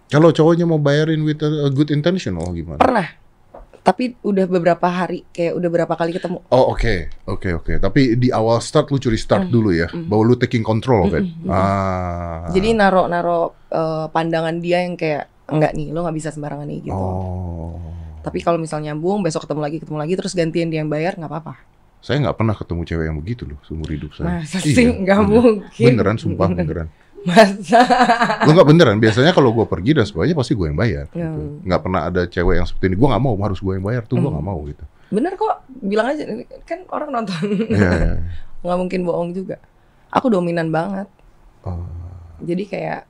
Kalau 0.08 0.32
cowoknya 0.32 0.64
mau 0.64 0.80
bayarin 0.80 1.20
with 1.20 1.44
a, 1.44 1.68
a 1.68 1.70
good 1.70 1.92
intention 1.92 2.40
oh 2.40 2.48
gimana? 2.50 2.80
pernah 2.80 3.08
tapi 3.78 4.12
udah 4.20 4.44
beberapa 4.44 4.84
hari 4.84 5.24
kayak 5.32 5.56
udah 5.56 5.68
berapa 5.68 5.94
kali 5.96 6.12
ketemu 6.12 6.44
Oh 6.52 6.76
oke, 6.76 7.24
oke 7.24 7.48
oke. 7.56 7.72
Tapi 7.80 8.20
di 8.20 8.28
awal 8.28 8.60
start 8.60 8.92
lu 8.92 9.00
curi 9.00 9.16
start 9.16 9.48
Mm, 9.48 9.52
dulu 9.52 9.70
ya, 9.72 9.88
mm. 9.88 10.12
bahwa 10.12 10.28
lu 10.28 10.36
taking 10.36 10.60
control 10.60 11.08
of 11.08 11.16
it. 11.16 11.24
Mm, 11.24 11.40
mm. 11.40 11.48
Ah. 11.48 12.44
jadi 12.52 12.76
naro 12.76 13.08
naro 13.08 13.56
eh, 13.68 14.06
pandangan 14.12 14.60
dia 14.60 14.84
yang 14.84 14.92
kayak 14.92 15.28
enggak 15.48 15.72
nih 15.72 15.88
lo 15.92 16.04
nggak 16.04 16.16
bisa 16.16 16.28
sembarangan 16.28 16.68
nih 16.68 16.80
gitu 16.84 16.92
Oh. 16.92 17.80
tapi 18.20 18.44
kalau 18.44 18.60
misalnya 18.60 18.92
nyambung 18.92 19.24
besok 19.24 19.48
ketemu 19.48 19.60
lagi 19.64 19.76
ketemu 19.80 19.96
lagi 19.96 20.14
terus 20.20 20.32
gantian 20.36 20.68
dia 20.68 20.84
yang 20.84 20.92
bayar 20.92 21.16
nggak 21.16 21.32
apa-apa 21.32 21.56
Saya 21.98 22.16
nggak 22.20 22.36
pernah 22.36 22.54
ketemu 22.54 22.82
cewek 22.84 23.04
yang 23.04 23.18
begitu 23.18 23.42
loh 23.44 23.58
seumur 23.62 23.88
hidup 23.88 24.10
saya. 24.12 24.38
masa 24.38 24.58
Iya, 24.58 24.70
sih 24.70 24.84
nggak 25.02 25.18
mungkin 25.24 25.64
Beneran, 25.76 26.16
sumpah 26.16 26.48
beneran. 26.48 26.88
masa 27.20 27.82
Lu 28.46 28.54
nggak 28.54 28.68
beneran. 28.68 28.96
Biasanya 28.96 29.32
kalau 29.32 29.50
gue 29.50 29.66
pergi 29.66 29.90
dan 29.92 30.04
sebagainya 30.04 30.34
pasti 30.34 30.52
gue 30.52 30.66
yang 30.66 30.78
bayar. 30.78 31.06
Gitu. 31.08 31.18
Hmm. 31.20 31.58
Nggak 31.60 31.80
pernah 31.80 32.00
ada 32.04 32.22
cewek 32.24 32.54
yang 32.54 32.64
seperti 32.64 32.84
ini. 32.86 32.96
Gue 32.96 33.08
nggak 33.08 33.20
mau, 33.20 33.34
harus 33.36 33.58
gue 33.58 33.72
yang 33.72 33.82
bayar 33.82 34.02
tuh. 34.04 34.16
Gue 34.16 34.24
Hmm. 34.24 34.34
nggak 34.34 34.46
mau 34.46 34.60
gitu. 34.64 34.84
bener 35.08 35.32
kok 35.34 35.54
bilang 35.80 36.12
aja 36.12 36.20
kan 36.62 36.84
orang 36.88 37.08
nonton 37.10 37.40
Iya, 37.72 37.90
iya. 37.90 38.12
nggak 38.60 38.76
mungkin 38.76 39.00
bohong 39.02 39.32
juga 39.32 39.56
aku 40.08 40.28
dominan 40.28 40.68
banget 40.68 41.08
Oh. 41.64 41.80
jadi 42.38 42.62
kayak 42.62 43.00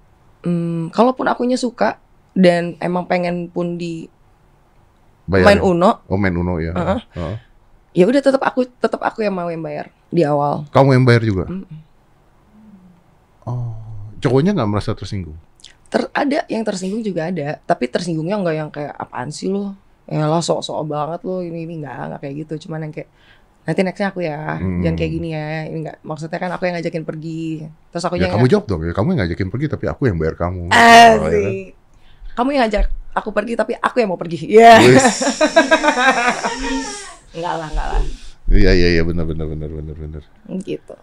hmm, 0.40 0.88
kalaupun 0.88 1.26
akunya 1.26 1.54
suka 1.54 1.98
dan 2.32 2.78
emang 2.78 3.02
pengen 3.04 3.50
pun 3.50 3.74
di 3.74 4.06
Bayarin. 5.26 5.44
main 5.44 5.60
uno 5.60 5.90
Oh 6.06 6.14
main 6.14 6.32
Uno 6.32 6.56
ya. 6.56 6.70
Heeh. 6.70 7.00
Heeh. 7.12 7.36
Ya 7.90 8.04
udah 8.04 8.20
tetap 8.20 8.40
aku 8.40 8.68
tetap 8.68 9.00
aku 9.00 9.22
yang 9.22 9.32
mau 9.32 9.48
yang 9.48 9.60
bayar 9.60 9.86
di 10.08 10.22
awal 10.22 10.64
Kamu 10.70 10.92
yang 10.92 11.04
bayar 11.04 11.22
juga. 11.22 11.44
Mm. 11.48 11.64
Oh. 13.44 13.74
Cowoknya 14.18 14.52
nggak 14.52 14.68
merasa 14.68 14.92
tersinggung. 14.92 15.36
ter 15.88 16.04
ada 16.12 16.44
yang 16.52 16.60
tersinggung 16.68 17.00
juga 17.00 17.32
ada 17.32 17.64
tapi 17.64 17.88
tersinggungnya 17.88 18.36
nggak 18.36 18.56
yang 18.60 18.68
kayak 18.68 18.92
apaan 18.92 19.32
sih 19.32 19.48
lo 19.48 19.72
ya 20.04 20.28
lo 20.28 20.36
sok-sok 20.36 20.84
banget 20.84 21.24
lo 21.24 21.40
ini 21.40 21.64
ini 21.64 21.80
nggak 21.80 21.96
nggak 22.12 22.20
kayak 22.20 22.34
gitu 22.44 22.68
cuman 22.68 22.84
yang 22.84 22.92
kayak 22.92 23.08
nanti 23.64 23.80
nextnya 23.80 24.12
aku 24.12 24.20
ya 24.20 24.60
Hmm. 24.60 24.84
jangan 24.84 24.96
kayak 25.00 25.12
gini 25.16 25.28
ya 25.32 25.64
ini 25.64 25.88
nggak 25.88 26.04
maksudnya 26.04 26.36
kan 26.36 26.52
aku 26.52 26.68
yang 26.68 26.76
ngajakin 26.76 27.04
pergi 27.08 27.64
terus 27.88 28.04
aku 28.04 28.20
Ya 28.20 28.28
kamu 28.28 28.52
jawab 28.52 28.68
dong 28.68 28.84
ya. 28.84 28.92
Kamu 28.92 29.16
yang 29.16 29.20
ngajakin 29.24 29.48
pergi 29.48 29.66
tapi 29.72 29.84
aku 29.88 30.02
yang 30.12 30.20
bayar 30.20 30.36
kamu. 30.36 30.68
Oh, 30.68 30.76
ya 30.76 31.16
kan? 31.24 31.52
Kamu 32.36 32.48
yang 32.52 32.62
ngajak 32.68 32.84
aku 33.16 33.28
pergi 33.32 33.52
tapi 33.56 33.72
aku 33.80 33.96
yang 33.96 34.12
mau 34.12 34.20
pergi. 34.20 34.38
Iya. 34.44 34.72
Wis. 34.84 35.08
enggak 37.36 37.54
lah, 37.58 37.68
enggak 37.68 37.88
lah. 37.92 38.02
Iya 38.48 38.72
iya 38.72 38.88
iya 38.96 39.02
benar 39.04 39.28
benar 39.28 39.46
benar 39.48 39.70
benar 39.70 39.96
benar. 39.96 40.22
Gitu. 40.64 40.96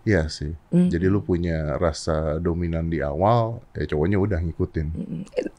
Iya 0.00 0.32
sih. 0.32 0.56
Mm. 0.72 0.88
Jadi 0.88 1.06
lu 1.12 1.20
punya 1.20 1.76
rasa 1.76 2.40
dominan 2.40 2.88
di 2.88 3.04
awal, 3.04 3.60
ya 3.76 3.84
cowoknya 3.84 4.16
udah 4.16 4.38
ngikutin. 4.40 4.86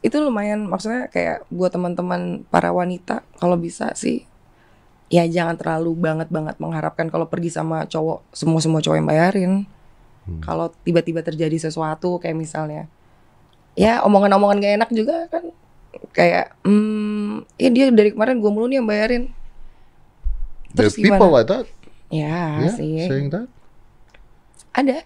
Itu 0.01 0.17
lumayan 0.17 0.65
maksudnya 0.65 1.13
kayak 1.13 1.45
buat 1.53 1.69
teman-teman 1.69 2.41
para 2.49 2.73
wanita 2.73 3.21
kalau 3.37 3.53
bisa 3.53 3.93
sih 3.93 4.25
ya 5.11 5.27
jangan 5.27 5.59
terlalu 5.59 5.91
banget 5.93 6.31
banget 6.31 6.55
mengharapkan 6.57 7.11
kalau 7.11 7.27
pergi 7.27 7.51
sama 7.51 7.83
cowok 7.85 8.23
semua 8.33 8.59
semua 8.63 8.81
cowok 8.81 8.97
yang 8.97 9.09
bayarin. 9.09 9.53
Hmm. 10.25 10.41
Kalau 10.41 10.73
tiba-tiba 10.85 11.21
terjadi 11.21 11.57
sesuatu 11.61 12.17
kayak 12.17 12.37
misalnya 12.37 12.89
ya 13.77 14.01
omongan-omongan 14.03 14.57
gak 14.61 14.75
enak 14.83 14.89
juga 14.91 15.15
kan 15.31 15.47
kayak 16.11 16.55
hmm 16.63 17.43
ya 17.55 17.69
dia 17.69 17.85
dari 17.91 18.11
kemarin 18.11 18.39
gue 18.39 18.51
mulu 18.51 18.67
nih 18.67 18.79
yang 18.79 18.87
bayarin. 18.87 19.23
There's 20.71 20.95
Terus 20.95 21.03
people 21.03 21.19
gimana? 21.19 21.35
like 21.35 21.49
that, 21.51 21.65
Ya, 22.07 22.27
yeah, 22.63 22.71
sih. 22.71 23.07
saying 23.07 23.27
that. 23.31 23.47
Ada. 24.71 25.03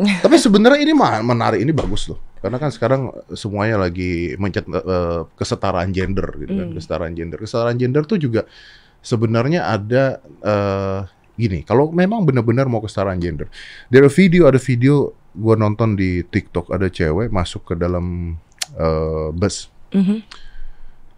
Tapi 0.24 0.36
sebenarnya 0.40 0.80
ini 0.80 0.92
menarik, 0.96 1.60
ini 1.60 1.72
bagus 1.72 2.08
loh. 2.08 2.20
Karena 2.40 2.56
kan 2.56 2.72
sekarang 2.72 3.12
semuanya 3.36 3.76
lagi 3.76 4.32
mencet 4.40 4.64
eh, 4.64 5.22
kesetaraan 5.36 5.92
gender 5.92 6.24
gitu 6.40 6.52
kan, 6.52 6.68
Hmm. 6.68 6.76
kesetaraan 6.76 7.12
gender. 7.12 7.36
Kesetaraan 7.36 7.76
gender 7.76 8.02
tuh 8.08 8.16
juga 8.16 8.48
sebenarnya 9.00 9.68
ada 9.68 10.20
eh, 10.40 11.00
gini, 11.36 11.64
kalau 11.64 11.88
memang 11.92 12.24
benar-benar 12.24 12.68
mau 12.68 12.80
kesetaraan 12.80 13.20
gender. 13.20 13.48
Ada 13.88 14.08
video, 14.08 14.48
ada 14.48 14.60
video 14.60 15.12
gua 15.32 15.56
nonton 15.56 15.94
di 15.94 16.24
TikTok 16.24 16.72
ada 16.72 16.88
cewek 16.88 17.28
masuk 17.30 17.62
ke 17.62 17.74
dalam 17.76 18.36
eh, 18.76 19.28
bus. 19.34 19.66
Mhm. 19.94 20.18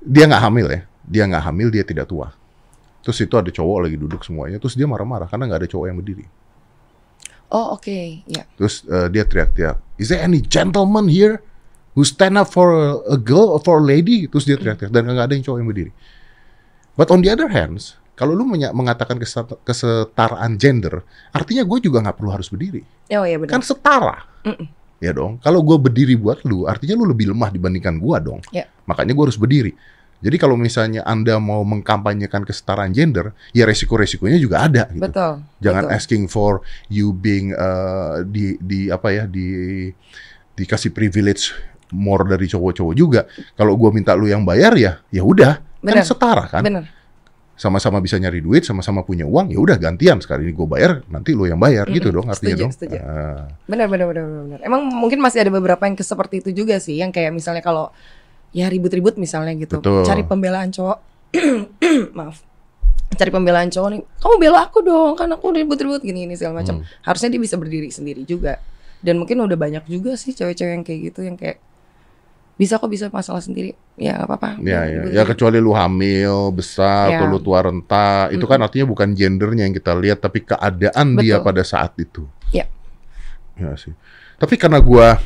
Dia 0.02 0.24
nggak 0.26 0.42
hamil 0.42 0.66
ya, 0.70 0.80
dia 1.06 1.22
nggak 1.28 1.44
hamil, 1.46 1.68
dia 1.70 1.84
tidak 1.86 2.10
tua. 2.10 2.32
Terus 3.02 3.18
itu 3.18 3.34
ada 3.34 3.50
cowok 3.50 3.78
lagi 3.86 3.96
duduk 3.98 4.22
semuanya, 4.22 4.62
terus 4.62 4.78
dia 4.78 4.86
marah-marah 4.86 5.26
karena 5.26 5.50
nggak 5.50 5.60
ada 5.66 5.68
cowok 5.70 5.86
yang 5.90 5.98
berdiri. 5.98 6.26
Oh 7.52 7.76
oke, 7.76 8.24
ya. 8.26 8.48
Terus 8.56 8.86
eh, 8.88 9.08
dia 9.12 9.26
teriak-teriak, 9.28 9.76
is 10.00 10.08
there 10.08 10.22
any 10.22 10.40
gentleman 10.40 11.10
here 11.10 11.42
who 11.92 12.02
stand 12.06 12.40
up 12.40 12.48
for 12.48 12.72
a, 13.04 13.18
girl 13.20 13.52
or 13.52 13.60
for 13.60 13.78
a 13.78 13.84
lady? 13.84 14.24
Terus 14.30 14.48
dia 14.48 14.56
teriak-teriak 14.56 14.90
dan 14.94 15.04
nggak 15.04 15.26
ada 15.28 15.34
yang 15.36 15.44
cowok 15.44 15.58
yang 15.60 15.68
berdiri. 15.68 15.92
But 16.96 17.08
on 17.12 17.20
the 17.20 17.30
other 17.32 17.48
hands, 17.52 17.96
kalau 18.16 18.36
lu 18.36 18.44
mengatakan 18.48 19.16
keset- 19.16 19.60
kesetaraan 19.64 20.56
gender, 20.60 21.04
artinya 21.32 21.64
gue 21.64 21.78
juga 21.80 22.04
nggak 22.04 22.16
perlu 22.20 22.30
harus 22.32 22.48
berdiri. 22.52 22.84
Oh 23.12 23.24
iya 23.24 23.36
benar. 23.36 23.52
Kan 23.58 23.62
setara. 23.64 24.16
Mm-mm. 24.44 24.81
Ya 25.02 25.10
dong. 25.10 25.42
Kalau 25.42 25.66
gue 25.66 25.74
berdiri 25.82 26.14
buat 26.14 26.46
lu, 26.46 26.70
artinya 26.70 26.94
lu 26.94 27.10
lebih 27.10 27.34
lemah 27.34 27.50
dibandingkan 27.50 27.98
gue 27.98 28.16
dong. 28.22 28.38
Ya. 28.54 28.70
Makanya 28.86 29.18
gue 29.18 29.24
harus 29.26 29.34
berdiri. 29.34 29.74
Jadi 30.22 30.38
kalau 30.38 30.54
misalnya 30.54 31.02
anda 31.02 31.42
mau 31.42 31.66
mengkampanyekan 31.66 32.46
kesetaraan 32.46 32.94
gender, 32.94 33.34
ya 33.50 33.66
resiko-resikonya 33.66 34.38
juga 34.38 34.70
ada. 34.70 34.86
Gitu. 34.94 35.02
Betul. 35.02 35.42
Jangan 35.58 35.90
betul. 35.90 35.98
asking 35.98 36.22
for 36.30 36.62
you 36.86 37.10
being 37.10 37.50
uh, 37.58 38.22
di 38.22 38.54
di 38.62 38.86
apa 38.86 39.10
ya 39.10 39.24
di 39.26 39.90
dikasih 40.54 40.94
privilege 40.94 41.50
more 41.90 42.22
dari 42.22 42.46
cowok-cowok 42.46 42.94
juga. 42.94 43.26
Kalau 43.58 43.74
gua 43.74 43.90
minta 43.90 44.14
lu 44.14 44.30
yang 44.30 44.46
bayar 44.46 44.78
ya, 44.78 45.02
ya 45.10 45.26
udah 45.26 45.58
kan 45.82 46.06
setara 46.06 46.46
kan. 46.46 46.62
Bener. 46.62 46.86
Sama-sama 47.52 48.00
bisa 48.00 48.16
nyari 48.16 48.40
duit, 48.40 48.64
sama-sama 48.64 49.04
punya 49.04 49.28
uang, 49.28 49.52
ya 49.52 49.60
udah 49.60 49.76
gantian 49.76 50.18
sekali 50.18 50.48
ini 50.48 50.52
gua 50.56 50.66
bayar, 50.76 51.04
nanti 51.12 51.36
lu 51.36 51.44
yang 51.44 51.60
bayar 51.60 51.84
gitu 51.92 52.08
Mm-mm, 52.08 52.16
dong 52.24 52.26
artinya 52.32 52.56
setuju, 52.56 52.64
dong. 52.64 52.72
setuju. 52.72 52.96
Ah, 52.98 53.44
bener, 53.68 53.86
bener, 53.92 54.06
bener, 54.08 54.24
bener. 54.24 54.60
Emang 54.64 54.88
mungkin 54.88 55.20
masih 55.20 55.44
ada 55.44 55.52
beberapa 55.52 55.84
yang 55.84 55.94
seperti 56.00 56.40
itu 56.40 56.50
juga 56.64 56.80
sih, 56.80 56.96
yang 56.98 57.12
kayak 57.12 57.30
misalnya 57.30 57.60
kalau 57.60 57.92
ya 58.56 58.66
ribut-ribut 58.72 59.20
misalnya 59.20 59.52
gitu, 59.54 59.78
Betul. 59.78 60.02
cari 60.04 60.24
pembelaan 60.24 60.72
cowok, 60.72 60.98
maaf, 62.18 62.40
cari 63.12 63.30
pembelaan 63.30 63.68
cowok 63.68 63.88
nih, 63.92 64.00
kamu 64.20 64.34
bela 64.40 64.58
aku 64.64 64.78
dong, 64.80 65.12
kan 65.16 65.28
aku 65.28 65.52
ribut-ribut 65.52 66.00
gini 66.00 66.24
ini 66.24 66.34
segala 66.36 66.64
macam. 66.64 66.80
Hmm. 66.80 66.88
Harusnya 67.04 67.28
dia 67.32 67.40
bisa 67.40 67.56
berdiri 67.60 67.92
sendiri 67.92 68.24
juga. 68.24 68.58
Dan 69.02 69.18
mungkin 69.18 69.42
udah 69.42 69.58
banyak 69.58 69.84
juga 69.90 70.14
sih 70.14 70.30
cewek-cewek 70.30 70.72
yang 70.78 70.84
kayak 70.86 71.00
gitu, 71.10 71.20
yang 71.26 71.36
kayak 71.36 71.58
bisa 72.52 72.76
kok 72.78 72.92
bisa 72.92 73.08
masalah 73.08 73.40
sendiri, 73.40 73.72
ya 73.96 74.20
nggak 74.22 74.28
apa-apa. 74.28 74.50
Ya, 74.62 74.84
ya, 74.86 75.02
Ribut-ribut. 75.02 75.16
ya 75.16 75.22
kecuali 75.26 75.58
lu 75.58 75.72
hamil, 75.72 76.34
besar, 76.52 77.10
Ya. 77.10 77.18
atau 77.18 77.26
lu 77.32 77.38
tua 77.40 77.64
renta, 77.64 78.28
itu 78.30 78.44
kan 78.44 78.60
artinya 78.60 78.86
bukan 78.86 79.16
gendernya 79.16 79.64
yang 79.66 79.74
kita 79.74 79.92
lihat, 79.96 80.20
tapi 80.20 80.44
keadaan 80.44 81.16
dia 81.18 81.40
Betul. 81.40 81.46
pada 81.48 81.62
saat 81.64 81.92
itu. 81.96 82.28
Ya. 82.52 82.68
Ya 83.56 83.72
sih. 83.74 83.96
Tapi 84.36 84.54
karena 84.60 84.78
gua, 84.78 85.16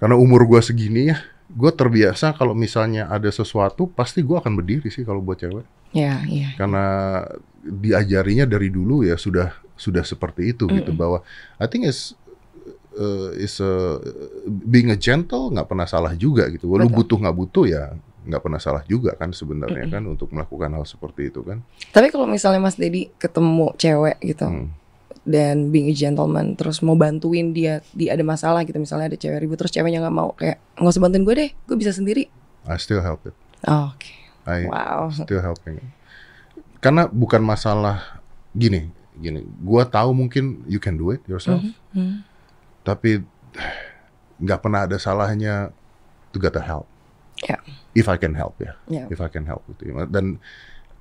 karena 0.00 0.16
umur 0.18 0.44
gua 0.48 0.60
segini 0.64 1.12
ya, 1.12 1.20
gua 1.52 1.70
terbiasa 1.70 2.34
kalau 2.34 2.56
misalnya 2.56 3.06
ada 3.06 3.28
sesuatu, 3.30 3.86
pasti 3.86 4.24
gua 4.24 4.40
akan 4.42 4.56
berdiri 4.58 4.88
sih 4.90 5.04
kalau 5.04 5.20
buat 5.20 5.38
cewek. 5.38 5.64
Ya, 5.94 6.24
iya. 6.26 6.50
Karena 6.58 6.84
diajarinya 7.64 8.44
dari 8.44 8.68
dulu 8.68 9.06
ya 9.06 9.16
sudah 9.16 9.54
sudah 9.74 10.02
seperti 10.06 10.54
itu 10.54 10.68
gitu 10.70 10.94
bahwa 10.94 11.22
I 11.58 11.66
think 11.66 11.86
is 11.86 12.14
uh, 12.94 13.30
is 13.34 13.58
a- 13.58 13.98
being 14.46 14.88
a 14.88 14.96
gentle 14.96 15.48
nggak 15.48 15.64
pernah 15.64 15.84
salah 15.84 16.12
juga 16.12 16.46
gitu. 16.48 16.68
Lu 16.68 16.86
butuh 16.86 17.16
nggak 17.16 17.36
butuh 17.36 17.64
ya 17.64 17.92
nggak 18.24 18.40
pernah 18.40 18.56
salah 18.56 18.80
juga 18.82 19.12
kan 19.12 19.30
sebenarnya 19.30 19.84
kan 19.86 20.00
untuk 20.06 20.30
melakukan 20.30 20.72
hal 20.72 20.84
seperti 20.84 21.28
itu 21.28 21.40
kan. 21.40 21.60
Tapi 21.90 22.08
kalau 22.08 22.24
misalnya 22.24 22.58
Mas 22.58 22.74
Dedi 22.74 23.12
ketemu 23.14 23.74
cewek 23.74 24.16
gitu 24.22 24.46
Hmm. 24.46 24.72
dan 25.22 25.68
being 25.68 25.88
a 25.88 25.94
gentleman 25.94 26.52
terus 26.52 26.80
mau 26.80 26.92
bantuin 26.94 27.50
dia 27.50 27.80
dia 27.90 28.12
ada 28.12 28.20
masalah 28.20 28.60
gitu 28.60 28.76
misalnya 28.76 29.08
ada 29.08 29.16
cewek 29.16 29.38
ribut 29.38 29.56
terus 29.56 29.70
ceweknya 29.70 30.00
nggak 30.00 30.12
mau 30.14 30.32
kayak 30.32 30.60
nggak 30.74 30.88
usah 30.88 31.00
bantuin 31.00 31.22
gue 31.22 31.34
deh 31.34 31.50
gue 31.54 31.76
bisa 31.76 31.92
sendiri 31.92 32.28
I 32.64 32.76
still 32.76 33.00
help 33.00 33.24
it. 33.24 33.36
Oh, 33.62 33.88
oke 33.90 34.08
I 34.44 34.64
wow 34.64 35.08
still 35.10 35.40
helping. 35.40 35.78
it. 35.78 35.88
Karena 36.76 37.04
bukan 37.04 37.40
masalah 37.40 38.20
gini, 38.50 38.88
gini. 39.14 39.40
Gua 39.58 39.84
tahu 39.84 40.12
mungkin 40.12 40.60
you 40.64 40.76
can 40.76 40.94
do 40.94 41.08
it 41.08 41.24
yourself, 41.24 41.60
Hmm. 41.90 42.20
Tapi 42.84 43.24
nggak 44.38 44.60
pernah 44.60 44.84
ada 44.84 45.00
salahnya 45.00 45.72
to 46.30 46.38
get 46.38 46.52
the 46.52 46.62
help. 46.62 46.86
Ya. 47.42 47.58
If 47.94 48.06
I 48.06 48.18
can 48.18 48.34
help 48.36 48.58
ya. 48.60 48.76
Ya. 48.86 49.04
If 49.10 49.18
I 49.18 49.30
can 49.32 49.46
help 49.48 49.64
gitu. 49.74 49.90
ya. 49.90 50.06
Dan 50.06 50.38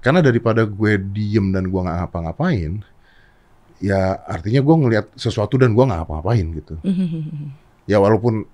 karena 0.04 0.20
daripada 0.24 0.66
gue 0.68 1.00
diem 1.00 1.52
dan 1.54 1.68
gua 1.70 1.88
nggak 1.88 1.98
ngapa-ngapain, 2.06 2.84
ya 3.80 4.20
artinya 4.28 4.62
gua 4.64 4.76
ngelihat 4.80 5.06
sesuatu 5.16 5.56
dan 5.60 5.76
gua 5.76 5.90
nggak 5.90 6.00
ngapa-ngapain 6.04 6.46
gitu. 6.58 6.76
Ya 7.84 8.00
walaupun 8.00 8.48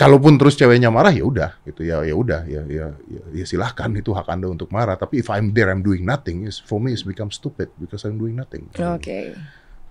kalaupun 0.00 0.40
terus 0.40 0.56
ceweknya 0.56 0.88
marah 0.88 1.12
ya 1.12 1.20
udah 1.20 1.60
gitu 1.68 1.84
ya 1.84 2.00
ya 2.00 2.16
udah 2.16 2.48
ya 2.48 2.64
ya 2.64 2.96
ya, 3.04 3.22
ya 3.36 3.44
silahkan 3.44 3.92
itu 3.92 4.16
hak 4.16 4.24
anda 4.32 4.48
untuk 4.48 4.72
marah 4.72 4.96
tapi 4.96 5.20
if 5.20 5.28
I'm 5.28 5.52
there 5.52 5.68
I'm 5.68 5.84
doing 5.84 6.08
nothing 6.08 6.48
is 6.48 6.56
for 6.56 6.80
me 6.80 6.96
it's 6.96 7.04
become 7.04 7.28
stupid 7.28 7.68
because 7.76 8.08
I'm 8.08 8.16
doing 8.16 8.40
nothing 8.40 8.72
oke 8.72 9.20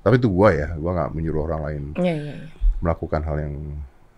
tapi 0.02 0.16
itu 0.18 0.26
gua 0.34 0.50
ya 0.58 0.74
gua 0.82 0.98
nggak 0.98 1.10
menyuruh 1.14 1.42
orang 1.46 1.62
lain 1.62 1.84
Iya, 2.02 2.14
iya, 2.18 2.34
iya. 2.42 2.50
Melakukan 2.80 3.22
hal 3.24 3.38
yang 3.40 3.56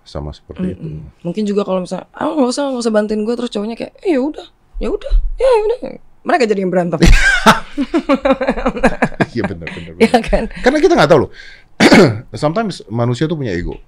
sama 0.01 0.34
seperti 0.34 0.74
itu. 0.74 0.82
Mm-mm. 0.82 1.14
mungkin 1.22 1.43
juga 1.45 1.62
kalau 1.62 1.86
misalnya 1.86 2.09
ah 2.18 2.26
nggak 2.34 2.49
usah 2.49 2.74
nggak 2.74 2.82
usah 2.82 2.93
bantuin 2.93 3.22
gue 3.22 3.36
terus 3.38 3.53
cowoknya 3.53 3.78
kayak 3.78 3.93
eh, 4.01 4.18
ya 4.18 4.22
udah 4.22 4.47
ya 4.82 4.89
udah 4.89 5.14
ya 5.38 5.49
ya 5.49 5.62
udah. 5.70 5.80
Mereka 6.22 6.45
jadi 6.45 6.62
yang 6.62 6.70
berantem. 6.74 7.01
Iya 9.32 9.47
benar 9.47 9.68
benar 9.72 9.93
ya 9.95 10.12
benar. 10.12 10.22
kan? 10.28 10.43
Karena 10.59 10.78
kita 10.84 10.93
nggak 10.97 11.09
tahu 11.09 11.20
loh. 11.28 11.32
Sometimes 12.36 12.84
manusia 12.91 13.26
tuh 13.32 13.39
punya 13.39 13.55
ego. 13.55 13.80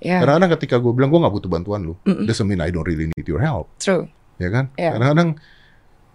Ya 0.00 0.20
kadang-kadang 0.20 0.50
ketika 0.60 0.76
gue 0.76 0.92
bilang 0.92 1.08
gue 1.08 1.20
nggak 1.20 1.34
butuh 1.40 1.50
bantuan 1.50 1.80
lu 1.84 1.94
doesn't 2.04 2.44
mean 2.44 2.60
I 2.60 2.68
don't 2.68 2.84
really 2.84 3.08
need 3.08 3.26
your 3.26 3.40
help. 3.40 3.72
True. 3.80 4.08
Ya 4.36 4.48
kan? 4.52 4.68
Iya. 4.76 4.96
kadang-kadang 4.96 5.28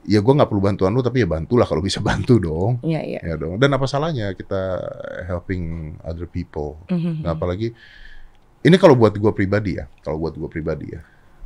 ya 0.06 0.22
gue 0.22 0.34
nggak 0.38 0.50
perlu 0.54 0.62
bantuan 0.62 0.94
lu 0.94 1.02
tapi 1.02 1.26
ya 1.26 1.28
bantulah 1.30 1.66
kalau 1.66 1.82
bisa 1.82 1.98
bantu 2.02 2.38
dong. 2.38 2.78
Iya 2.86 3.02
iya. 3.02 3.20
Ya 3.26 3.36
dong. 3.42 3.58
Dan 3.58 3.74
apa 3.74 3.90
salahnya 3.90 4.38
kita 4.38 4.78
helping 5.26 5.96
other 6.06 6.30
people? 6.30 6.78
Mhm. 6.94 7.26
nah, 7.26 7.34
apalagi 7.34 7.74
ini 8.66 8.76
kalau 8.82 8.98
buat 8.98 9.14
gue 9.14 9.32
pribadi 9.32 9.78
ya 9.78 9.86
kalau 10.02 10.18
buat 10.18 10.34
gue 10.34 10.50
pribadi 10.50 10.90
ya. 10.90 11.02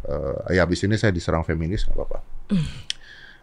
Eh 0.08 0.56
ya 0.56 0.64
habis 0.64 0.80
ini 0.88 0.96
saya 0.96 1.12
diserang 1.12 1.44
feminis 1.44 1.84
nggak 1.84 1.96
apa-apa. 2.00 2.20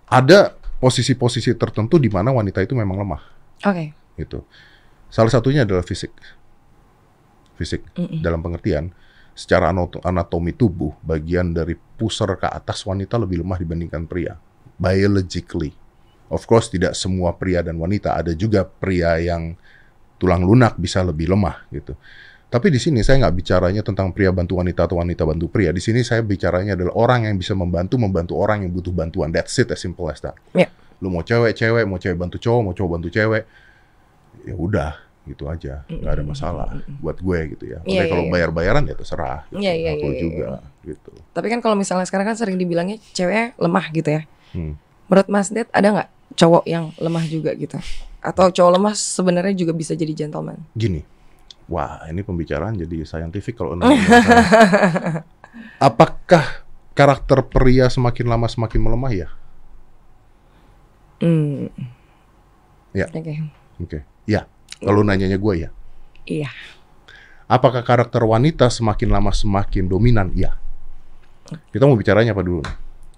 Ada 0.08 0.56
posisi-posisi 0.80 1.52
tertentu 1.54 2.00
di 2.00 2.08
mana 2.08 2.32
wanita 2.32 2.64
itu 2.64 2.72
memang 2.72 2.96
lemah. 2.96 3.22
Oke. 3.68 3.92
Gitu. 4.16 4.40
Salah 5.12 5.28
satunya 5.28 5.68
adalah 5.68 5.84
fisik. 5.84 6.12
Fisik. 7.56 7.84
Mm-mm. 7.96 8.20
dalam 8.20 8.40
pengertian 8.44 8.92
secara 9.36 9.72
anato- 9.72 10.00
anatomi 10.04 10.52
tubuh 10.52 10.92
bagian 11.04 11.52
dari 11.52 11.76
pusar 11.76 12.32
ke 12.36 12.48
atas 12.48 12.84
wanita 12.84 13.20
lebih 13.20 13.44
lemah 13.44 13.60
dibandingkan 13.60 14.08
pria. 14.08 14.40
Biologically. 14.80 15.72
Of 16.32 16.48
course 16.48 16.72
tidak 16.72 16.96
semua 16.96 17.36
pria 17.36 17.60
dan 17.60 17.76
wanita. 17.76 18.16
Ada 18.16 18.32
juga 18.32 18.64
pria 18.64 19.20
yang 19.20 19.56
tulang 20.16 20.44
lunak 20.48 20.80
bisa 20.80 21.04
lebih 21.04 21.28
lemah 21.28 21.68
gitu 21.68 21.92
tapi 22.46 22.70
di 22.70 22.78
sini 22.78 23.02
saya 23.02 23.26
nggak 23.26 23.34
bicaranya 23.36 23.82
tentang 23.82 24.14
pria 24.14 24.30
bantu 24.30 24.62
wanita 24.62 24.86
atau 24.86 25.02
wanita 25.02 25.26
bantu 25.26 25.50
pria 25.50 25.74
di 25.74 25.82
sini 25.82 26.00
saya 26.00 26.22
bicaranya 26.22 26.78
adalah 26.78 26.94
orang 26.94 27.26
yang 27.26 27.36
bisa 27.36 27.52
membantu 27.52 27.98
membantu 27.98 28.38
orang 28.38 28.62
yang 28.62 28.70
butuh 28.70 28.94
bantuan 28.94 29.34
that's 29.34 29.54
it 29.56 29.66
as 29.68 29.78
simple 29.78 30.06
as 30.06 30.22
that 30.22 30.38
Ya. 30.54 30.70
lu 31.02 31.10
mau 31.10 31.20
cewek 31.20 31.52
cewek 31.52 31.84
mau 31.84 31.98
cewek 31.98 32.14
bantu 32.14 32.38
cowok 32.38 32.60
mau 32.62 32.72
cowok 32.72 32.90
bantu 32.96 33.08
cewek 33.10 33.42
ya 34.46 34.54
udah 34.54 34.92
gitu 35.26 35.50
aja 35.50 35.82
nggak 35.90 36.12
ada 36.12 36.22
masalah 36.22 36.68
buat 37.02 37.18
gue 37.18 37.58
gitu 37.58 37.64
ya. 37.66 37.82
Oke 37.82 37.90
Iya, 37.90 38.06
iya, 38.06 38.10
kalau 38.14 38.24
iya. 38.24 38.30
bayar-bayaran 38.30 38.86
ya 38.86 38.94
terserah. 38.94 39.42
Gitu. 39.50 39.58
Iya, 39.58 39.72
iya, 39.74 39.90
Hak 39.90 39.98
lu 39.98 40.06
iya, 40.06 40.20
juga 40.22 40.48
gitu. 40.86 41.10
tapi 41.34 41.46
kan 41.50 41.58
kalau 41.58 41.74
misalnya 41.74 42.06
sekarang 42.06 42.30
kan 42.30 42.38
sering 42.38 42.54
dibilangnya 42.54 43.02
ceweknya 43.10 43.58
lemah 43.58 43.86
gitu 43.90 44.10
ya 44.12 44.22
Hmm. 44.54 44.78
menurut 45.10 45.26
Mas 45.26 45.50
Ded 45.50 45.66
ada 45.74 45.88
nggak 45.90 46.08
cowok 46.38 46.62
yang 46.64 46.94
lemah 46.96 47.26
juga 47.26 47.50
gitu 47.58 47.74
atau 48.22 48.46
cowok 48.48 48.70
lemah 48.78 48.94
sebenarnya 48.94 49.52
juga 49.52 49.74
bisa 49.74 49.92
jadi 49.92 50.14
gentleman 50.14 50.62
Gini, 50.72 51.02
wah 51.66 52.06
ini 52.10 52.22
pembicaraan 52.22 52.78
jadi 52.78 53.02
scientific 53.02 53.58
kalau. 53.58 53.78
Apakah 55.86 56.64
karakter 56.96 57.44
pria 57.46 57.86
semakin 57.92 58.26
lama 58.26 58.48
semakin 58.48 58.80
melemah 58.80 59.12
ya? 59.12 59.28
hmm. 61.20 61.68
Ya. 62.96 63.06
oke 63.12 63.32
Oke, 63.76 63.98
ya. 64.24 64.48
Kalau 64.80 65.04
nanyanya 65.04 65.36
gue 65.36 65.68
ya. 65.68 65.70
iya 66.24 66.48
Apakah 67.46 67.84
karakter 67.86 68.24
wanita 68.24 68.66
semakin 68.72 69.12
lama 69.12 69.30
semakin 69.30 69.86
dominan? 69.86 70.32
Iya. 70.34 70.58
Kita 71.70 71.86
mau 71.86 71.94
bicaranya 71.94 72.34
apa 72.34 72.42
dulu? 72.42 72.64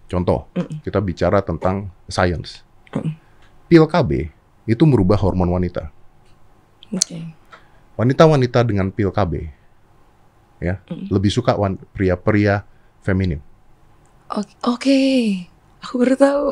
Contoh, 0.08 0.48
kita 0.84 1.00
bicara 1.00 1.40
tentang 1.40 1.88
science. 2.10 2.60
Pil 3.68 3.84
KB 3.88 4.28
itu 4.68 4.84
merubah 4.84 5.16
hormon 5.16 5.48
wanita. 5.48 5.88
oke 6.88 7.18
wanita-wanita 7.98 8.62
dengan 8.62 8.94
pil 8.94 9.10
KB 9.10 9.50
ya 10.62 10.78
lebih 11.10 11.30
suka 11.30 11.54
pria-pria 11.94 12.62
feminim. 13.02 13.42
oke 14.30 14.54
oke 14.66 14.98
aku 15.82 15.94
baru 15.98 16.14
tahu 16.18 16.44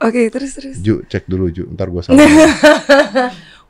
oke 0.00 0.20
terus 0.32 0.52
terus 0.56 0.76
Ju 0.80 1.04
cek 1.04 1.28
dulu 1.28 1.48
Ju, 1.52 1.68
ntar 1.72 1.88
gua 1.92 2.00
salah. 2.04 2.20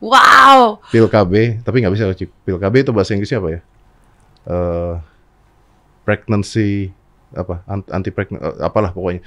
wow 0.02 0.78
pil 0.90 1.06
KB, 1.10 1.62
tapi 1.62 1.82
nggak 1.82 1.94
bisa 1.94 2.10
cek 2.14 2.30
pil 2.46 2.58
KB 2.58 2.74
itu 2.86 2.90
bahasa 2.94 3.14
Inggrisnya 3.14 3.42
apa 3.42 3.48
ya? 3.50 3.60
Eh 4.44 4.94
pregnancy 6.04 6.92
apa 7.34 7.64
anti 7.66 8.10
pregnant 8.14 8.42
apalah 8.62 8.94
pokoknya. 8.94 9.22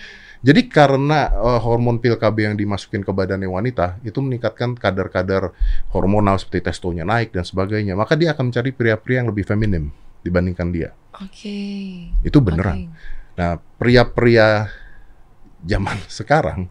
Jadi 0.45 0.69
karena 0.69 1.33
eh, 1.33 1.59
hormon 1.61 1.97
pil 1.97 2.17
KB 2.17 2.37
yang 2.53 2.55
dimasukin 2.57 3.01
ke 3.01 3.11
badannya 3.11 3.49
wanita 3.49 4.01
itu 4.05 4.21
meningkatkan 4.21 4.77
kadar-kadar 4.77 5.53
hormonal 5.93 6.37
seperti 6.37 6.69
testonya 6.69 7.03
naik 7.05 7.33
dan 7.33 7.45
sebagainya, 7.45 7.97
maka 7.97 8.13
dia 8.13 8.33
akan 8.37 8.53
mencari 8.53 8.71
pria-pria 8.73 9.25
yang 9.25 9.29
lebih 9.33 9.45
feminim 9.45 9.89
dibandingkan 10.21 10.67
dia. 10.69 10.89
oke 11.17 11.57
Itu 12.21 12.43
beneran. 12.43 12.91
Nah, 13.37 13.61
pria-pria 13.77 14.69
zaman 15.65 15.97
sekarang 16.21 16.69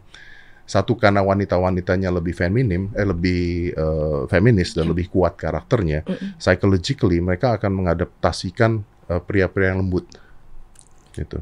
satu 0.67 0.99
karena 0.99 1.23
wanita-wanitanya 1.23 2.11
lebih 2.11 2.35
feminim, 2.35 2.91
eh 2.91 3.07
lebih 3.07 3.71
eh, 3.71 4.21
feminis 4.27 4.75
dan 4.75 4.91
lebih 4.91 5.07
kuat 5.07 5.39
karakternya, 5.39 6.03
psychologically 6.35 7.23
mereka 7.23 7.55
akan 7.55 7.71
mengadaptasikan 7.71 8.83
eh, 9.07 9.21
pria-pria 9.23 9.71
yang 9.71 9.87
lembut. 9.87 10.11
Gitu. 11.17 11.39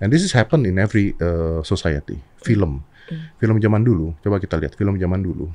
And 0.00 0.08
this 0.08 0.24
is 0.24 0.32
happen 0.32 0.64
in 0.64 0.80
every 0.80 1.12
eh, 1.20 1.60
society. 1.62 2.16
Film, 2.40 2.80
film 3.36 3.56
zaman 3.60 3.84
dulu. 3.84 4.16
Coba 4.24 4.40
kita 4.40 4.56
lihat 4.56 4.74
film 4.74 4.96
zaman 4.96 5.20
dulu. 5.20 5.52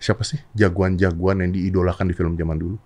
Siapa 0.00 0.24
sih 0.24 0.40
jagoan-jagoan 0.56 1.44
yang 1.44 1.50
diidolakan 1.52 2.08
di 2.08 2.14
film 2.14 2.38
zaman 2.38 2.56
dulu? 2.56 2.76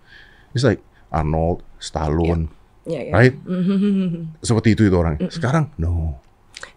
It's 0.56 0.66
like 0.66 0.82
Arnold, 1.14 1.62
Stallone, 1.78 2.50
ya, 2.88 3.06
ya. 3.06 3.12
right? 3.14 3.36
seperti 4.48 4.74
itu 4.74 4.90
itu 4.90 4.96
orang. 4.96 5.20
Sekarang 5.30 5.70
no. 5.78 6.18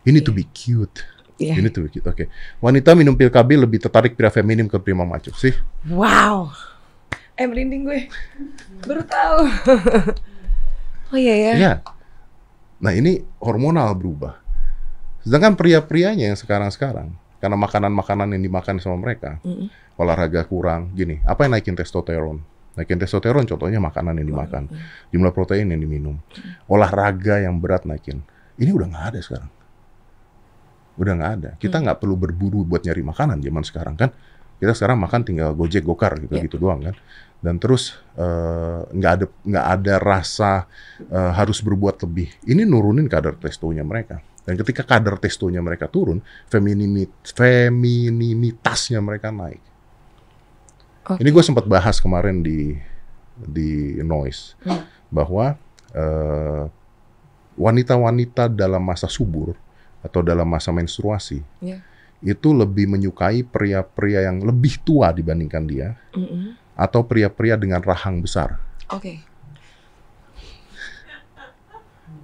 You 0.06 0.14
need 0.14 0.28
to 0.28 0.36
be 0.36 0.46
cute. 0.54 1.02
Iya. 1.42 1.58
You 1.58 1.66
need 1.66 1.74
to 1.74 1.82
be 1.82 1.90
cute. 1.90 2.06
Oke. 2.06 2.30
Wanita 2.62 2.94
minum 2.94 3.18
pil 3.18 3.34
KB 3.34 3.50
lebih 3.58 3.82
tertarik 3.82 4.14
pria 4.14 4.30
feminim 4.30 4.70
ke 4.70 4.78
pria 4.78 4.94
maco 4.94 5.32
sih. 5.34 5.54
wow 5.90 6.52
eh 7.38 7.46
merinding 7.46 7.86
gue 7.86 8.00
baru 8.82 9.06
tahu 9.06 9.40
oh 11.14 11.18
iya 11.18 11.36
ya 11.38 11.54
Iya. 11.54 11.74
Nah, 12.78 12.94
ini 12.94 13.22
hormonal 13.42 13.98
berubah. 13.98 14.38
Sedangkan 15.26 15.58
pria-prianya 15.58 16.32
yang 16.32 16.40
sekarang-sekarang 16.40 17.12
karena 17.38 17.58
makanan-makanan 17.58 18.34
yang 18.38 18.44
dimakan 18.48 18.80
sama 18.80 18.98
mereka, 19.02 19.38
olahraga 19.98 20.46
kurang, 20.46 20.94
gini, 20.94 21.20
apa 21.26 21.46
yang 21.46 21.58
naikin 21.58 21.76
testosteron? 21.76 22.40
Naikin 22.78 23.02
testosteron 23.02 23.50
contohnya 23.50 23.82
makanan 23.82 24.22
yang 24.22 24.30
dimakan, 24.30 24.70
jumlah 25.10 25.34
protein 25.34 25.74
yang 25.74 25.82
diminum, 25.82 26.22
olahraga 26.70 27.42
yang 27.42 27.58
berat 27.58 27.84
naikin. 27.90 28.22
Ini 28.58 28.70
udah 28.74 28.88
nggak 28.90 29.06
ada 29.14 29.20
sekarang. 29.20 29.52
Udah 30.98 31.14
nggak 31.14 31.32
ada. 31.42 31.50
Kita 31.62 31.78
nggak 31.82 31.98
perlu 32.02 32.16
berburu 32.18 32.66
buat 32.66 32.82
nyari 32.86 33.02
makanan 33.06 33.38
zaman 33.42 33.64
sekarang 33.66 33.96
kan. 33.98 34.10
Kita 34.58 34.74
sekarang 34.74 34.98
makan 34.98 35.22
tinggal 35.22 35.54
gojek 35.54 35.86
gokar 35.86 36.18
gitu 36.18 36.34
gitu 36.42 36.58
doang 36.58 36.82
kan. 36.82 36.96
Dan 37.38 37.62
terus 37.62 37.94
eh, 38.18 38.80
nggak 38.88 39.12
ada 39.14 39.26
nggak 39.46 39.66
ada 39.80 39.94
rasa 40.02 40.66
eh, 41.00 41.32
harus 41.34 41.62
berbuat 41.62 42.02
lebih. 42.04 42.34
Ini 42.46 42.66
nurunin 42.66 43.06
kadar 43.06 43.38
testonya 43.38 43.86
mereka. 43.86 44.20
Dan 44.48 44.56
ketika 44.56 44.88
kadar 44.88 45.20
testonya 45.20 45.60
mereka 45.60 45.92
turun, 45.92 46.24
feminimit 46.48 47.12
feminimitasnya 47.36 49.04
mereka 49.04 49.28
naik. 49.30 49.60
Oke. 51.08 51.20
Ini 51.20 51.30
gue 51.32 51.44
sempat 51.44 51.68
bahas 51.68 52.00
kemarin 52.00 52.44
di 52.44 52.76
di 53.38 54.02
noise 54.02 54.58
bahwa 55.14 55.56
eh, 55.94 56.64
wanita-wanita 57.56 58.50
dalam 58.50 58.82
masa 58.82 59.06
subur 59.08 59.54
atau 60.02 60.22
dalam 60.22 60.46
masa 60.46 60.70
menstruasi 60.70 61.42
Iya. 61.60 61.82
itu 62.22 62.50
lebih 62.54 62.86
menyukai 62.90 63.42
pria-pria 63.46 64.26
yang 64.30 64.42
lebih 64.42 64.78
tua 64.82 65.10
dibandingkan 65.10 65.64
dia 65.66 65.98
Mm-mm. 66.14 66.54
Atau 66.78 67.02
pria-pria 67.02 67.58
dengan 67.58 67.82
rahang 67.82 68.22
besar. 68.22 68.62
Oke. 68.94 69.20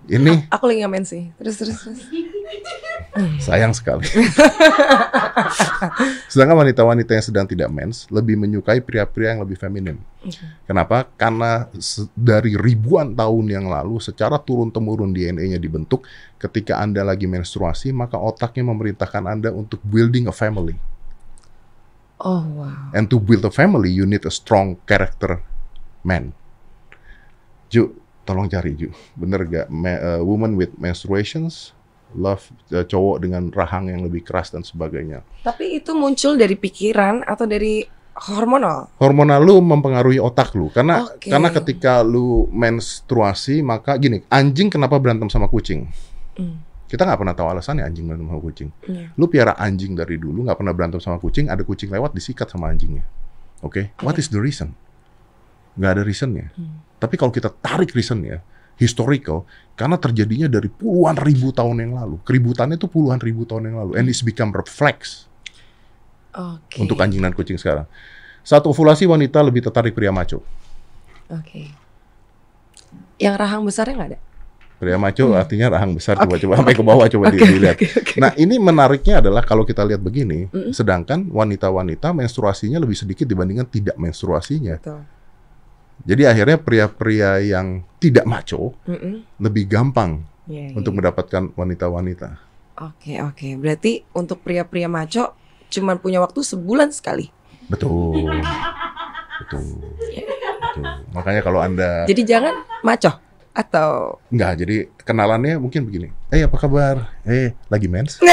Ini 0.03 0.45
Aku 0.55 0.69
lagi 0.69 0.85
ngamen 0.85 1.03
sih. 1.03 1.33
Terus 1.41 1.55
terus 1.57 1.77
terus. 1.81 2.01
sayang 3.41 3.73
sekali. 3.73 4.05
Sedangkan 6.33 6.65
wanita-wanita 6.65 7.13
yang 7.13 7.25
sedang 7.25 7.45
tidak 7.45 7.69
mens 7.69 8.09
lebih 8.09 8.37
menyukai 8.37 8.81
pria-pria 8.81 9.33
yang 9.33 9.41
lebih 9.45 9.57
feminin. 9.57 9.97
Kenapa? 10.65 11.05
Karena 11.13 11.69
dari 12.13 12.57
ribuan 12.57 13.13
tahun 13.13 13.45
yang 13.53 13.65
lalu 13.69 14.01
secara 14.01 14.41
turun-temurun 14.41 15.13
DNA-nya 15.13 15.61
dibentuk 15.61 16.05
ketika 16.41 16.81
Anda 16.81 17.05
lagi 17.05 17.29
menstruasi, 17.29 17.93
maka 17.93 18.17
otaknya 18.17 18.65
memerintahkan 18.69 19.23
Anda 19.29 19.49
untuk 19.53 19.81
building 19.85 20.29
a 20.29 20.33
family. 20.33 20.77
Oh 22.23 22.43
wow. 22.55 22.95
And 22.95 23.11
to 23.11 23.19
build 23.19 23.43
a 23.43 23.51
family, 23.51 23.91
you 23.91 24.07
need 24.07 24.23
a 24.23 24.31
strong 24.31 24.79
character 24.87 25.43
man. 26.07 26.31
Ju, 27.67 27.91
tolong 28.23 28.47
cari 28.47 28.79
Ju. 28.79 28.95
Bener 29.19 29.43
gak? 29.43 29.67
Ma- 29.67 29.99
uh, 29.99 30.21
woman 30.23 30.55
with 30.55 30.71
menstruations, 30.79 31.75
love 32.15 32.47
uh, 32.71 32.87
cowok 32.87 33.27
dengan 33.27 33.51
rahang 33.51 33.91
yang 33.91 34.07
lebih 34.07 34.23
keras 34.23 34.55
dan 34.55 34.63
sebagainya. 34.63 35.19
Tapi 35.43 35.83
itu 35.83 35.91
muncul 35.91 36.39
dari 36.39 36.55
pikiran 36.55 37.27
atau 37.27 37.43
dari 37.43 37.83
hormonal? 38.31 38.93
Hormonal 39.01 39.41
lu 39.43 39.59
mempengaruhi 39.59 40.21
otak 40.21 40.53
lu 40.53 40.69
karena 40.69 41.03
Oke. 41.03 41.27
karena 41.27 41.49
ketika 41.51 42.05
lu 42.05 42.47
menstruasi 42.53 43.65
maka 43.65 43.97
gini, 43.99 44.23
anjing 44.29 44.71
kenapa 44.71 44.95
berantem 45.01 45.27
sama 45.27 45.49
kucing? 45.49 45.89
Hmm. 46.39 46.72
Kita 46.93 47.09
nggak 47.09 47.25
pernah 47.25 47.33
tahu 47.33 47.47
alasannya 47.57 47.89
anjing 47.89 48.05
berantem 48.05 48.29
sama 48.29 48.37
kucing. 48.37 48.69
Iya. 48.85 49.09
Lu 49.17 49.25
piara 49.25 49.57
anjing 49.57 49.97
dari 49.97 50.21
dulu 50.21 50.45
nggak 50.45 50.61
pernah 50.61 50.77
berantem 50.77 51.01
sama 51.01 51.17
kucing, 51.17 51.49
ada 51.49 51.65
kucing 51.65 51.89
lewat 51.89 52.13
disikat 52.13 52.53
sama 52.53 52.69
anjingnya. 52.69 53.01
Oke, 53.65 53.89
what 54.05 54.13
is 54.21 54.29
the 54.29 54.37
reason? 54.37 54.77
Nggak 55.73 55.89
ada 55.97 56.01
reasonnya. 56.05 56.53
Tapi 57.01 57.17
kalau 57.17 57.33
kita 57.33 57.49
tarik 57.49 57.97
reasonnya, 57.97 58.45
historical, 58.77 59.49
karena 59.73 59.97
terjadinya 59.97 60.45
dari 60.45 60.69
puluhan 60.69 61.17
ribu 61.17 61.49
tahun 61.49 61.81
yang 61.81 61.97
lalu. 61.97 62.21
Keributannya 62.21 62.77
itu 62.77 62.85
puluhan 62.85 63.17
ribu 63.17 63.41
tahun 63.49 63.73
yang 63.73 63.81
lalu. 63.81 63.97
And 63.97 64.05
it's 64.05 64.21
become 64.21 64.53
reflex 64.53 65.25
Oke. 66.29 66.77
untuk 66.77 67.01
anjing 67.01 67.25
dan 67.25 67.33
kucing 67.33 67.57
sekarang. 67.57 67.89
Saat 68.45 68.69
ovulasi 68.69 69.09
wanita 69.09 69.41
lebih 69.41 69.65
tertarik 69.65 69.97
pria 69.97 70.13
maco. 70.13 70.45
Oke. 71.33 71.73
Yang 73.17 73.35
rahang 73.41 73.65
besarnya 73.65 73.93
nggak 73.97 74.09
ada? 74.13 74.19
Pria 74.73 74.99
maco 74.99 75.31
artinya 75.31 75.71
rahang 75.71 75.95
besar. 75.95 76.19
Coba-coba 76.19 76.59
sampai 76.59 76.75
ke 76.75 76.83
bawah 76.83 77.07
coba 77.07 77.31
Oke, 77.31 77.39
dilihat. 77.39 77.77
oke, 77.79 77.87
oke. 78.03 78.13
Nah 78.19 78.31
ini 78.35 78.59
menariknya 78.59 79.23
adalah 79.23 79.39
kalau 79.41 79.63
kita 79.63 79.79
lihat 79.81 80.03
begini, 80.03 80.51
sedangkan 80.69 81.31
wanita-wanita 81.31 82.11
menstruasinya 82.11 82.83
lebih 82.83 82.97
sedikit 82.97 83.23
dibandingkan 83.23 83.63
tidak 83.67 83.95
menstruasinya. 83.95 84.75
Betul. 84.83 85.01
Jadi 86.03 86.23
akhirnya 86.27 86.57
pria-pria 86.59 87.39
yang 87.39 87.87
tidak 88.01 88.27
maco 88.27 88.75
Mm-mm. 88.83 89.23
lebih 89.39 89.69
gampang 89.69 90.25
Iya, 90.43 90.67
iya. 90.67 90.75
untuk 90.75 90.99
mendapatkan 90.99 91.55
wanita-wanita. 91.55 92.35
Oke 92.83 93.23
oke. 93.23 93.55
Berarti 93.55 94.03
untuk 94.11 94.43
pria-pria 94.43 94.91
maco 94.91 95.31
cuman 95.71 95.95
punya 95.97 96.19
waktu 96.19 96.43
sebulan 96.43 96.91
sekali. 96.91 97.31
Betul. 97.71 98.19
Betul. 99.47 99.63
Betul. 99.79 100.85
Makanya 101.15 101.39
kalau 101.39 101.63
Anda 101.63 102.03
Jadi 102.03 102.27
jangan 102.27 102.53
maco 102.83 103.11
atau 103.53 104.17
enggak 104.33 104.65
jadi 104.65 104.75
kenalannya 105.05 105.61
mungkin 105.61 105.85
begini. 105.85 106.09
Eh 106.33 106.41
apa 106.41 106.57
kabar? 106.57 107.13
Eh 107.23 107.53
lagi 107.69 107.85
mens? 107.85 108.17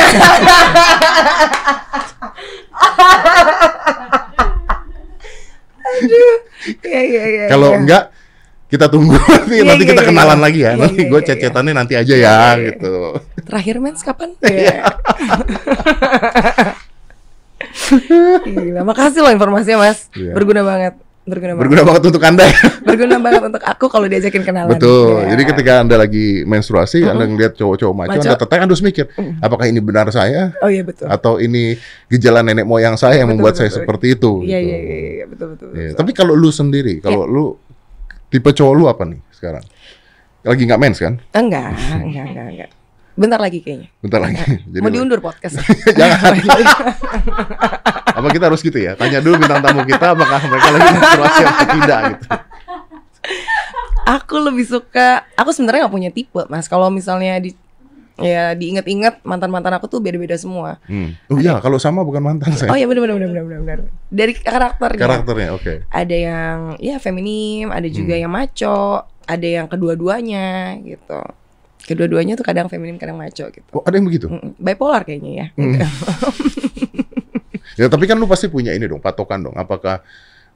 Iya 6.84 7.00
iya 7.02 7.22
iya. 7.24 7.44
Kalau 7.48 7.72
enggak 7.76 8.12
kita 8.70 8.86
tunggu 8.86 9.18
nanti 9.26 9.54
Iya, 9.58 9.64
nanti 9.66 9.82
iya, 9.84 9.90
kita 9.92 10.02
iya, 10.02 10.08
kenalan 10.12 10.38
iya. 10.38 10.44
lagi 10.44 10.60
ya. 10.62 10.72
Nanti 10.78 11.00
iya, 11.02 11.10
gue 11.10 11.20
cecetannya 11.26 11.72
nanti 11.74 11.94
aja 11.98 12.14
ya 12.14 12.20
Iya, 12.20 12.36
iya. 12.38 12.66
gitu. 12.70 12.94
terakhir 13.46 13.74
mens 13.82 14.00
kapan? 14.04 14.30
Iya. 14.46 14.76
Iya. 17.90 18.40
Gila, 18.46 18.80
makasih 18.86 19.20
loh 19.26 19.32
informasinya 19.34 19.90
Mas. 19.90 20.06
Iya. 20.14 20.32
Berguna 20.32 20.62
banget. 20.62 20.94
Berguna 21.30 21.52
banget. 21.54 21.62
Berguna 21.62 21.82
banget 21.86 22.02
untuk 22.10 22.22
Anda. 22.26 22.44
Berguna 22.90 23.16
banget 23.22 23.42
untuk 23.46 23.62
aku 23.62 23.86
kalau 23.86 24.06
diajakin 24.10 24.42
kenalan. 24.42 24.74
Betul. 24.74 25.22
Iya. 25.22 25.38
Jadi 25.38 25.42
ketika 25.46 25.72
Anda 25.78 25.96
lagi 25.96 26.42
menstruasi, 26.42 27.06
Anda 27.06 27.24
ngelihat 27.30 27.54
cowok-cowok 27.54 27.94
maco, 27.94 28.10
Maco. 28.10 28.20
Anda 28.26 28.34
tertarik, 28.34 28.60
Anda 28.66 28.72
harus 28.74 28.82
mikir, 28.82 29.06
apakah 29.38 29.66
ini 29.70 29.78
benar 29.78 30.10
saya 30.10 30.50
Oh 30.58 30.66
iya 30.66 30.82
betul. 30.82 31.06
atau 31.06 31.38
ini 31.38 31.78
gejala 32.10 32.42
nenek 32.42 32.66
moyang 32.66 32.98
saya 32.98 33.22
yang 33.22 33.30
Betul, 33.30 33.38
membuat 33.38 33.54
betul, 33.54 33.60
saya 33.62 33.70
betul. 33.70 33.78
seperti 33.86 34.06
itu. 34.18 34.32
Iya 34.42 34.58
gitu. 34.58 34.68
iya 34.68 34.78
iya 34.82 34.98
iya, 34.98 35.24
betul 35.30 35.46
betul. 35.54 35.68
Iya, 35.70 35.88
betul. 35.94 35.98
Tapi 36.02 36.10
kalau 36.18 36.32
lu 36.34 36.50
sendiri, 36.50 36.94
kalau 36.98 37.22
lu 37.24 37.44
tipe 38.26 38.50
cowok 38.50 38.74
lu 38.74 38.84
apa 38.90 39.02
nih 39.06 39.20
sekarang? 39.30 39.64
Lagi 40.42 40.62
nggak 40.66 40.80
mens 40.80 40.98
kan? 40.98 41.14
enggak, 41.36 41.70
enggak, 42.02 42.24
enggak, 42.26 42.46
enggak. 42.50 42.70
Bentar 43.12 43.36
lagi 43.36 43.58
kayaknya. 43.58 43.88
Bentar 43.98 44.20
lagi. 44.20 44.38
Jadi 44.64 44.80
Mau 44.80 44.88
diundur 44.88 45.18
podcast. 45.18 45.58
Jangan. 45.98 46.34
apa 48.10 48.28
kita 48.28 48.44
harus 48.46 48.60
gitu 48.60 48.76
ya? 48.76 48.94
Tanya 48.94 49.18
dulu 49.18 49.38
bintang 49.38 49.60
tamu 49.60 49.82
kita 49.82 50.12
apakah 50.12 50.40
mereka 50.44 50.68
lagi 50.70 50.88
menstruasi 50.92 51.42
atau 51.42 51.66
tidak 51.74 52.00
gitu. 52.10 52.26
aku 54.02 54.36
lebih 54.40 54.64
suka 54.64 55.08
aku 55.34 55.50
sebenarnya 55.50 55.86
nggak 55.86 55.94
punya 55.94 56.10
tipe 56.10 56.42
mas 56.48 56.66
kalau 56.66 56.88
misalnya 56.88 57.38
di 57.38 57.52
ya 58.16 58.52
diinget-inget 58.52 59.20
mantan-mantan 59.22 59.70
aku 59.72 59.86
tuh 59.86 59.98
beda-beda 59.98 60.34
semua 60.34 60.80
Hmm. 60.84 61.14
Oh 61.26 61.38
iya, 61.38 61.56
kalau 61.58 61.76
sama 61.76 62.00
bukan 62.00 62.20
mantan 62.20 62.50
saya. 62.52 62.68
oh 62.68 62.76
ya 62.76 62.84
benar 62.84 63.06
benar 63.06 63.16
benar 63.20 63.44
benar 63.44 63.60
benar 63.60 63.78
dari 64.08 64.32
karakternya 64.34 64.98
Karakternya, 64.98 65.48
oke. 65.52 65.74
ada 65.86 66.16
yang 66.16 66.56
ya 66.76 66.96
feminim 66.96 67.68
ada 67.68 67.86
juga 67.86 68.12
Hmm. 68.12 68.22
yang 68.24 68.32
maco 68.32 68.80
ada 69.24 69.46
yang 69.46 69.66
kedua-duanya 69.66 70.48
gitu 70.82 71.20
kedua-duanya 71.90 72.38
tuh 72.38 72.46
kadang 72.46 72.70
feminim 72.70 72.94
kadang 72.94 73.18
maco 73.18 73.50
gitu 73.50 73.66
Oh, 73.74 73.82
ada 73.82 73.98
yang 73.98 74.06
begitu? 74.06 74.30
Mm-mm. 74.30 74.54
bipolar 74.56 75.02
kayaknya 75.02 75.32
ya 75.34 75.46
Hmm. 75.58 75.74
Ya, 77.78 77.88
tapi 77.88 78.04
kan 78.04 78.20
lu 78.20 78.28
pasti 78.28 78.44
punya 78.52 78.76
ini 78.76 78.84
dong, 78.84 79.00
patokan 79.00 79.40
dong. 79.40 79.56
Apakah 79.56 80.04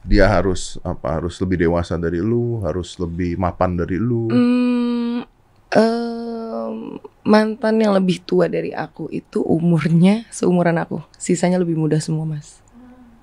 dia 0.05 0.29
harus 0.29 0.77
apa 0.85 1.17
harus 1.17 1.41
lebih 1.41 1.65
dewasa 1.65 1.97
dari 1.97 2.21
lu, 2.21 2.61
harus 2.61 3.01
lebih 3.01 3.41
mapan 3.41 3.81
dari 3.81 3.97
lu? 3.97 4.29
Hmm, 4.29 5.25
em, 5.73 7.01
mantan 7.25 7.81
yang 7.81 7.97
lebih 7.97 8.21
tua 8.21 8.45
dari 8.53 8.77
aku 8.77 9.09
itu 9.09 9.41
umurnya 9.41 10.29
seumuran 10.29 10.77
aku 10.77 11.01
sisanya 11.17 11.57
lebih 11.57 11.81
muda 11.81 11.97
semua 11.97 12.29
mas 12.29 12.61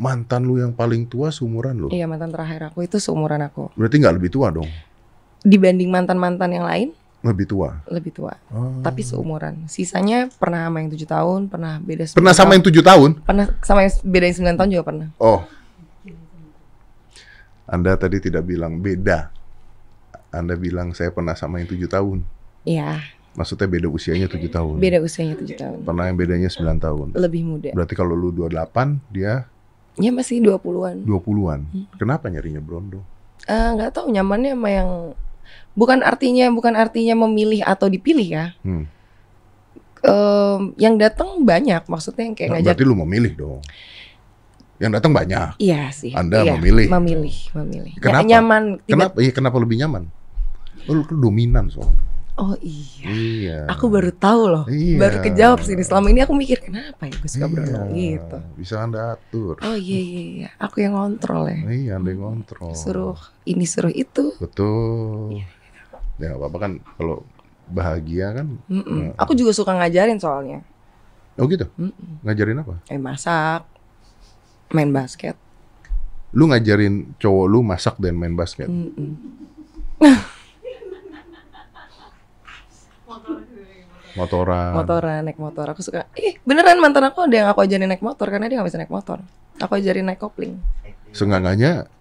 Mantan 0.01 0.49
lu 0.49 0.57
yang 0.57 0.73
paling 0.73 1.05
tua 1.05 1.29
seumuran 1.29 1.77
lu. 1.77 1.87
Iya 1.93 2.09
mantan 2.09 2.33
terakhir 2.33 2.73
aku 2.73 2.81
itu 2.81 2.97
seumuran 2.97 3.37
aku. 3.45 3.69
Berarti 3.77 4.01
nggak 4.01 4.15
lebih 4.17 4.33
tua 4.33 4.49
dong? 4.49 4.65
Dibanding 5.45 5.93
mantan-mantan 5.93 6.49
yang 6.57 6.65
lain 6.65 6.89
Lebih 7.21 7.45
tua. 7.45 7.69
lebih 7.85 8.09
tua, 8.11 8.33
Oh. 8.49 8.81
tapi 8.81 9.05
seumuran. 9.05 9.69
Sisanya 9.69 10.25
pernah 10.33 10.65
sama 10.65 10.81
yang 10.81 10.89
tujuh 10.89 11.05
tahun, 11.05 11.39
pernah 11.47 11.77
beda. 11.77 12.09
10 12.09 12.17
Pernah 12.17 12.33
sama 12.33 12.41
tahun. 12.43 12.53
yang 12.57 12.65
tujuh 12.65 12.83
tahun? 12.83 13.09
Pernah 13.21 13.45
sama 13.61 13.79
yang 13.81 13.93
beda 14.01 14.25
yang 14.25 14.35
sembilan 14.35 14.55
tahun 14.57 14.69
juga 14.71 14.83
pernah. 14.83 15.07
Oh. 15.17 15.41
Anda 17.65 17.95
tadi 17.95 18.17
tidak 18.19 18.43
bilang 18.43 18.81
beda. 18.81 19.31
Anda 20.29 20.55
bilang 20.55 20.91
saya 20.91 21.11
pernah 21.11 21.35
sama 21.35 21.59
yang 21.59 21.69
tujuh 21.69 21.87
tahun. 21.87 22.23
Iya, 22.63 22.99
Maksudnya 23.31 23.63
beda 23.65 23.87
usianya 23.87 24.27
tujuh 24.27 24.51
tahun. 24.51 24.75
beda 24.77 24.99
usianya 24.99 25.39
tujuh 25.39 25.55
tahun. 25.55 25.79
Pernah 25.81 26.03
yang 26.05 26.17
bedanya 26.19 26.49
9 26.49 26.77
tahun. 26.77 27.07
Lebih 27.15 27.41
muda. 27.45 27.69
Berarti 27.71 27.93
kalau 27.93 28.11
lu 28.11 28.27
28, 28.29 28.99
dia 29.07 29.47
Ya 29.95 30.07
masih 30.09 30.39
20-an. 30.41 31.03
20-an. 31.03 31.59
Hmm. 31.67 31.85
Kenapa 31.95 32.27
nyarinya 32.27 32.59
Brondo? 32.59 33.03
Eh, 33.43 33.69
nggak 33.71 33.91
tahu 33.93 34.07
nyamannya 34.09 34.51
sama 34.51 34.69
yang 34.69 34.89
bukan 35.73 35.99
artinya 36.01 36.49
bukan 36.49 36.73
artinya 36.73 37.15
memilih 37.21 37.63
atau 37.63 37.87
dipilih 37.87 38.27
ya. 38.27 38.45
Hmm. 38.61 38.85
Em, 40.01 40.73
yang 40.81 40.97
datang 40.97 41.45
banyak 41.45 41.85
maksudnya 41.85 42.25
yang 42.25 42.33
kayak 42.33 42.49
Nah, 42.49 42.55
ngajak 42.57 42.73
berarti 42.73 42.83
lu 42.89 42.95
memilih 43.05 43.33
dong. 43.37 43.59
Yang 44.81 44.91
datang 44.97 45.11
banyak. 45.13 45.49
Iya 45.61 45.93
sih. 45.93 46.09
Anda 46.11 46.41
iya, 46.41 46.57
memilih. 46.57 46.89
Memilih, 46.89 47.37
memilih. 47.53 47.93
Ya, 47.93 48.01
Kenapa? 48.01 48.25
nyaman. 48.25 48.63
tiba- 48.81 48.89
Kenapa? 48.89 49.15
Iya, 49.21 49.31
kenapa 49.31 49.57
lebih 49.61 49.77
nyaman? 49.77 50.03
Oh, 50.89 50.93
lu, 50.97 51.05
lu 51.05 51.29
dominan 51.29 51.69
soalnya. 51.69 52.01
Oh 52.33 52.57
iya. 52.57 53.05
Iya. 53.05 53.57
Aku 53.69 53.93
baru 53.93 54.09
tahu 54.09 54.41
loh. 54.49 54.65
Iya. 54.65 54.97
Baru 54.97 55.17
kejawab 55.21 55.61
sih. 55.61 55.77
Selama 55.77 56.09
ini 56.09 56.25
aku 56.25 56.33
mikir 56.33 56.65
kenapa 56.65 57.05
ya 57.05 57.13
gue 57.13 57.29
suka 57.29 57.45
Iya, 57.45 57.53
Bruno 57.53 57.79
gitu. 57.93 58.37
Bisa 58.57 58.81
Anda 58.81 59.13
atur. 59.13 59.61
Oh 59.61 59.77
iya 59.77 59.99
iya 60.01 60.21
iya. 60.25 60.49
Aku 60.57 60.81
yang 60.81 60.97
ngontrol 60.97 61.45
ya. 61.45 61.61
Iya, 61.61 61.91
Anda 62.01 62.09
yang 62.09 62.25
ngontrol. 62.25 62.73
Suruh 62.73 63.19
ini 63.45 63.69
suruh 63.69 63.93
itu. 63.93 64.33
Betul. 64.41 65.37
Iya, 65.37 65.45
Ya 66.21 66.31
nggak 66.31 66.41
apa-apa 66.41 66.57
kan 66.61 66.71
kalau 67.01 67.25
bahagia 67.65 68.29
kan. 68.37 68.47
Mm-mm. 68.69 69.17
Aku 69.17 69.33
juga 69.33 69.51
suka 69.51 69.73
ngajarin 69.73 70.21
soalnya. 70.21 70.61
Oh 71.41 71.49
gitu. 71.49 71.65
Mm-mm. 71.81 72.21
Ngajarin 72.21 72.61
apa? 72.61 72.77
Eh 72.87 73.01
masak, 73.01 73.65
main 74.69 74.93
basket. 74.93 75.33
Lu 76.31 76.45
ngajarin 76.47 77.17
cowok 77.17 77.45
lu 77.49 77.59
masak 77.65 77.97
dan 77.97 78.13
main 78.15 78.37
basket. 78.37 78.69
Gue, 78.69 80.13
motor. 83.11 83.37
motoran. 84.11 84.71
motoran 84.75 85.21
naik 85.23 85.39
motor 85.39 85.71
aku 85.71 85.79
suka 85.79 86.03
ih 86.19 86.35
beneran 86.43 86.83
mantan 86.83 87.07
aku 87.07 87.23
ada 87.23 87.31
yang 87.31 87.47
aku 87.47 87.63
ajarin 87.63 87.87
naik 87.87 88.03
motor 88.03 88.27
karena 88.27 88.51
dia 88.51 88.59
nggak 88.59 88.67
bisa 88.67 88.79
naik 88.79 88.91
motor 88.91 89.23
aku 89.55 89.79
ajarin 89.79 90.03
naik 90.03 90.19
kopling 90.19 90.59
Seenggaknya 91.11 91.91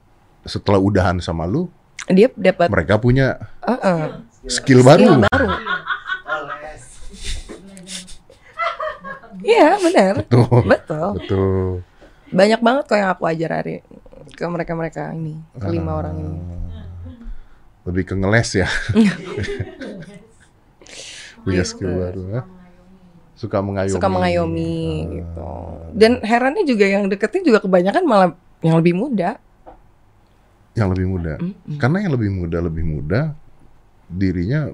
setelah 0.47 0.79
udahan 0.79 1.19
sama 1.19 1.45
lu, 1.45 1.67
dia 2.11 2.29
dapat 2.33 2.69
mereka 2.69 2.97
punya 2.97 3.37
uh 3.61 3.73
-uh, 3.73 4.03
skill 4.45 4.81
skill 4.81 4.83
baru. 4.83 5.21
baru 5.23 5.49
iya 9.41 9.79
benar 9.79 10.13
Betul. 10.21 10.47
betul 10.67 11.09
Betul. 11.17 11.67
banyak 12.31 12.61
banget 12.61 12.83
kok 12.87 12.95
yang 12.95 13.11
aku 13.11 13.25
ajar 13.27 13.51
hari 13.55 13.83
ke 14.31 14.45
mereka 14.47 14.73
mereka 14.75 15.03
ini 15.11 15.41
kelima 15.57 15.93
Ah. 15.93 15.99
orang 15.99 16.17
ini 16.19 16.39
Lebih 17.81 18.05
ke 18.05 18.15
ngeles 18.15 18.51
ya. 18.55 18.69
punya 21.41 21.65
Gitu. 21.65 21.67
skill 21.67 21.97
baru. 21.97 22.23
ya. 22.29 22.41
Suka 23.33 23.59
mengayomi. 23.65 23.91
suka 23.91 24.07
mengayomi 24.07 24.77
Ah. 24.77 25.11
gitu 25.17 25.49
dan 25.97 26.13
herannya 26.21 26.63
juga 26.63 26.85
yang 26.85 27.09
deketin 27.09 27.41
juga 27.41 27.59
kebanyakan 27.59 28.05
malah 28.05 28.29
yang 28.61 28.77
lebih 28.77 28.93
muda 28.93 29.41
Yang 30.81 30.89
lebih 30.97 31.07
muda. 31.13 31.35
Mm-mm. 31.37 31.77
Karena 31.77 31.99
yang 32.01 32.13
lebih 32.17 32.31
muda 32.33 32.59
lebih 32.65 32.85
muda 32.89 33.21
dirinya 34.09 34.73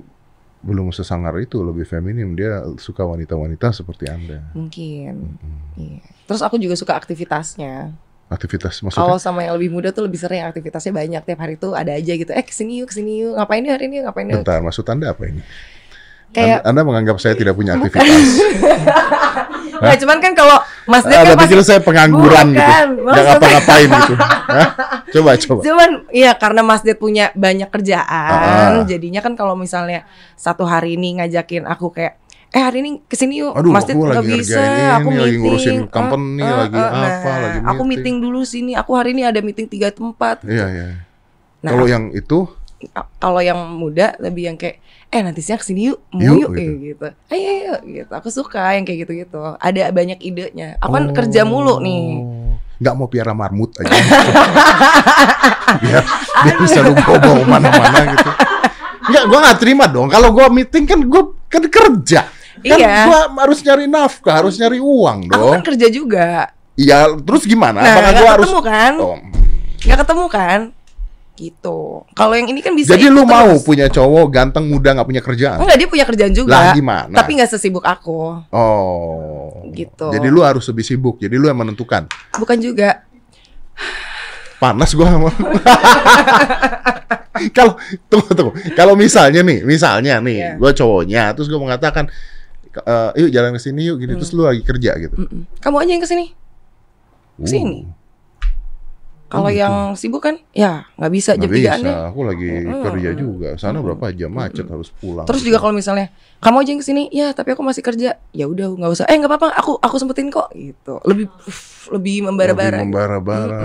belum 0.63 0.95
sesangar 0.95 1.35
itu, 1.43 1.59
lebih 1.61 1.83
feminim. 1.83 2.39
Dia 2.39 2.63
suka 2.79 3.03
wanita-wanita 3.03 3.75
seperti 3.75 4.07
Anda. 4.07 4.47
mungkin 4.55 5.39
iya. 5.75 6.01
terus 6.25 6.43
aku 6.43 6.57
juga 6.63 6.79
suka 6.79 6.95
aktivitasnya 6.95 7.95
Aktivitas 8.27 8.83
Kalau 8.83 8.91
maksudnya 8.91 9.23
sama 9.23 9.47
yang 9.47 9.55
lebih 9.55 9.71
muda 9.71 9.95
tuh 9.95 10.03
lebih 10.03 10.19
sering 10.19 10.43
aktivitasnya 10.43 10.91
banyak 10.91 11.23
tiap 11.23 11.39
hari 11.39 11.55
tuh 11.55 11.79
ada 11.79 11.95
aja 11.95 12.11
gitu. 12.11 12.35
Eh 12.35 12.43
ke 12.43 12.51
sini 12.51 12.83
yuk, 12.83 12.91
ke 12.91 12.99
sini 12.99 13.23
yuk. 13.23 13.39
Ngapain 13.39 13.63
yuk 13.63 13.75
hari 13.79 13.87
ini? 13.87 14.03
Ngapain 14.03 14.27
yuk? 14.27 14.43
bentar, 14.43 14.59
maksud 14.67 14.83
Anda 14.91 15.15
apa 15.15 15.31
ini? 15.31 15.47
Kayak 16.29 16.63
Anda, 16.63 16.69
anda 16.69 16.81
menganggap 16.83 17.17
saya 17.17 17.33
tidak 17.33 17.55
punya 17.55 17.75
aktivitas. 17.75 18.07
nggak 19.77 19.97
cuman 20.01 20.19
kan 20.19 20.33
kalau 20.33 20.57
Mas 20.85 21.05
Ded 21.05 21.13
Anda 21.15 21.33
kan 21.33 21.45
pikir 21.45 21.59
pasti 21.59 21.69
saya 21.69 21.81
pengangguran 21.81 22.47
gitu. 22.49 22.61
Bukan, 22.61 22.87
Nggak 22.89 23.05
maksudnya- 23.05 23.27
ngapa-ngapain 23.31 23.89
gitu. 23.91 24.15
Hah? 24.57 24.69
Coba, 25.07 25.31
coba. 25.37 25.61
cuman 25.63 25.91
iya 26.11 26.33
karena 26.33 26.61
Mas 26.61 26.81
Ded 26.81 26.97
punya 26.97 27.29
banyak 27.33 27.69
kerjaan, 27.69 28.73
Ah. 28.73 28.85
jadinya 28.85 29.21
kan 29.21 29.33
kalau 29.33 29.53
misalnya 29.53 30.05
satu 30.35 30.65
hari 30.65 30.97
ini 30.97 31.21
ngajakin 31.21 31.65
aku 31.65 31.91
kayak 31.91 32.17
eh 32.49 32.63
hari 32.63 32.81
ini 32.81 33.03
ke 33.03 33.15
sini 33.15 33.43
yuk, 33.43 33.53
Aduh, 33.53 33.69
Mas 33.69 33.85
aku 33.85 33.99
nggak 33.99 34.17
lagi 34.17 34.33
bisa, 34.35 34.57
ngerjain 34.57 34.89
aku 34.95 35.09
ini, 35.09 35.17
lagi 35.19 35.27
meeting, 35.29 35.41
ngurusin 35.43 35.77
Ah, 35.77 35.91
company, 35.91 36.41
ah, 36.41 36.57
lagi 36.57 36.79
ah, 36.79 36.89
apa, 36.89 37.31
lagi 37.35 37.59
aku 37.59 37.83
meeting. 37.83 37.89
meeting 37.91 38.15
dulu 38.19 38.41
sini, 38.43 38.73
aku 38.73 38.91
hari 38.93 39.11
ini 39.13 39.23
ada 39.25 39.41
meeting 39.41 39.67
tiga 39.67 39.89
tempat. 39.91 40.41
Iya, 40.41 40.67
iya. 40.71 40.87
Nah, 41.61 41.71
Kalau 41.71 41.85
yang 41.85 42.05
itu, 42.13 42.39
kalau 43.19 43.41
yang 43.41 43.61
muda 43.75 44.15
lebih 44.17 44.47
yang 44.47 44.57
kayak 44.57 44.79
eh 45.09 45.21
nanti 45.21 45.39
siang 45.39 45.57
ke 45.57 45.65
sini 45.65 45.87
yuk 45.87 45.99
mau 46.11 46.21
Yuk, 46.21 46.35
yuk, 46.37 46.51
gitu. 46.51 46.61
eh, 46.61 46.73
gitu 46.85 47.07
ayo 47.31 47.49
ayo 47.49 47.75
gitu 47.85 48.13
aku 48.13 48.29
suka 48.29 48.75
yang 48.75 48.83
kayak 48.83 48.99
gitu 49.03 49.13
gitu 49.17 49.41
ada 49.55 49.83
banyak 49.89 50.19
idenya 50.21 50.75
aku 50.77 50.93
kan 50.93 51.05
Oh. 51.07 51.15
kerja 51.15 51.43
mulu 51.43 51.79
nih 51.79 52.05
Nggak 52.77 52.93
mau 52.93 53.09
piara 53.09 53.33
marmut 53.33 53.73
aja. 53.75 53.89
biar, 55.81 56.03
biar 56.45 56.57
bisa 56.61 56.79
lu 56.83 56.93
bawa 56.93 57.41
mana-mana 57.49 58.05
gitu. 58.13 58.31
Nggak, 59.07 59.25
gua 59.27 59.39
nggak 59.41 59.59
terima 59.59 59.85
dong. 59.87 60.09
Kalau 60.09 60.29
gua 60.29 60.47
meeting 60.49 60.85
kan 60.85 61.01
gua 61.03 61.23
kan 61.49 61.65
kerja. 61.65 62.29
Kan 62.59 62.77
Iya. 62.77 63.09
gua 63.09 63.21
harus 63.39 63.61
nyari 63.61 63.87
nafkah, 63.87 64.45
harus 64.45 64.57
nyari 64.57 64.77
uang 64.77 65.25
aku 65.25 65.33
dong. 65.33 65.53
kan 65.55 65.63
kerja 65.65 65.87
juga 65.89 66.29
Iya, 66.75 67.17
terus 67.17 67.45
gimana? 67.45 67.81
nah 67.81 67.89
Apakah 67.91 68.01
nggak 68.03 68.21
gua 68.21 68.31
harus 68.31 68.45
ketemu 68.45 68.61
kan 68.63 68.93
Oh, 68.99 69.17
nggak 69.81 69.99
ketemu 70.05 70.25
kan 70.29 70.61
gitu 71.37 72.03
kalau 72.13 72.33
yang 72.33 72.49
ini 72.49 72.59
kan 72.59 72.73
bisa 72.73 72.93
Jadi 72.93 73.07
lu 73.07 73.23
mau 73.23 73.53
terus. 73.53 73.63
punya 73.63 73.87
cowok 73.87 74.27
ganteng 74.27 74.67
muda 74.67 74.91
nggak 74.91 75.05
punya 75.07 75.21
kerjaan? 75.21 75.59
enggak 75.59 75.77
dia 75.77 75.87
punya 75.87 76.05
kerjaan 76.05 76.33
juga 76.33 76.51
Lah 76.51 76.73
gimana? 76.73 77.13
tapi 77.13 77.37
nggak 77.37 77.51
sesibuk 77.51 77.83
aku 77.83 78.41
Oh. 78.49 79.63
Gitu. 79.69 80.09
Jadi 80.09 80.27
lu 80.27 80.41
harus 80.41 80.65
lebih 80.65 80.83
sibuk. 80.83 81.17
Jadi 81.17 81.35
lu 81.35 81.45
yang 81.45 81.59
menentukan. 81.59 82.09
bukan 82.35 82.57
juga 82.57 83.05
Panas 84.57 84.89
gua 84.91 85.13
sama. 85.13 85.29
Kalau 87.53 87.77
tunggu 88.09 88.33
tunggu. 88.33 88.53
Kalau 88.73 88.95
misalnya 88.95 89.45
nih, 89.45 89.61
misalnya 89.63 90.17
nih, 90.19 90.37
Iya. 90.39 90.51
gua 90.57 90.73
cowoknya 90.73 91.37
terus 91.37 91.47
gua 91.47 91.61
mengatakan 91.61 92.09
"Eh, 92.75 93.11
yuk 93.19 93.31
jalan 93.31 93.53
ke 93.53 93.61
sini 93.63 93.85
yuk 93.85 93.97
gini 93.99 94.13
Hmm. 94.13 94.21
terus 94.21 94.33
lu 94.33 94.45
lagi 94.45 94.61
kerja 94.61 94.97
gitu. 94.99 95.13
"Mm-mm. 95.15 95.45
kamu 95.59 95.77
aja 95.79 95.91
yang 95.93 96.01
ke 96.01 96.09
sini 96.09 96.27
ke 97.37 97.49
sini. 97.51 97.79
Uh, 97.85 97.96
kalau 99.37 99.51
gitu. 99.53 99.61
yang 99.61 99.75
sibuk 99.93 100.23
kan 100.25 100.35
ya 100.51 100.89
nggak 100.97 101.13
bisa 101.13 101.31
nggak 101.37 101.45
jam 101.45 101.53
bisa, 101.53 101.73
deh 101.85 101.97
aku 102.09 102.21
lagi 102.25 102.49
Mm-mm. 102.49 102.83
kerja 102.89 103.11
juga. 103.13 103.49
Sana 103.61 103.79
berapa 103.85 104.07
jam 104.17 104.31
macet 104.33 104.67
harus 104.67 104.89
pulang. 104.97 105.29
Terus 105.29 105.43
juga 105.45 105.61
kalau 105.61 105.77
misalnya 105.77 106.09
kamu 106.41 106.57
aja 106.65 106.71
yang 106.73 106.81
ke 106.81 106.87
sini, 106.87 107.03
ya 107.13 107.31
tapi 107.37 107.53
aku 107.53 107.63
masih 107.63 107.83
kerja, 107.85 108.17
ya 108.33 108.45
udah 108.49 108.67
nggak 108.73 108.91
usah. 108.93 109.05
Eh 109.09 109.17
nggak 109.21 109.31
apa-apa, 109.31 109.49
aku 109.57 109.77
aku 109.77 109.97
sempetin 110.01 110.33
kok 110.33 110.49
gitu. 110.57 111.01
Lebih 111.05 111.29
uff, 111.45 111.93
lebih 111.93 112.25
membara-bara, 112.25 112.81
Lebih 112.81 112.81
gitu. 112.81 112.87
membara-bara. 112.89 113.65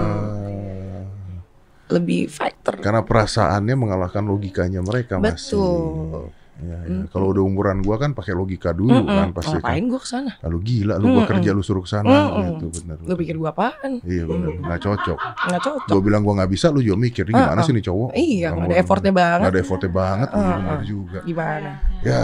lebih 1.91 2.31
fighter. 2.31 2.79
Karena 2.79 3.03
perasaannya 3.03 3.75
mengalahkan 3.75 4.23
logikanya 4.23 4.79
mereka 4.79 5.19
masih. 5.19 5.59
Betul. 5.59 6.40
Ya, 6.61 6.77
ya. 6.83 7.07
Kalau 7.09 7.31
udah 7.33 7.41
umuran 7.41 7.81
gua 7.81 7.97
kan 7.97 8.11
pakai 8.11 8.35
logika 8.35 8.69
dulu 8.69 8.93
Mm-mm. 8.93 9.07
kan 9.09 9.27
pasti 9.33 9.55
kan. 9.57 9.65
Ngapain 9.65 9.83
gue 9.87 9.97
ke 9.97 10.05
sana? 10.05 10.31
Lalu 10.45 10.57
gila 10.61 10.93
lu 10.99 11.09
gua 11.09 11.23
Mm-mm. 11.23 11.29
kerja 11.33 11.49
lu 11.55 11.63
suruh 11.63 11.81
ke 11.81 11.89
sana 11.89 12.05
Mm-mm. 12.05 12.43
gitu 12.61 12.65
benar. 12.83 12.97
Lu 13.01 13.13
pikir 13.17 13.33
gue 13.33 13.49
apaan? 13.49 13.91
Iya 14.05 14.23
benar, 14.29 14.51
nggak 14.61 14.79
cocok. 14.83 15.17
Nggak 15.47 15.61
cocok. 15.63 15.89
Gua 15.89 16.01
bilang 16.05 16.21
gua 16.21 16.33
nggak 16.37 16.51
bisa, 16.53 16.69
lu 16.69 16.77
juga 16.79 17.01
mikir 17.01 17.25
ini 17.25 17.33
gimana 17.33 17.55
Uh-uh. 17.55 17.65
sih 17.65 17.73
nih 17.73 17.81
cowok? 17.81 18.09
Iya, 18.13 18.47
nggak 18.53 18.67
ada 18.67 18.75
effortnya 18.77 19.13
banget. 19.15 19.39
Nggak 19.41 19.53
ada 19.55 19.61
effortnya 19.63 19.89
banget, 19.89 20.27
iya 20.29 20.37
Uh-uh. 20.37 20.57
benar 20.61 20.79
juga. 20.85 21.19
Gimana? 21.25 21.69
Ya, 22.05 22.21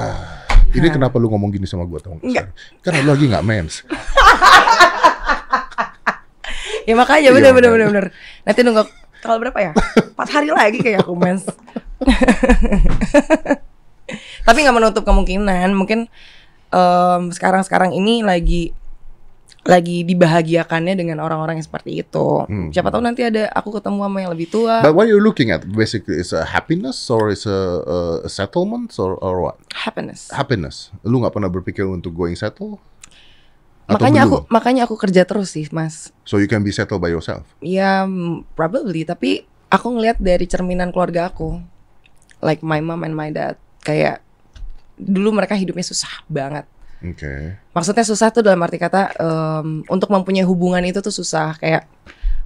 ini 0.70 0.88
kenapa 0.92 1.16
lu 1.18 1.28
ngomong 1.32 1.50
gini 1.50 1.66
sama 1.66 1.88
gua 1.88 1.98
tau 1.98 2.14
nggak? 2.14 2.28
Enggak. 2.30 2.46
Karena 2.86 3.00
lu 3.02 3.10
lagi 3.16 3.26
nggak 3.26 3.46
mens. 3.48 3.74
Ya 6.88 6.96
makanya 6.96 7.20
Iya, 7.20 7.32
bener 7.36 7.52
bener 7.52 7.68
makanya. 7.68 7.88
bener 7.92 7.92
bener. 7.92 8.06
Nanti 8.48 8.60
nunggu 8.64 8.84
tanggal 9.20 9.40
berapa 9.44 9.60
ya? 9.60 9.72
Empat 10.16 10.30
hari 10.32 10.56
lagi 10.56 10.80
kayak 10.80 11.04
aku 11.04 11.20
mens. 11.20 11.44
Tapi 14.47 14.58
nggak 14.64 14.76
menutup 14.76 15.03
kemungkinan, 15.03 15.76
mungkin 15.76 16.08
sekarang 17.32 17.64
sekarang 17.64 17.91
ini 17.95 18.24
lagi 18.24 18.76
lagi 19.68 20.08
dibahagiakannya 20.08 20.95
dengan 20.95 21.20
orang-orang 21.20 21.60
yang 21.60 21.68
seperti 21.68 21.99
itu. 21.99 22.47
Hmm. 22.47 22.72
Siapa 22.72 22.88
tahu 22.88 23.03
nanti 23.03 23.28
ada 23.28 23.51
aku 23.51 23.76
ketemu 23.76 23.99
sama 23.99 24.18
yang 24.24 24.32
lebih 24.32 24.47
tua. 24.47 24.80
But 24.80 24.95
what 24.95 25.12
you 25.12 25.20
looking 25.20 25.51
at 25.51 25.68
basically 25.68 26.24
is 26.24 26.32
a 26.32 26.47
happiness 26.47 26.95
or 27.12 27.28
is 27.28 27.43
a, 27.43 27.84
a 28.24 28.32
settlement 28.32 28.95
or, 28.95 29.20
or 29.20 29.43
what? 29.43 29.60
happiness. 29.76 30.32
Happiness. 30.32 30.95
Lu 31.03 31.20
nggak 31.20 31.36
pernah 31.36 31.51
berpikir 31.51 31.84
untuk 31.84 32.16
going 32.16 32.39
settle? 32.39 32.80
Atau 33.88 33.99
Makanya 33.99 34.24
belum? 34.24 34.32
aku 34.32 34.38
makanya 34.51 34.82
aku 34.88 34.95
kerja 34.95 35.28
terus 35.28 35.51
sih, 35.51 35.68
Mas. 35.76 36.16
So 36.24 36.39
you 36.39 36.47
can 36.47 36.64
be 36.64 36.72
settled 36.72 37.03
by 37.03 37.12
yourself. 37.12 37.43
Ya 37.60 38.08
mm, 38.08 38.47
probably, 38.55 39.03
tapi 39.03 39.43
aku 39.68 39.99
ngelihat 39.99 40.20
dari 40.24 40.47
cerminan 40.47 40.95
keluarga 40.95 41.28
aku. 41.28 41.60
Like 42.39 42.64
my 42.64 42.80
mom 42.80 43.03
and 43.03 43.16
my 43.16 43.36
dad. 43.36 43.60
Kayak 43.88 44.20
dulu 45.00 45.32
mereka 45.32 45.56
hidupnya 45.56 45.86
susah 45.86 46.12
banget. 46.28 46.68
Oke. 47.00 47.56
Maksudnya 47.72 48.04
susah 48.04 48.28
tuh 48.28 48.42
dalam 48.42 48.60
arti 48.60 48.76
kata 48.76 49.16
em, 49.16 49.86
untuk 49.88 50.10
mempunyai 50.10 50.44
hubungan 50.44 50.84
itu 50.84 51.00
tuh 51.00 51.14
susah. 51.14 51.56
Kayak 51.56 51.88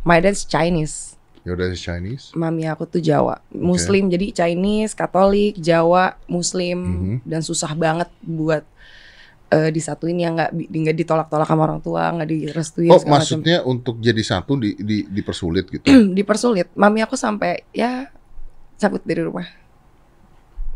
my 0.03 0.21
dad's 0.21 0.43
Chinese, 0.43 1.15
Your 1.41 1.57
dad 1.57 1.73
is 1.73 1.81
Chinese. 1.81 2.29
mami 2.37 2.69
aku 2.69 2.85
tuh 2.85 3.01
Jawa, 3.01 3.41
Muslim. 3.49 4.05
Jadi 4.07 4.29
Chinese, 4.29 4.93
Katolik, 4.93 5.57
Jawa, 5.57 6.13
Muslim 6.27 6.77
Mhm. 6.77 7.15
dan 7.25 7.41
susah 7.41 7.73
banget 7.73 8.11
buat 8.21 8.61
eh, 9.49 9.67
disatuin 9.67 10.15
yang 10.15 10.31
nggak 10.31 10.51
nggak 10.53 10.95
ditolak-tolak 10.95 11.43
sama 11.43 11.65
orang 11.65 11.81
tua, 11.81 12.07
nggak 12.07 12.29
direstuin. 12.29 12.87
Oh, 12.87 12.95
segala 12.95 13.19
macam. 13.19 13.19
maksudnya 13.19 13.57
untuk 13.61 13.99
jadi 13.99 14.21
satu 14.21 14.55
di, 14.55 14.79
di, 14.79 15.03
dipersulit 15.03 15.67
gitu. 15.67 15.83
dipersulit. 16.15 16.71
Mami 16.71 17.03
aku 17.03 17.19
sampai 17.19 17.67
ya 17.71 18.07
cabut 18.77 19.03
dari 19.03 19.19
rumah 19.19 19.43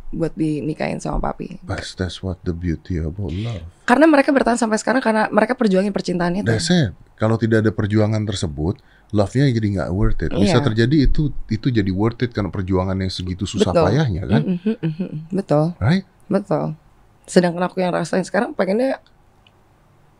buat 0.10 0.34
dinikahin 0.34 1.02
sama 1.02 1.18
papi. 1.20 1.58
But 1.62 1.82
that's 1.96 2.22
what 2.22 2.42
the 2.44 2.54
beauty 2.54 3.00
about 3.00 3.34
love. 3.34 3.66
Karena 3.86 4.06
mereka 4.06 4.30
bertahan 4.30 4.58
sampai 4.58 4.78
sekarang 4.78 5.02
karena 5.02 5.30
mereka 5.30 5.54
perjuangin 5.54 5.90
percintaan 5.90 6.42
itu. 6.42 6.48
That's 6.48 6.70
it. 6.70 6.94
Kalau 7.16 7.40
tidak 7.40 7.64
ada 7.64 7.72
perjuangan 7.72 8.28
tersebut, 8.28 8.82
love-nya 9.16 9.48
jadi 9.48 9.68
nggak 9.80 9.90
worth 9.92 10.20
it. 10.26 10.32
Bisa 10.36 10.60
Iya. 10.60 10.66
terjadi 10.66 10.96
itu 11.08 11.32
itu 11.48 11.68
jadi 11.72 11.88
worth 11.90 12.22
it 12.22 12.36
karena 12.36 12.52
perjuangan 12.52 12.98
yang 12.98 13.08
segitu 13.08 13.48
susah 13.48 13.72
Betul. 13.72 13.86
payahnya 13.88 14.24
kan, 14.28 14.42
Mm, 14.44 14.58
mm, 14.60 14.78
mm, 14.78 14.94
mm. 15.00 15.20
Betul, 15.32 15.66
right? 15.80 16.04
betul. 16.28 16.76
Sedangkan 17.24 17.64
aku 17.64 17.80
yang 17.80 17.96
rasain 17.96 18.22
sekarang 18.22 18.52
pengennya 18.52 19.00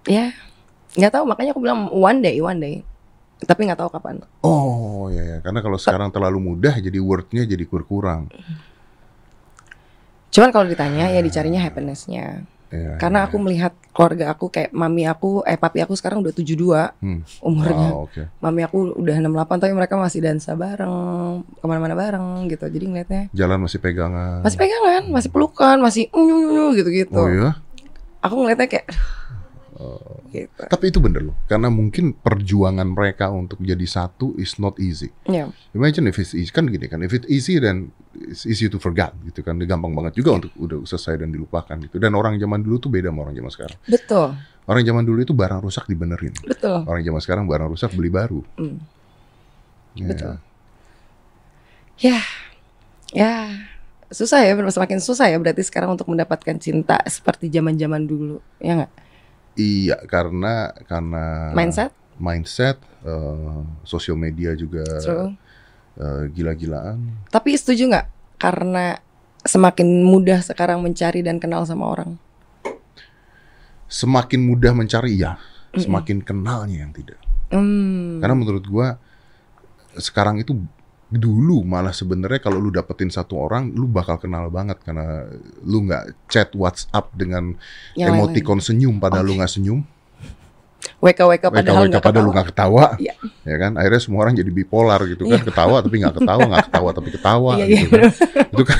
ya 0.06 0.32
nggak 0.96 1.12
tahu 1.12 1.24
makanya 1.28 1.52
aku 1.52 1.62
bilang 1.62 1.92
one 1.92 2.24
day, 2.24 2.40
one 2.40 2.60
day. 2.62 2.76
Tapi 3.44 3.68
nggak 3.68 3.84
tahu 3.84 3.92
kapan. 3.92 4.24
Oh 4.40 5.12
ya 5.12 5.20
ya, 5.22 5.38
karena 5.44 5.60
kalau 5.60 5.76
sekarang 5.76 6.08
terlalu 6.08 6.40
mudah 6.40 6.80
jadi 6.80 6.96
worth-nya 6.98 7.44
jadi 7.44 7.68
berkurang. 7.68 8.32
Cuman 10.36 10.52
kalau 10.52 10.68
ditanya 10.68 11.08
ya 11.08 11.20
dicarinya 11.20 11.64
happiness-nya. 11.64 12.44
Ya, 12.68 12.98
Karena 12.98 13.24
ya, 13.24 13.26
aku 13.26 13.38
melihat 13.38 13.72
keluarga 13.90 14.26
aku 14.28 14.50
kayak 14.50 14.74
mami 14.74 15.06
aku 15.06 15.40
eh 15.44 15.56
papi 15.56 15.80
aku 15.80 15.96
sekarang 15.96 16.20
udah 16.20 16.34
72 16.34 16.92
Hmm. 17.00 17.24
umurnya. 17.40 17.90
Wow, 17.90 18.04
oke. 18.04 18.22
Mami 18.42 18.62
aku 18.62 18.78
udah 18.96 19.16
68 19.16 19.62
tapi 19.62 19.72
mereka 19.72 19.96
masih 19.96 20.20
dansa 20.20 20.52
bareng, 20.54 21.00
ke 21.46 21.64
mana-mana 21.64 21.96
bareng 21.96 22.26
gitu. 22.46 22.68
Jadi 22.68 22.86
ngeliatnya 22.86 23.22
Jalan 23.32 23.64
masih 23.64 23.80
pegangan. 23.80 24.44
masih 24.44 24.60
pegangan, 24.60 25.04
masih 25.08 25.30
pelukan, 25.32 25.78
masih 25.80 26.04
unyu 26.12 26.76
gitu-gitu. 26.76 27.16
Oh 27.16 27.30
iya. 27.30 27.56
Aku 28.20 28.36
ngeliatnya 28.36 28.68
kayak 28.68 28.90
gitu. 30.32 30.62
Tapi 30.66 30.90
itu 30.90 31.00
bener 31.04 31.22
loh. 31.28 31.36
Karena 31.46 31.68
mungkin 31.68 32.16
perjuangan 32.16 32.88
mereka 32.88 33.30
untuk 33.32 33.60
jadi 33.60 33.84
satu 33.84 34.36
is 34.40 34.56
not 34.56 34.80
easy. 34.80 35.12
Ya, 35.28 35.52
Imagine 35.76 36.10
if 36.10 36.18
it's 36.20 36.32
easy 36.32 36.52
kan 36.52 36.68
gini 36.72 36.88
kan. 36.88 37.04
If 37.04 37.12
it's 37.12 37.28
easy 37.28 37.60
then 37.60 37.92
it's 38.16 38.48
easy 38.48 38.72
to 38.72 38.80
forget 38.80 39.12
gitu 39.28 39.44
kan. 39.44 39.60
Gampang 39.60 39.92
banget 39.92 40.16
juga 40.20 40.40
untuk 40.40 40.52
udah 40.56 40.80
selesai 40.88 41.20
dan 41.22 41.36
dilupakan 41.36 41.76
gitu. 41.88 42.00
Dan 42.00 42.16
orang 42.16 42.40
zaman 42.40 42.64
dulu 42.64 42.80
tuh 42.80 42.92
beda 42.92 43.12
sama 43.12 43.28
orang 43.28 43.36
zaman 43.36 43.52
sekarang. 43.52 43.78
betul, 43.86 44.28
Orang 44.66 44.82
zaman 44.82 45.04
dulu 45.06 45.20
itu 45.22 45.34
barang 45.36 45.62
rusak 45.62 45.86
dibenerin. 45.86 46.34
betul. 46.48 46.82
Orang 46.88 47.04
zaman 47.06 47.22
sekarang 47.22 47.44
barang 47.46 47.70
rusak 47.70 47.92
beli 47.94 48.10
baru. 48.10 48.42
Hmm. 48.58 48.80
Ya. 49.96 50.08
Betul. 50.12 50.34
Ya, 51.96 52.20
ya 53.16 53.32
susah 54.12 54.44
ya, 54.44 54.52
semakin 54.56 55.00
susah 55.00 55.32
ya 55.32 55.40
berarti 55.40 55.64
sekarang 55.64 55.96
untuk 55.96 56.08
mendapatkan 56.12 56.56
cinta 56.60 57.00
seperti 57.08 57.48
zaman-zaman 57.48 58.04
dulu, 58.04 58.44
ya 58.60 58.84
nggak? 58.84 58.92
Iya, 59.56 60.04
karena 60.12 60.76
karena 60.84 61.56
Mindset, 61.56 61.92
mindset, 62.20 62.78
eh, 63.08 63.62
sosial 63.88 64.20
media 64.20 64.52
juga 64.54 64.84
true. 65.00 65.32
eh, 65.96 66.24
gila-gilaan. 66.36 67.28
Tapi 67.32 67.56
setuju 67.56 67.88
nggak? 67.88 68.08
Karena 68.36 69.00
semakin 69.48 70.04
mudah 70.04 70.44
sekarang 70.44 70.84
mencari 70.84 71.24
dan 71.24 71.40
kenal 71.40 71.64
sama 71.64 71.88
orang. 71.88 72.20
Semakin 73.88 74.44
mudah 74.44 74.76
mencari 74.76 75.24
ya, 75.24 75.40
semakin 75.78 76.20
kenalnya 76.20 76.84
yang 76.84 76.92
tidak. 76.92 77.20
Hmm. 77.54 78.20
Karena 78.20 78.36
menurut 78.36 78.66
gua 78.68 79.00
sekarang 79.96 80.42
itu 80.44 80.52
dulu 81.16 81.64
malah 81.64 81.96
sebenarnya 81.96 82.44
kalau 82.44 82.60
lu 82.60 82.70
dapetin 82.70 83.08
satu 83.10 83.40
orang 83.40 83.72
lu 83.72 83.88
bakal 83.88 84.20
kenal 84.20 84.52
banget 84.52 84.80
karena 84.84 85.26
lu 85.64 85.88
nggak 85.88 86.28
chat 86.28 86.52
WhatsApp 86.54 87.12
dengan 87.16 87.56
Yang 87.96 88.12
emoticon 88.14 88.60
senyum 88.60 88.96
padahal 89.00 89.26
lu 89.26 89.34
nggak 89.40 89.52
senyum, 89.52 89.80
WK-WK 91.02 91.44
padahal 91.50 91.86
nggak 91.90 92.04
padahal 92.04 92.24
lu 92.26 92.32
nggak 92.34 92.48
ketawa, 92.54 92.86
Iya. 92.98 93.14
ya 93.46 93.58
kan? 93.58 93.72
Akhirnya 93.78 94.02
semua 94.02 94.20
orang 94.26 94.36
jadi 94.38 94.52
bipolar 94.52 95.02
gitu 95.10 95.26
kan, 95.28 95.42
ketawa 95.42 95.82
tapi 95.82 95.96
nggak 96.02 96.16
ketawa, 96.22 96.42
nggak 96.46 96.66
ketawa 96.72 96.90
tapi 96.94 97.10
ketawa, 97.14 97.52
Iya, 97.58 97.66
iya, 97.66 97.80
gitu 97.86 97.96
kan. 97.96 98.12
Itu 98.54 98.64
kan 98.66 98.80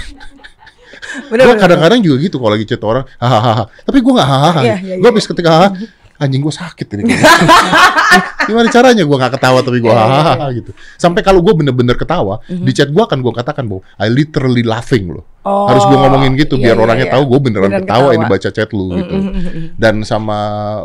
Bener, 1.32 1.48
Gue 1.48 1.56
kadang-kadang 1.56 2.00
juga 2.04 2.16
gitu 2.28 2.36
kalau 2.44 2.52
lagi 2.60 2.66
chat 2.68 2.82
orang, 2.84 3.08
hahaha. 3.18 3.72
Tapi 3.88 3.98
gue 4.04 4.14
nggak 4.14 4.30
hahaha. 4.30 4.62
Iya, 4.62 4.76
iya, 4.84 4.96
gue 5.00 5.08
iya. 5.08 5.12
habis 5.16 5.26
ketika 5.26 5.50
hahaha, 5.50 5.70
anjing 6.16 6.40
gue 6.40 6.54
sakit 6.54 6.88
ini. 6.96 7.04
Gimana 8.48 8.70
caranya 8.70 9.04
gue 9.04 9.18
nggak 9.18 9.34
ketawa 9.36 9.60
tapi 9.60 9.82
gue 9.82 9.90
Iya, 9.90 10.00
iya, 10.00 10.22
hahaha 10.22 10.48
gitu. 10.54 10.72
Sampai 10.96 11.22
kalau 11.22 11.42
gue 11.42 11.52
bener-bener 11.52 11.98
ketawa, 11.98 12.40
Mhm. 12.46 12.64
di 12.64 12.72
chat 12.72 12.90
gue 12.90 13.04
akan 13.04 13.20
gue 13.20 13.34
katakan 13.34 13.66
bahwa 13.66 13.82
I 13.98 14.08
literally 14.08 14.62
laughing 14.62 15.10
loh. 15.12 15.26
Oh, 15.42 15.70
Harus 15.70 15.86
gue 15.86 15.98
ngomongin 15.98 16.34
gitu 16.38 16.58
iya, 16.58 16.72
biar 16.72 16.78
iya, 16.78 16.84
orangnya 16.84 17.08
iya. 17.10 17.14
tahu 17.14 17.24
gue 17.28 17.40
beneran, 17.42 17.70
Beneran 17.70 17.86
ketawa, 17.86 18.10
ini 18.12 18.24
ketawa. 18.24 18.34
baca 18.34 18.50
chat 18.50 18.70
lu 18.72 18.86
gitu. 18.96 19.14
Mm, 19.14 19.22
mm, 19.22 19.34
mm, 19.34 19.46
mm. 19.46 19.68
Dan 19.78 19.96
sama 20.02 20.38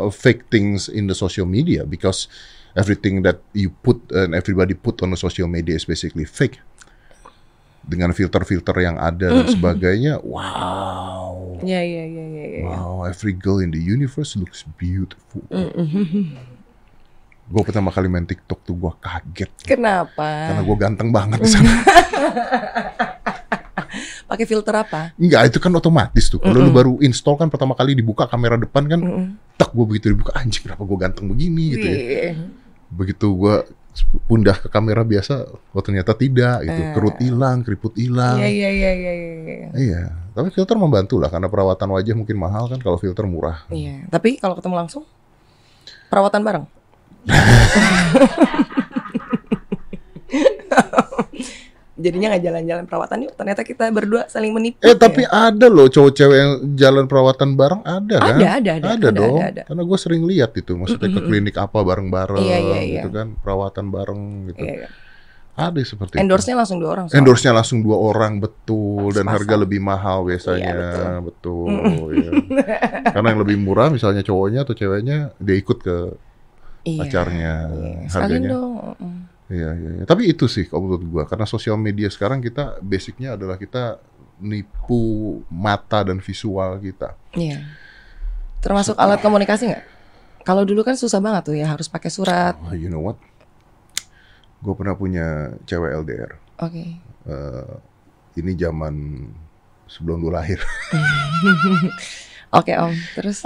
fake 0.09 0.49
things 0.49 0.85
in 0.85 1.05
the 1.05 1.15
social 1.15 1.45
media 1.45 1.81
because 1.83 2.25
everything 2.71 3.19
that 3.21 3.43
you 3.51 3.67
put 3.81 3.99
and 4.11 4.31
everybody 4.31 4.71
put 4.71 5.01
on 5.01 5.11
the 5.11 5.19
social 5.19 5.45
media 5.45 5.73
is 5.73 5.83
basically 5.83 6.23
fake. 6.23 6.61
Dengan 7.81 8.13
filter-filter 8.13 8.77
yang 8.77 9.01
ada 9.01 9.33
dan 9.33 9.47
sebagainya, 9.49 10.21
wow. 10.21 11.57
Iya, 11.65 11.81
iya, 11.81 12.03
iya, 12.05 12.25
iya, 12.29 12.45
iya. 12.61 12.63
Wow, 12.65 13.09
every 13.09 13.33
girl 13.33 13.57
in 13.57 13.73
the 13.73 13.81
universe 13.81 14.37
looks 14.37 14.65
beautiful. 14.77 15.41
Mm, 15.49 16.37
Gue 17.51 17.63
pertama 17.67 17.91
kali 17.91 18.07
main 18.07 18.23
TikTok 18.23 18.63
tuh 18.63 18.71
gue 18.79 18.91
kaget 19.03 19.51
Kenapa? 19.67 20.23
karena 20.23 20.63
gue 20.63 20.77
ganteng 20.79 21.09
banget 21.11 21.43
di 21.43 21.49
sana. 21.51 21.67
Pakai 24.31 24.47
filter 24.47 24.71
apa? 24.71 25.11
Enggak, 25.19 25.51
itu 25.51 25.59
kan 25.59 25.75
otomatis 25.75 26.31
tuh. 26.31 26.39
Kalau 26.39 26.63
lu 26.63 26.71
baru 26.71 26.93
install 27.03 27.35
kan 27.35 27.51
pertama 27.51 27.75
kali 27.75 27.91
dibuka 27.91 28.23
kamera 28.23 28.55
depan 28.55 28.87
kan, 28.87 28.99
tak 29.59 29.75
gue 29.75 29.83
begitu 29.83 30.15
dibuka 30.15 30.31
anjing 30.39 30.63
kenapa 30.63 30.87
gue 30.87 30.97
ganteng 30.97 31.27
begini 31.27 31.75
gitu 31.75 31.87
ya. 31.91 31.97
Iya. 31.99 32.33
Begitu 32.87 33.27
gue 33.35 33.55
pundah 34.25 34.55
ke 34.55 34.71
kamera 34.71 35.03
biasa, 35.03 35.51
oh 35.51 35.83
ternyata 35.83 36.15
tidak 36.15 36.63
gitu. 36.63 36.81
Eh. 36.81 36.93
Kerut 36.95 37.17
hilang, 37.19 37.63
keriput 37.63 37.93
hilang. 37.99 38.39
Iya, 38.39 38.49
iya, 38.49 38.69
iya, 38.71 38.91
iya, 38.95 39.13
iya. 39.13 39.69
Iya, 39.75 40.01
tapi 40.31 40.47
filter 40.55 40.79
membantu 40.79 41.19
lah 41.19 41.27
karena 41.27 41.51
perawatan 41.51 41.91
wajah 41.91 42.15
mungkin 42.15 42.39
mahal 42.39 42.71
kan 42.71 42.79
kalau 42.79 42.95
filter 42.95 43.27
murah. 43.27 43.67
Iya, 43.67 44.07
tapi 44.07 44.39
kalau 44.39 44.55
ketemu 44.55 44.75
langsung 44.79 45.03
perawatan 46.07 46.41
bareng. 46.43 46.65
Jadinya 52.01 52.27
nggak 52.33 52.43
jalan-jalan 52.43 52.83
perawatan 52.85 53.17
yuk. 53.23 53.33
Ternyata 53.33 53.61
kita 53.61 53.83
berdua 53.87 54.25
saling 54.25 54.51
menipu. 54.51 54.81
Eh 54.81 54.91
ya. 54.91 54.97
tapi 54.97 55.21
ada 55.23 55.65
loh 55.65 55.85
cowok 55.85 56.11
cewek 56.11 56.37
yang 56.37 56.51
jalan 56.73 57.05
perawatan 57.05 57.53
bareng 57.53 57.81
ada 57.81 58.15
kan? 58.17 58.35
Ada, 58.35 58.47
ada, 58.57 58.71
ada, 58.73 58.87
ada, 58.97 59.07
dong. 59.13 59.37
ada, 59.37 59.47
ada. 59.47 59.61
Karena 59.63 59.83
gue 59.85 59.97
sering 59.97 60.23
lihat 60.25 60.51
itu, 60.53 60.73
maksudnya 60.73 61.07
ke 61.07 61.21
klinik 61.21 61.55
apa 61.55 61.79
bareng-bareng, 61.79 62.41
Iya, 62.41 62.57
iya, 62.57 62.79
iya. 62.81 62.93
gitu 62.99 63.09
kan, 63.13 63.37
perawatan 63.37 63.85
bareng 63.87 64.21
gitu. 64.49 64.65
Iya, 64.65 64.73
iya. 64.83 64.89
Ada 65.51 65.83
seperti 65.83 66.15
Endorse-nya 66.15 66.55
langsung 66.55 66.79
dua 66.79 66.89
orang. 66.95 67.05
Endorse-nya 67.11 67.51
langsung 67.51 67.83
dua 67.83 67.97
orang 67.99 68.39
betul 68.39 69.11
dan 69.11 69.27
Sepasang. 69.27 69.35
harga 69.35 69.55
lebih 69.59 69.79
mahal 69.79 70.23
biasanya, 70.23 70.73
Iya, 70.73 71.19
betul. 71.21 71.67
iya. 72.15 72.31
Karena 73.13 73.27
yang 73.35 73.41
lebih 73.43 73.57
murah 73.59 73.91
misalnya 73.91 74.23
cowoknya 74.23 74.63
atau 74.63 74.73
ceweknya 74.73 75.35
dia 75.37 75.55
ikut 75.55 75.77
ke 75.77 75.97
Iya, 76.81 76.97
pacarnya, 76.97 77.53
iya. 77.69 78.09
Sekalian 78.09 78.41
harganya. 78.41 78.49
dong. 78.49 78.73
Iya, 79.51 79.69
iya, 79.75 79.89
iya. 79.99 80.03
Tapi 80.07 80.31
itu 80.31 80.47
sih 80.47 80.63
kalau 80.71 80.87
menurut 80.87 81.03
gua 81.11 81.23
karena 81.27 81.43
sosial 81.43 81.75
media 81.75 82.07
sekarang 82.07 82.39
kita 82.39 82.79
basicnya 82.79 83.35
adalah 83.35 83.59
kita 83.59 83.99
nipu 84.39 85.43
mata 85.51 86.07
dan 86.07 86.23
visual 86.23 86.79
kita. 86.79 87.19
Iya. 87.35 87.67
Termasuk 88.63 88.95
alat 88.95 89.19
komunikasi 89.19 89.75
nggak? 89.75 89.85
Kalau 90.41 90.63
dulu 90.65 90.81
kan 90.81 90.97
susah 90.97 91.21
banget 91.21 91.51
tuh 91.51 91.55
ya 91.59 91.67
harus 91.69 91.85
pakai 91.91 92.09
surat. 92.09 92.55
Oh, 92.65 92.73
you 92.73 92.89
know 92.89 93.03
what? 93.03 93.19
Gue 94.63 94.73
pernah 94.73 94.97
punya 94.97 95.53
cewek 95.67 95.93
LDR. 96.01 96.31
Oke. 96.61 96.97
Eh, 97.25 97.73
ini 98.41 98.57
zaman 98.57 99.27
sebelum 99.85 100.23
lu 100.23 100.33
lahir. 100.33 100.57
Oke 102.57 102.73
om. 102.77 102.93
Terus 103.17 103.37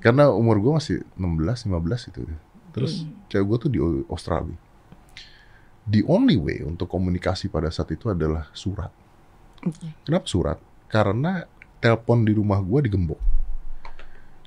Karena 0.00 0.32
umur 0.32 0.56
gue 0.58 0.72
masih 0.72 0.96
16, 1.14 1.68
15 1.68 2.08
itu. 2.08 2.24
Terus 2.72 3.04
Hmm. 3.04 3.12
cewek 3.28 3.44
gue 3.46 3.56
tuh 3.58 3.70
di 3.70 3.78
Australia. 4.08 4.56
The 5.84 6.04
only 6.06 6.36
way 6.36 6.62
untuk 6.62 6.86
komunikasi 6.86 7.48
pada 7.48 7.68
saat 7.68 7.90
itu 7.90 8.08
adalah 8.08 8.48
surat. 8.52 8.92
Oke. 9.60 9.92
Kenapa 10.06 10.24
surat? 10.24 10.58
Karena 10.86 11.44
telepon 11.78 12.24
di 12.24 12.32
rumah 12.32 12.60
gue 12.60 12.80
digembok. 12.86 13.20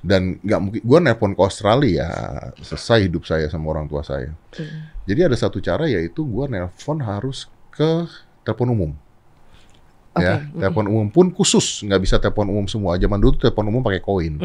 Dan 0.04 0.36
nggak 0.40 0.60
mungkin 0.60 0.82
gue 0.84 0.98
nelpon 1.00 1.32
ke 1.32 1.40
Australia, 1.40 2.08
selesai 2.60 3.08
hidup 3.08 3.24
saya 3.24 3.48
sama 3.48 3.72
orang 3.72 3.88
tua 3.88 4.04
saya. 4.04 4.36
Jadi 5.08 5.20
ada 5.24 5.32
satu 5.32 5.64
cara 5.64 5.88
yaitu 5.88 6.28
gue 6.28 6.44
nelpon 6.44 7.00
harus 7.00 7.48
ke 7.72 8.04
telepon 8.44 8.68
umum. 8.72 8.92
Ya, 10.14 10.46
Oke. 10.46 10.62
telepon 10.62 10.86
umum 10.86 11.08
pun 11.10 11.26
khusus, 11.34 11.82
nggak 11.82 11.98
bisa 11.98 12.16
telepon 12.22 12.46
umum 12.46 12.70
semua. 12.70 12.94
Zaman 12.94 13.18
dulu 13.18 13.34
telepon 13.34 13.66
umum 13.66 13.82
pakai 13.82 13.98
koin. 13.98 14.38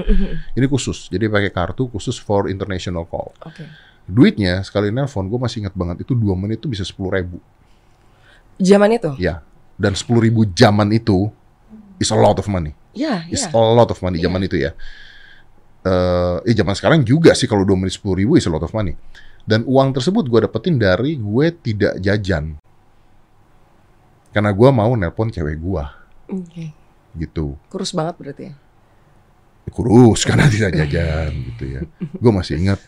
Ini 0.58 0.66
khusus, 0.66 1.14
jadi 1.14 1.30
pakai 1.30 1.54
kartu 1.54 1.86
khusus 1.94 2.18
for 2.18 2.50
international 2.50 3.06
call. 3.06 3.30
Oke. 3.46 3.70
Duitnya 4.10 4.66
sekali 4.66 4.90
nelpon, 4.90 5.30
gue 5.30 5.38
masih 5.38 5.62
ingat 5.62 5.78
banget 5.78 6.02
itu 6.02 6.18
dua 6.18 6.34
menit 6.34 6.66
itu 6.66 6.74
bisa 6.74 6.82
sepuluh 6.82 7.14
ribu. 7.14 7.38
Zaman 8.58 8.98
itu? 8.98 9.14
Ya, 9.22 9.46
dan 9.78 9.94
sepuluh 9.94 10.26
ribu 10.26 10.42
zaman 10.50 10.90
itu 10.90 11.30
is 12.02 12.10
a 12.10 12.18
lot 12.18 12.42
of 12.42 12.50
money. 12.50 12.74
Ya, 12.98 13.30
Is 13.30 13.46
ya. 13.46 13.54
a 13.54 13.62
lot 13.62 13.94
of 13.94 14.00
money 14.02 14.18
zaman 14.18 14.42
itu 14.50 14.58
ya. 14.58 14.74
Eh, 15.86 16.38
eh 16.50 16.56
zaman 16.58 16.74
sekarang 16.74 17.06
juga 17.06 17.38
sih 17.38 17.46
kalau 17.46 17.62
dua 17.62 17.78
menit 17.78 17.94
sepuluh 17.94 18.26
ribu 18.26 18.34
is 18.36 18.50
a 18.50 18.52
lot 18.52 18.66
of 18.66 18.74
money. 18.74 18.98
Dan 19.46 19.64
uang 19.70 19.94
tersebut 19.94 20.26
gue 20.26 20.40
dapetin 20.42 20.82
dari 20.82 21.16
gue 21.16 21.46
tidak 21.62 22.02
jajan. 22.02 22.58
Karena 24.30 24.54
gue 24.54 24.70
mau 24.70 24.92
nelpon 24.94 25.28
cewek 25.28 25.58
gue 25.58 25.84
Oke. 26.30 26.66
gitu. 27.18 27.58
Kurus 27.68 27.92
banget 27.92 28.16
berarti 28.18 28.44
ya. 28.50 28.54
Kurus 29.70 30.22
karena 30.28 30.46
tidak 30.46 30.74
jajan 30.74 31.32
gitu 31.54 31.64
ya. 31.66 31.82
Gue 32.14 32.32
masih 32.32 32.58
ingat 32.58 32.80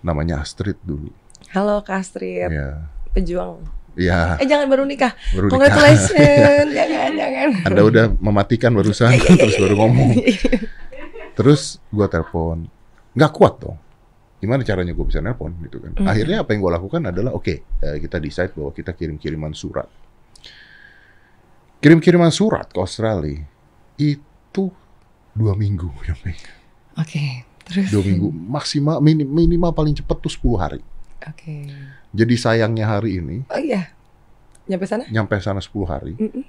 namanya 0.00 0.40
Astrid 0.40 0.76
dulu. 0.82 1.08
Halo 1.52 1.80
Kak 1.80 2.00
Astrid, 2.00 2.48
Ya, 2.48 2.86
pejuang. 3.12 3.60
ya 3.92 4.40
Eh 4.40 4.48
jangan 4.48 4.68
baru 4.68 4.88
nikah. 4.88 5.12
baru 5.36 5.48
nikah. 5.48 5.52
Congratulations. 5.52 6.70
jangan, 6.78 7.10
jangan. 7.12 7.48
Anda 7.68 7.82
udah 7.82 8.04
mematikan 8.16 8.72
barusan 8.72 9.12
terus 9.20 9.56
baru 9.58 9.74
ngomong. 9.76 10.10
Terus 11.32 11.80
gue 11.88 12.06
telepon, 12.08 12.68
nggak 13.12 13.32
kuat 13.32 13.54
dong. 13.58 13.76
Gimana 14.40 14.64
caranya 14.64 14.92
gue 14.92 15.06
bisa 15.06 15.20
nelpon 15.20 15.52
gitu 15.62 15.76
kan? 15.78 15.92
Mhm. 15.94 16.08
Akhirnya 16.08 16.36
apa 16.40 16.50
yang 16.52 16.60
gue 16.60 16.72
lakukan 16.72 17.02
adalah 17.04 17.32
oke, 17.32 17.54
eh, 17.62 17.96
kita 18.00 18.16
decide 18.16 18.52
bahwa 18.52 18.72
kita 18.72 18.92
kirim-kiriman 18.92 19.52
surat. 19.52 19.88
Kirim-kiriman 21.82 22.30
surat 22.30 22.70
ke 22.70 22.78
Australia 22.78 23.42
itu 23.98 24.70
dua 25.32 25.52
minggu 25.52 25.90
ya. 26.04 26.14
Oke. 26.94 27.44
Terus. 27.62 27.90
dua 27.90 28.02
minggu 28.02 28.26
maksimal 28.28 28.98
minim, 28.98 29.22
minimal 29.24 29.70
paling 29.70 29.94
cepat 29.94 30.18
tuh 30.18 30.26
10 30.28 30.58
hari 30.58 30.80
Oke. 31.22 31.70
jadi 32.10 32.34
sayangnya 32.34 32.90
hari 32.90 33.22
ini 33.22 33.46
Oh 33.46 33.56
iya. 33.56 33.94
Nyampe 34.66 34.82
sana? 34.82 35.06
nyampe 35.06 35.38
sana 35.38 35.62
10 35.62 35.70
hari 35.86 36.18
Mm-mm. 36.18 36.42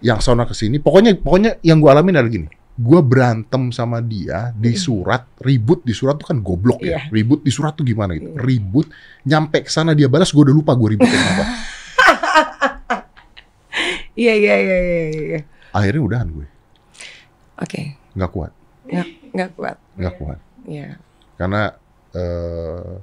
yang 0.00 0.24
sana 0.24 0.44
ke 0.44 0.56
sini 0.56 0.80
pokoknya 0.80 1.20
pokoknya 1.20 1.60
yang 1.60 1.84
gua 1.84 1.92
alamin 1.92 2.16
adalah 2.16 2.32
gini 2.32 2.48
gua 2.76 3.04
berantem 3.04 3.68
sama 3.72 4.00
dia 4.00 4.56
di 4.56 4.72
surat 4.72 5.28
ribut 5.36 5.84
di 5.84 5.92
surat 5.92 6.16
tuh 6.16 6.32
kan 6.32 6.40
goblok 6.40 6.80
ya 6.80 6.96
Iya. 6.96 7.12
ribut 7.12 7.44
di 7.44 7.52
surat 7.52 7.76
tuh 7.76 7.84
gimana 7.84 8.16
gitu 8.16 8.32
Iya. 8.32 8.40
ribut 8.40 8.88
nyampe 9.22 9.64
ke 9.64 9.70
sana 9.70 9.92
dia 9.92 10.08
balas 10.08 10.32
gua 10.32 10.48
udah 10.48 10.56
lupa 10.56 10.72
gua 10.72 10.96
ribut 10.96 11.04
apa 11.06 11.44
Iya 14.16 14.32
iya 14.34 14.54
iya 14.56 14.78
iya. 14.80 15.02
iya. 15.12 15.40
akhirnya 15.70 16.02
udahan 16.02 16.28
gue 16.32 16.46
Oke. 17.56 17.96
nggak 18.12 18.30
kuat 18.32 18.52
Nggak 18.86 19.06
nggak 19.32 19.50
kuat. 19.54 19.76
nggak 19.94 20.14
kuat 20.16 20.38
Iya. 20.64 20.98
karena 21.36 21.62
eh 22.10 22.94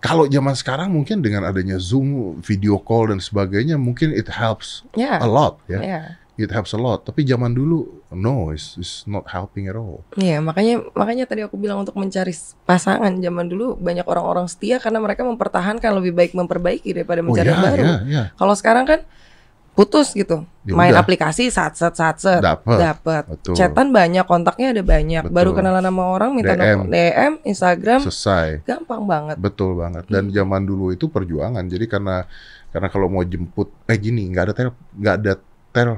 kalau 0.00 0.28
zaman 0.28 0.52
sekarang 0.52 0.92
mungkin 0.92 1.24
dengan 1.24 1.48
adanya 1.48 1.80
Zoom, 1.80 2.36
video 2.40 2.76
call 2.76 3.08
dan 3.08 3.24
sebagainya 3.24 3.80
mungkin 3.80 4.12
it 4.12 4.28
helps 4.28 4.84
Ya. 4.92 5.16
a 5.16 5.24
lot 5.24 5.64
ya. 5.64 5.80
Iya. 5.80 6.00
It 6.34 6.50
helps 6.50 6.74
a 6.74 6.80
lot. 6.80 7.06
Tapi 7.06 7.22
zaman 7.22 7.54
dulu 7.54 8.04
no, 8.10 8.50
it's, 8.50 8.74
it's 8.76 9.06
not 9.06 9.24
helping 9.30 9.64
at 9.64 9.78
all. 9.78 10.02
Iya, 10.18 10.42
makanya 10.42 10.82
makanya 10.92 11.24
tadi 11.24 11.40
aku 11.40 11.56
bilang 11.56 11.86
untuk 11.86 11.94
mencari 11.94 12.34
pasangan 12.66 13.16
zaman 13.16 13.46
dulu 13.48 13.78
banyak 13.78 14.02
orang-orang 14.04 14.44
setia 14.44 14.76
karena 14.76 14.98
mereka 14.98 15.22
mempertahankan 15.22 15.94
lebih 15.96 16.12
baik 16.12 16.34
memperbaiki 16.34 16.90
daripada 16.90 17.22
mencari 17.22 17.48
yang 17.48 17.62
baru. 17.62 17.80
ya, 17.80 17.94
ya. 18.04 18.22
Kalau 18.34 18.52
sekarang 18.52 18.84
kan 18.84 19.00
putus 19.74 20.14
gitu. 20.14 20.46
Ya 20.62 20.72
Main 20.72 20.90
udah. 20.90 21.02
aplikasi 21.02 21.50
sat 21.50 21.74
set 21.74 21.92
sat 21.92 22.16
set 22.16 22.40
dapat. 22.40 23.26
Betul. 23.28 23.52
Chatan 23.52 23.90
banyak, 23.90 24.24
kontaknya 24.24 24.70
ada 24.70 24.80
banyak. 24.80 25.22
Betul. 25.24 25.34
Baru 25.34 25.50
kenalan 25.52 25.82
sama 25.82 26.04
orang 26.08 26.30
minta 26.32 26.54
DM. 26.54 26.62
nomor 26.80 26.86
DM, 26.88 27.32
Instagram, 27.44 28.00
Selesai. 28.00 28.62
gampang 28.64 29.02
banget. 29.04 29.36
Betul 29.36 29.76
banget. 29.76 30.06
Dan 30.06 30.28
Hmm. 30.28 30.32
zaman 30.32 30.62
dulu 30.62 30.90
itu 30.90 31.06
perjuangan. 31.06 31.62
Jadi 31.64 31.84
karena 31.84 32.24
karena 32.70 32.88
kalau 32.88 33.06
mau 33.06 33.22
jemput 33.22 33.70
eh 33.84 33.96
gini, 33.96 34.24
nggak 34.26 34.44
ada 34.44 34.52
tel 34.52 34.70
nggak 34.94 35.14
ada 35.16 35.32
tel 35.68 35.90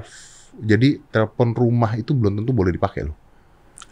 jadi 0.57 0.97
telepon 1.07 1.53
rumah 1.53 1.93
itu 1.93 2.11
belum 2.11 2.41
tentu 2.41 2.51
boleh 2.51 2.73
dipakai 2.73 3.05
loh. 3.05 3.15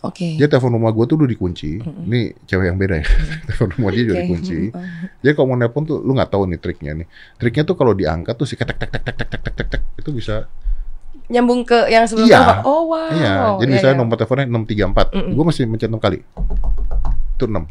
Oke. 0.05 0.37
Jadi 0.37 0.45
telepon 0.47 0.71
rumah 0.73 0.91
gue 0.91 1.05
tuh 1.05 1.15
udah 1.17 1.27
dikunci. 1.27 1.69
Mm-mm. 1.79 2.05
Ini 2.05 2.19
cewek 2.45 2.65
yang 2.65 2.77
beda 2.77 2.95
ya. 2.99 3.05
telepon 3.47 3.69
rumah 3.73 3.89
dia 3.89 4.03
juga 4.03 4.15
Oke. 4.15 4.21
dikunci. 4.23 4.57
Mm, 4.69 4.85
Jadi 5.19 5.33
kalau 5.33 5.47
mau 5.47 5.57
nelpon 5.57 5.83
tuh 5.83 5.97
lu 5.99 6.11
nggak 6.13 6.29
tahu 6.29 6.43
nih 6.45 6.59
triknya 6.59 6.91
nih. 6.95 7.07
Triknya 7.35 7.63
tuh 7.63 7.75
kalau 7.75 7.91
diangkat 7.91 8.33
tuh 8.33 8.45
si 8.45 8.53
ketek 8.53 8.77
tek 8.77 8.89
tek 8.89 9.03
tek 9.03 9.15
tek 9.15 9.27
tek 9.27 9.41
tek 9.41 9.53
tek 9.55 9.67
tek 9.69 9.81
itu 9.97 10.11
bisa 10.11 10.45
Nyambung 11.25 11.65
ke 11.65 11.89
yang 11.89 12.05
sebelum 12.05 12.29
Iya. 12.29 12.61
Oh 12.61 12.85
wow. 12.85 13.09
iya. 13.09 13.33
Jadi 13.57 13.65
Iya, 13.65 13.73
misalnya 13.73 13.95
iya. 13.97 14.01
nomor 14.05 14.15
teleponnya 14.15 14.45
634. 14.45 15.09
Mm-mm. 15.09 15.31
Gue 15.33 15.45
masih 15.49 15.63
mencet 15.65 15.89
6 15.89 15.97
kali. 15.97 16.19
Itu 17.33 17.45
6. 17.49 17.65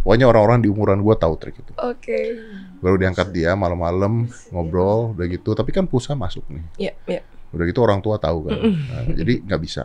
Pokoknya 0.00 0.28
orang-orang 0.28 0.60
di 0.60 0.68
umuran 0.68 1.00
gue 1.00 1.14
tahu 1.16 1.34
trik 1.36 1.56
itu. 1.56 1.72
Oke. 1.76 2.36
Baru 2.80 2.96
diangkat 2.96 3.32
dia 3.32 3.52
malam-malam 3.52 4.28
ngobrol 4.48 5.12
udah 5.12 5.26
gitu. 5.28 5.52
Tapi 5.52 5.68
kan 5.68 5.84
pulsa 5.84 6.12
masuk 6.12 6.44
nih. 6.48 6.64
Iya, 6.76 6.92
iya. 7.08 7.20
Udah 7.52 7.64
gitu 7.64 7.80
orang 7.80 8.00
tua 8.00 8.16
tahu 8.16 8.48
kan. 8.48 8.56
Nah, 8.56 9.02
jadi 9.12 9.44
nggak 9.44 9.60
bisa. 9.60 9.84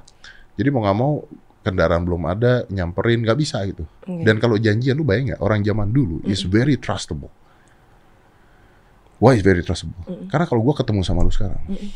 Jadi 0.60 0.68
mau 0.70 0.84
nggak 0.84 0.98
mau 1.00 1.24
kendaraan 1.64 2.04
belum 2.04 2.24
ada 2.28 2.68
nyamperin 2.68 3.24
nggak 3.24 3.40
bisa 3.40 3.64
gitu. 3.64 3.88
Iya. 4.04 4.28
Dan 4.28 4.36
kalau 4.38 4.60
janjian 4.60 5.00
lu 5.00 5.08
bayang 5.08 5.32
nggak 5.32 5.40
orang 5.40 5.64
zaman 5.64 5.88
dulu 5.88 6.20
is 6.28 6.44
very 6.44 6.76
trustable. 6.76 7.32
Why 9.20 9.36
is 9.36 9.44
very 9.44 9.64
trustable? 9.64 9.96
Mm. 10.04 10.28
Karena 10.28 10.44
kalau 10.44 10.60
gua 10.60 10.76
ketemu 10.76 11.04
sama 11.04 11.24
lu 11.24 11.32
sekarang, 11.32 11.60
Mm. 11.68 11.90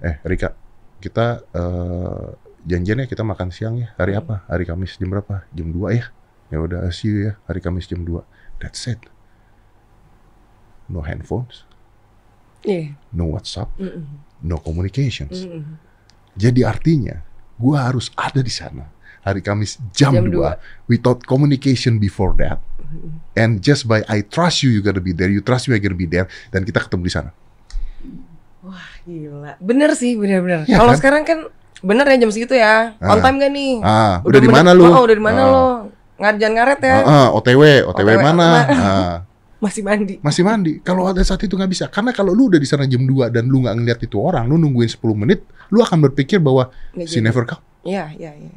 eh 0.00 0.16
Rika, 0.24 0.52
kita 0.98 1.44
eh, 1.50 2.26
janjiannya 2.64 3.04
kita 3.04 3.20
makan 3.20 3.48
siang 3.48 3.76
ya. 3.76 3.92
Hari 3.96 4.16
Mm. 4.16 4.20
apa? 4.20 4.34
Hari 4.48 4.64
Kamis 4.64 4.96
jam 4.96 5.08
berapa? 5.08 5.44
Jam 5.52 5.68
2 5.68 5.92
ya. 5.92 6.04
Ya 6.48 6.58
udah 6.58 6.84
see 6.92 7.08
you 7.08 7.18
ya. 7.28 7.32
Hari 7.44 7.60
Kamis 7.60 7.84
jam 7.84 8.04
2. 8.04 8.20
That's 8.60 8.84
it. 8.84 9.00
No 10.90 11.00
handphones, 11.00 11.62
Iya. 12.66 12.98
no 13.14 13.30
WhatsApp, 13.30 13.70
Mm-mm. 13.78 14.04
no 14.42 14.58
communications. 14.58 15.46
Mm-mm. 15.46 15.78
Jadi 16.34 16.66
artinya 16.66 17.22
gua 17.60 17.86
harus 17.86 18.08
ada 18.16 18.40
di 18.40 18.48
sana 18.48 18.88
hari 19.20 19.44
Kamis 19.44 19.76
jam, 19.92 20.16
Jam 20.16 20.24
2 20.26 20.88
without 20.88 21.20
communication 21.22 22.00
before 22.00 22.32
that. 22.34 22.56
And 23.36 23.60
just 23.60 23.84
by 23.84 24.00
I 24.08 24.24
trust 24.24 24.64
you 24.64 24.72
you 24.72 24.80
gonna 24.80 24.98
be 24.98 25.12
there, 25.12 25.28
you 25.28 25.38
trust 25.38 25.68
me 25.68 25.76
I 25.76 25.78
gonna 25.78 25.94
be 25.94 26.08
there 26.08 26.24
dan 26.48 26.64
kita 26.64 26.80
ketemu 26.80 27.02
di 27.04 27.12
sana. 27.12 27.30
Wah 28.60 28.88
gila. 29.04 29.56
Bener 29.56 29.92
sih, 29.94 30.16
bener-bener. 30.16 30.64
Iya 30.64 30.76
Kalau 30.76 30.92
kan? 30.92 30.98
sekarang 30.98 31.22
kan 31.24 31.38
bener 31.80 32.04
ya 32.04 32.16
jam 32.18 32.30
segitu 32.30 32.52
ya. 32.52 32.96
On 32.98 33.16
Ah. 33.16 33.22
time 33.22 33.36
gak 33.38 33.50
nih? 33.50 33.72
Ah, 33.80 34.14
udah, 34.20 34.36
di 34.36 34.48
menit- 34.48 34.58
mana 34.58 34.70
lu? 34.74 34.84
Oh, 34.84 35.02
udah 35.04 35.16
di 35.16 35.24
mana 35.24 35.40
Ah. 35.40 35.48
lo? 35.48 35.64
Ngarjan 36.20 36.52
ngaret 36.52 36.80
ya? 36.82 36.96
Ah, 37.00 37.08
ah, 37.08 37.26
OTW, 37.32 37.62
OTW, 37.88 37.88
OTW, 37.88 38.20
mana? 38.20 38.44
ma- 38.44 38.66
Ah, 38.68 39.14
Masih 39.60 39.84
mandi. 39.84 40.16
masih 40.24 40.40
mandi. 40.40 40.72
Kalau 40.80 41.04
ada 41.04 41.20
saat 41.20 41.44
itu 41.44 41.52
nggak 41.52 41.68
bisa, 41.68 41.84
karena 41.86 42.10
kalau 42.10 42.32
lu 42.32 42.48
udah 42.48 42.56
di 42.56 42.64
sana 42.64 42.88
jam 42.88 43.04
2 43.04 43.28
dan 43.28 43.44
lu 43.44 43.60
nggak 43.60 43.76
ngeliat 43.76 44.00
itu 44.00 44.16
orang, 44.16 44.48
lu 44.48 44.56
nungguin 44.56 44.88
10 44.88 45.12
menit, 45.12 45.44
lu 45.68 45.80
akan 45.80 46.00
berpikir 46.00 46.40
bahwa 46.40 46.72
Nggak 46.96 47.06
she 47.06 47.20
jadi. 47.20 47.28
never 47.28 47.44
come, 47.44 47.60
Iya, 47.84 48.08
iya, 48.16 48.32
iya. 48.34 48.52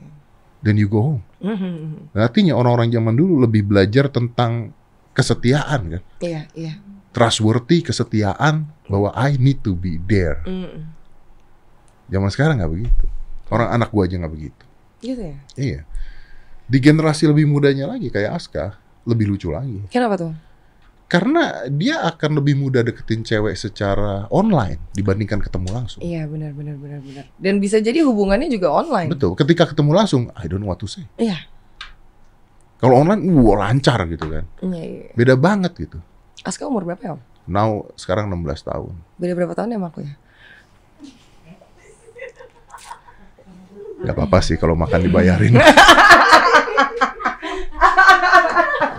then 0.64 0.80
you 0.80 0.88
go 0.88 1.04
home. 1.04 1.24
Mhm. 1.43 2.16
Nah, 2.16 2.24
artinya 2.24 2.56
orang-orang 2.56 2.88
zaman 2.88 3.14
dulu 3.14 3.36
lebih 3.38 3.68
belajar 3.68 4.08
tentang 4.08 4.72
kesetiaan 5.12 5.99
kan. 5.99 6.01
Iya, 6.20 6.47
iya. 6.56 6.74
trustworthy, 7.12 7.84
kesetiaan 7.84 8.72
bahwa 8.88 9.14
I 9.14 9.36
need 9.36 9.62
to 9.62 9.76
be 9.76 10.01
there. 10.01 10.41
Mm-mm. 10.43 10.88
Zaman 12.08 12.30
sekarang 12.30 12.58
nggak 12.58 12.72
begitu. 12.72 13.06
Orang 13.47 13.70
anak 13.70 13.91
gua 13.91 14.08
aja 14.08 14.18
nggak 14.18 14.34
begitu. 14.34 14.64
Gitu 14.97 15.22
ya. 15.22 15.38
Iya. 15.54 15.80
Di 16.64 16.78
generasi 16.80 17.28
lebih 17.28 17.45
mudanya 17.45 17.86
lagi 17.86 18.08
kayak 18.08 18.34
Aska 18.34 18.80
lebih 19.04 19.30
lucu 19.30 19.51
lagi. 19.51 19.84
Kenapa 19.91 20.18
tuh? 20.18 20.34
Karena 21.12 21.70
dia 21.70 22.01
akan 22.10 22.41
lebih 22.41 22.58
mudah 22.58 22.82
deketin 22.82 23.22
cewek 23.22 23.54
secara 23.54 24.26
online 24.34 24.82
dibandingkan 24.97 25.38
ketemu 25.45 25.70
langsung. 25.70 26.01
Iya, 26.01 26.26
benar, 26.26 26.58
benar, 26.58 26.76
benar, 26.82 26.99
benar. 27.06 27.26
Dan 27.38 27.62
bisa 27.62 27.78
jadi 27.78 28.01
hubungannya 28.01 28.49
juga 28.49 28.74
online. 28.74 29.14
Betul. 29.14 29.38
Ketika 29.38 29.70
ketemu 29.70 29.93
langsung, 29.93 30.34
I 30.34 30.49
don't 30.49 30.58
know 30.64 30.74
what 30.74 30.82
to 30.82 30.89
say. 30.89 31.06
Iya. 31.22 31.38
Kalau 32.82 33.06
online, 33.06 33.22
wah 33.30 33.70
lancar 33.70 34.10
gitu 34.10 34.26
kan. 34.26 34.43
Iya, 34.66 34.84
iya. 34.84 35.08
Beda 35.14 35.38
banget 35.38 35.78
gitu. 35.78 36.01
Aska 36.41 36.66
umur 36.66 36.84
berapa 36.84 36.99
ya, 36.99 37.12
Om? 37.16 37.22
Now 37.47 37.91
sekarang 37.99 38.32
16 38.32 38.68
tahun. 38.68 38.93
Beda 39.20 39.34
berapa 39.36 39.54
tahun 39.54 39.76
ya 39.76 39.78
sama 39.80 39.88
aku 39.91 39.99
ya? 40.01 40.14
Gak 44.04 44.16
apa-apa 44.20 44.39
sih 44.43 44.60
kalau 44.60 44.76
makan 44.76 44.99
dibayarin. 45.08 45.56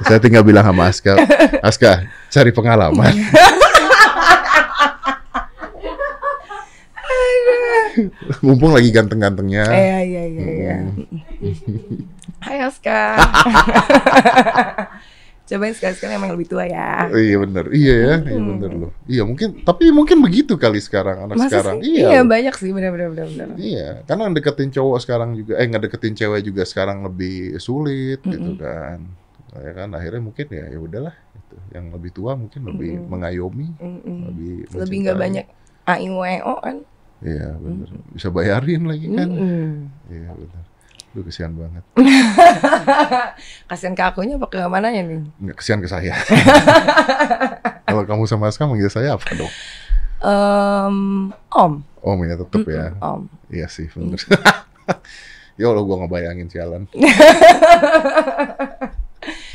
Saya 0.04 0.18
tinggal 0.20 0.44
bilang 0.44 0.64
sama 0.66 0.92
Aska, 0.92 1.16
Aska 1.64 2.04
cari 2.28 2.50
pengalaman. 2.52 3.14
Mumpung 8.42 8.74
lagi 8.74 8.90
ganteng-gantengnya. 8.90 9.70
Iya, 9.70 9.98
iya, 10.02 10.22
iya, 10.26 10.46
iya. 10.50 10.76
Hai 12.42 12.58
Aska. 12.60 13.00
Cobain 15.44 15.76
sekali-sekali 15.76 16.16
emang 16.16 16.32
lebih 16.32 16.48
tua 16.48 16.64
ya. 16.64 17.04
Oh, 17.12 17.20
iya 17.20 17.36
bener, 17.36 17.64
iya 17.76 17.94
ya, 18.00 18.14
iya 18.24 18.40
bener 18.40 18.70
loh. 18.72 18.92
Iya 19.04 19.22
mungkin, 19.28 19.60
tapi 19.60 19.92
mungkin 19.92 20.24
begitu 20.24 20.56
kali 20.56 20.80
sekarang 20.80 21.28
anak 21.28 21.36
Masa 21.36 21.60
sekarang. 21.60 21.84
sih? 21.84 22.00
Iya, 22.00 22.24
banyak 22.24 22.54
sih 22.56 22.70
benar-benar 22.72 23.08
benar-benar. 23.12 23.48
Iya, 23.60 23.88
karena 24.08 24.24
deketin 24.32 24.70
cowok 24.72 24.98
sekarang 25.04 25.36
juga, 25.36 25.52
eh 25.60 25.68
ngedeketin 25.68 26.14
cewek 26.16 26.40
juga 26.48 26.62
sekarang 26.64 27.04
lebih 27.04 27.60
sulit 27.60 28.24
gitu 28.24 28.56
kan. 28.56 29.04
Ya 29.54 29.72
kan, 29.76 29.88
akhirnya 29.92 30.22
mungkin 30.24 30.46
ya 30.48 30.64
ya 30.64 30.78
udahlah. 30.80 31.14
Gitu. 31.36 31.56
Yang 31.76 31.84
lebih 31.92 32.10
tua 32.16 32.32
mungkin 32.40 32.60
lebih 32.64 32.90
Mm-mm. 32.96 33.10
mengayomi, 33.12 33.68
Mm-mm. 33.84 34.18
lebih 34.32 34.52
Lebih 34.80 34.96
nggak 35.04 35.18
banyak 35.20 35.46
AIWO 35.84 36.54
kan? 36.64 36.76
Iya 37.20 37.48
bener, 37.60 37.88
bisa 38.16 38.28
bayarin 38.32 38.82
lagi 38.88 39.06
kan. 39.12 39.28
Mm-mm. 39.28 39.68
Iya 40.08 40.30
bener. 40.32 40.64
Lu 41.14 41.22
kesian 41.22 41.54
banget. 41.54 41.86
Kasihan 43.70 43.94
ke 43.94 44.02
akunya 44.02 44.34
apa 44.34 44.50
ke 44.50 44.58
mananya 44.66 45.06
nih? 45.06 45.22
Nggak 45.38 45.56
kesian 45.62 45.78
ke 45.78 45.86
saya. 45.86 46.10
Kalau 47.86 48.02
kamu 48.02 48.26
sama 48.26 48.50
Aska 48.50 48.66
manggil 48.66 48.90
saya 48.90 49.14
apa 49.14 49.22
dong? 49.38 49.52
Em, 50.24 50.96
om. 51.54 51.72
Om 52.02 52.18
ya 52.26 52.34
tetep 52.34 52.66
ya. 52.66 52.84
Mm-mm, 52.90 53.06
Om. 53.06 53.20
Iya 53.46 53.66
sih 53.70 53.86
bener. 53.94 54.18
ya 55.60 55.70
Allah 55.70 55.82
gua 55.86 56.02
ngebayangin 56.02 56.50
sialan. 56.50 56.90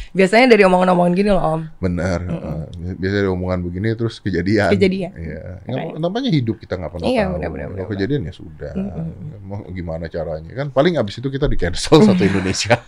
Biasanya 0.09 0.49
dari 0.49 0.63
omongan-omongan 0.63 1.13
gini 1.13 1.29
loh 1.29 1.37
Om. 1.39 1.61
Bener. 1.79 2.19
eh, 2.25 2.65
biasanya 2.97 3.21
ada 3.23 3.31
omongan 3.31 3.59
begini 3.61 3.93
terus 3.93 4.17
kejadian. 4.17 4.69
Kejadian. 4.71 5.11
Iya. 5.13 5.43
Nggak- 5.63 5.97
Namanya 5.97 6.29
hidup 6.29 6.57
kita 6.57 6.73
nggak 6.75 6.91
pernah 6.91 7.05
Iya, 7.05 7.23
tahu. 7.23 7.33
benar-benar, 7.35 7.45
Kalau 7.45 7.75
benar-benar. 7.77 7.93
kejadian 7.93 8.21
ya 8.23 8.33
sudah. 8.33 8.73
Mm-mm. 8.73 9.07
Mau 9.43 9.61
gimana 9.67 10.05
caranya 10.07 10.51
kan? 10.51 10.67
Paling 10.69 10.93
abis 10.95 11.17
itu 11.17 11.27
kita 11.27 11.45
di 11.45 11.55
cancel 11.55 12.01
satu 12.01 12.23
Indonesia. 12.25 12.81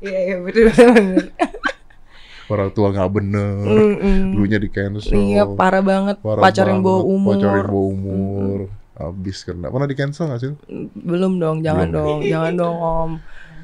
Iya 0.00 0.18
iya 0.20 0.36
bener 0.38 0.66
bener. 0.68 1.26
Orang 2.46 2.68
tua 2.70 2.90
nggak 2.90 3.10
bener. 3.10 3.62
Mm-mm. 3.62 4.34
Dulunya 4.34 4.58
di 4.58 4.68
cancel. 4.68 5.14
Iya 5.14 5.48
parah 5.48 5.80
banget. 5.80 6.18
Parah 6.18 6.42
Pacar 6.42 6.66
yang 6.66 6.82
bawa 6.82 7.00
umur. 7.00 7.38
Pacar 7.38 7.50
yang 7.56 7.68
bawa 7.68 7.86
umur. 7.88 8.58
Habis 8.92 9.38
karena 9.42 9.66
pernah 9.66 9.88
di 9.88 9.96
cancel 9.96 10.28
gak 10.28 10.38
sih? 10.38 10.52
Belum 10.92 11.40
dong, 11.40 11.64
jangan 11.64 11.88
Belum. 11.88 11.96
dong, 11.96 12.20
jangan 12.22 12.52
dong 12.54 12.76
Om. 12.76 13.10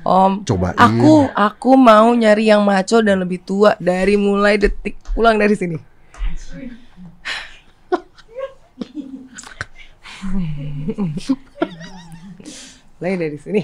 Om, 0.01 0.33
Cobain. 0.43 0.75
aku 0.75 1.29
aku 1.29 1.71
mau 1.75 2.09
nyari 2.13 2.49
yang 2.49 2.63
maco 2.63 2.99
dan 3.01 3.19
lebih 3.19 3.43
tua 3.43 3.77
dari 3.79 4.15
mulai 4.15 4.57
detik 4.57 4.95
pulang 5.13 5.37
dari 5.37 5.53
sini. 5.53 5.77
Mulai 12.99 13.15
dari 13.17 13.39
sini. 13.39 13.63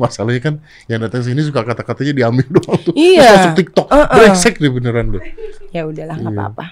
Masalahnya 0.00 0.40
kan 0.40 0.54
yang 0.88 1.04
datang 1.04 1.20
sini 1.20 1.44
suka 1.44 1.60
kata-katanya 1.60 2.12
diambil 2.16 2.46
doang 2.56 2.80
tuh. 2.80 2.94
Iya. 2.96 3.28
Masuk 3.36 3.52
TikTok. 3.60 3.86
Uh-uh. 3.86 4.08
Brengsek 4.08 4.56
deh 4.56 4.72
beneran 4.72 5.12
tuh. 5.12 5.22
Ya 5.68 5.84
udahlah, 5.84 6.16
nggak 6.16 6.32
Iya. 6.32 6.40
apa-apa. 6.40 6.64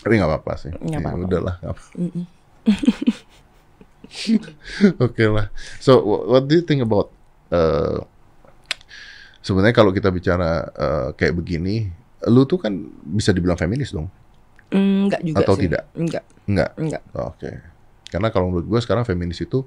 Tapi 0.00 0.12
nggak 0.16 0.30
apa-apa 0.32 0.52
sih. 0.56 0.72
Nggak 0.72 0.88
Ya, 0.88 0.98
apa-apa. 1.04 1.20
udahlah. 1.20 1.54
nggak 1.60 1.72
apa. 1.72 1.82
Oke 5.04 5.24
lah. 5.26 5.46
So 5.78 6.00
wh- 6.00 6.24
what 6.26 6.48
do 6.48 6.56
you 6.56 6.64
think 6.64 6.80
about 6.80 7.12
uh, 7.52 8.00
sebenarnya 9.38 9.74
kalau 9.74 9.90
kita 9.90 10.08
bicara 10.08 10.50
uh, 10.68 11.08
kayak 11.12 11.34
begini, 11.34 11.90
lu 12.26 12.42
tuh 12.42 12.58
kan 12.58 12.72
bisa 13.04 13.30
dibilang 13.30 13.56
feminis 13.56 13.92
dong? 13.92 14.08
Enggak 14.72 15.20
juga 15.20 15.44
Atau 15.44 15.54
sih. 15.54 15.68
tidak? 15.68 15.92
Enggak, 15.92 16.24
Enggak. 16.48 16.70
enggak. 16.80 17.02
Oke. 17.12 17.50
Karena 18.08 18.28
kalau 18.28 18.48
menurut 18.48 18.66
gue 18.66 18.80
sekarang 18.80 19.04
feminis 19.04 19.40
itu 19.40 19.64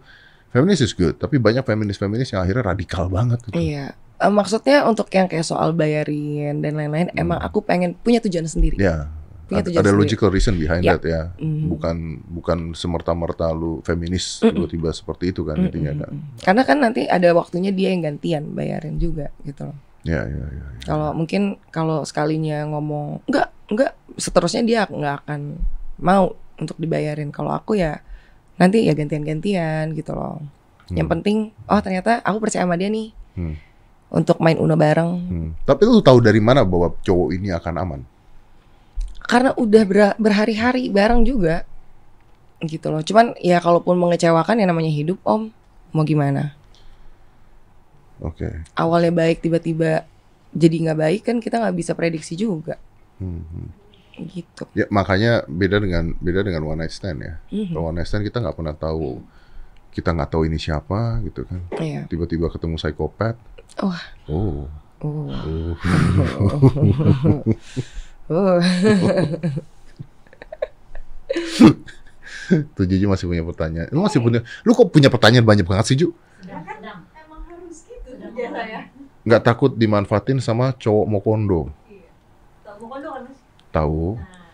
feminis 0.50 0.82
is 0.82 0.94
good, 0.94 1.18
tapi 1.18 1.38
banyak 1.38 1.62
feminis-feminis 1.62 2.32
yang 2.32 2.42
akhirnya 2.42 2.64
radikal 2.66 3.06
banget 3.06 3.42
gitu. 3.46 3.58
Iya. 3.58 3.94
Eh, 4.16 4.32
maksudnya 4.32 4.88
untuk 4.88 5.12
yang 5.12 5.28
kayak 5.28 5.44
soal 5.44 5.76
bayarin 5.76 6.64
dan 6.64 6.74
lain-lain, 6.74 7.12
Hmm. 7.12 7.22
emang 7.22 7.40
aku 7.44 7.60
pengen 7.60 7.94
punya 8.00 8.24
tujuan 8.24 8.48
sendiri. 8.48 8.80
Ya. 8.80 9.12
Ada, 9.46 9.70
tujuan 9.70 9.84
ada 9.86 9.92
logical 9.94 10.30
reason 10.30 10.56
behind 10.56 10.82
Ya. 10.82 10.98
that 10.98 11.06
ya. 11.06 11.22
Mhm. 11.38 11.70
Bukan 11.70 11.96
bukan 12.26 12.58
semerta-merta 12.74 13.52
lu 13.52 13.80
feminis 13.82 14.42
tiba-tiba 14.42 14.90
seperti 14.90 15.30
itu 15.30 15.46
kan 15.46 15.60
intinya 15.60 15.94
kan. 16.02 16.14
Karena 16.42 16.62
kan 16.66 16.78
nanti 16.80 17.06
ada 17.06 17.30
waktunya 17.32 17.70
dia 17.70 17.94
yang 17.94 18.02
gantian 18.02 18.52
bayarin 18.52 18.98
juga 18.98 19.30
gitu 19.42 19.70
loh. 19.70 19.78
Ya, 20.02 20.22
ya, 20.26 20.38
ya. 20.38 20.48
ya. 20.50 20.66
Kalau 20.86 21.14
mungkin 21.14 21.58
kalau 21.70 22.06
sekalinya 22.06 22.66
ngomong 22.70 23.26
enggak, 23.26 23.50
enggak, 23.70 23.92
seterusnya 24.18 24.62
dia 24.62 24.82
nggak 24.86 25.26
akan 25.26 25.58
mau 25.98 26.34
untuk 26.58 26.78
dibayarin. 26.78 27.30
Kalau 27.30 27.50
aku 27.50 27.74
ya 27.76 28.02
nanti 28.56 28.86
ya 28.86 28.94
gantian-gantian 28.94 29.94
gitu 29.94 30.14
loh. 30.14 30.42
Yang 30.90 31.06
Hmm. 31.10 31.14
penting, 31.18 31.38
oh 31.66 31.82
ternyata 31.82 32.22
aku 32.22 32.38
percaya 32.38 32.64
sama 32.64 32.78
dia 32.78 32.90
nih 32.90 33.10
Hmm. 33.34 33.58
untuk 34.08 34.38
main 34.38 34.56
Uno 34.56 34.78
bareng. 34.78 35.12
Hmm. 35.26 35.50
Tapi 35.66 35.82
lu 35.84 36.00
tahu 36.00 36.22
dari 36.22 36.38
mana 36.38 36.62
bahwa 36.62 36.94
cowok 37.02 37.30
ini 37.34 37.50
akan 37.50 37.74
aman? 37.76 38.02
Karena 39.26 39.52
udah 39.58 39.84
ber- 39.84 40.18
berhari-hari 40.18 40.90
bareng 40.90 41.26
juga 41.26 41.66
gitu 42.62 42.90
loh. 42.90 43.02
Cuman 43.02 43.34
ya 43.42 43.58
kalaupun 43.60 43.98
mengecewakan 43.98 44.62
ya 44.62 44.66
namanya 44.70 44.90
hidup 44.90 45.20
om, 45.26 45.50
mau 45.92 46.06
gimana? 46.06 46.54
Oke. 48.24 48.48
Awalnya 48.74 49.12
baik 49.12 49.44
tiba-tiba 49.44 50.08
jadi 50.56 50.76
nggak 50.88 51.00
baik 51.00 51.22
kan 51.28 51.38
kita 51.44 51.60
nggak 51.60 51.76
bisa 51.76 51.92
prediksi 51.92 52.40
juga 52.40 52.80
Hmm, 53.16 53.72
gitu. 54.28 54.68
Ya 54.76 54.88
makanya 54.92 55.48
beda 55.48 55.80
dengan 55.80 56.12
beda 56.20 56.44
dengan 56.44 56.68
one 56.68 56.84
night 56.84 56.92
stand 56.92 57.24
ya. 57.24 57.40
Mhm. 57.48 57.72
Kalau 57.72 57.84
one 57.92 57.96
night 57.96 58.08
stand 58.08 58.28
kita 58.28 58.44
nggak 58.44 58.56
pernah 58.56 58.76
tahu 58.76 59.24
kita 59.92 60.12
nggak 60.12 60.32
tahu 60.32 60.44
ini 60.48 60.60
siapa 60.60 61.24
gitu 61.24 61.48
kan. 61.48 61.64
Iya. 61.80 62.12
Tiba-tiba 62.12 62.52
ketemu 62.52 62.76
psikopat. 62.76 63.40
Wah. 63.80 64.04
Oh. 64.28 64.68
Oh. 65.00 65.32
Oh. 65.32 65.76
Oh. 68.26 68.58
Tuh 72.78 72.86
Juju 72.86 73.06
masih 73.10 73.26
punya 73.30 73.44
pertanyaan. 73.46 73.90
Lu 73.90 74.06
masih 74.06 74.22
punya, 74.22 74.46
lu 74.66 74.72
kok 74.74 74.90
punya 74.94 75.10
pertanyaan 75.10 75.46
banyak 75.46 75.66
banget 75.66 75.86
sih 75.90 75.98
Ju? 75.98 76.14
Ya 76.46 76.62
kan 76.62 76.78
emang 76.82 77.42
harus 77.50 77.86
gitu 77.90 78.10
biasa 78.18 78.62
ya. 78.66 78.82
Nggak 79.26 79.42
takut 79.42 79.74
dimanfaatin 79.74 80.38
sama 80.38 80.74
cowok 80.78 81.06
mau 81.10 81.22
kondo? 81.22 81.74
Iya. 81.90 82.10
Tahu 82.66 82.78
mau 82.86 82.90
kondo 82.94 83.10
kan 83.10 83.22
mas? 83.26 83.38
Tahu 83.74 84.18
Nah, 84.18 84.46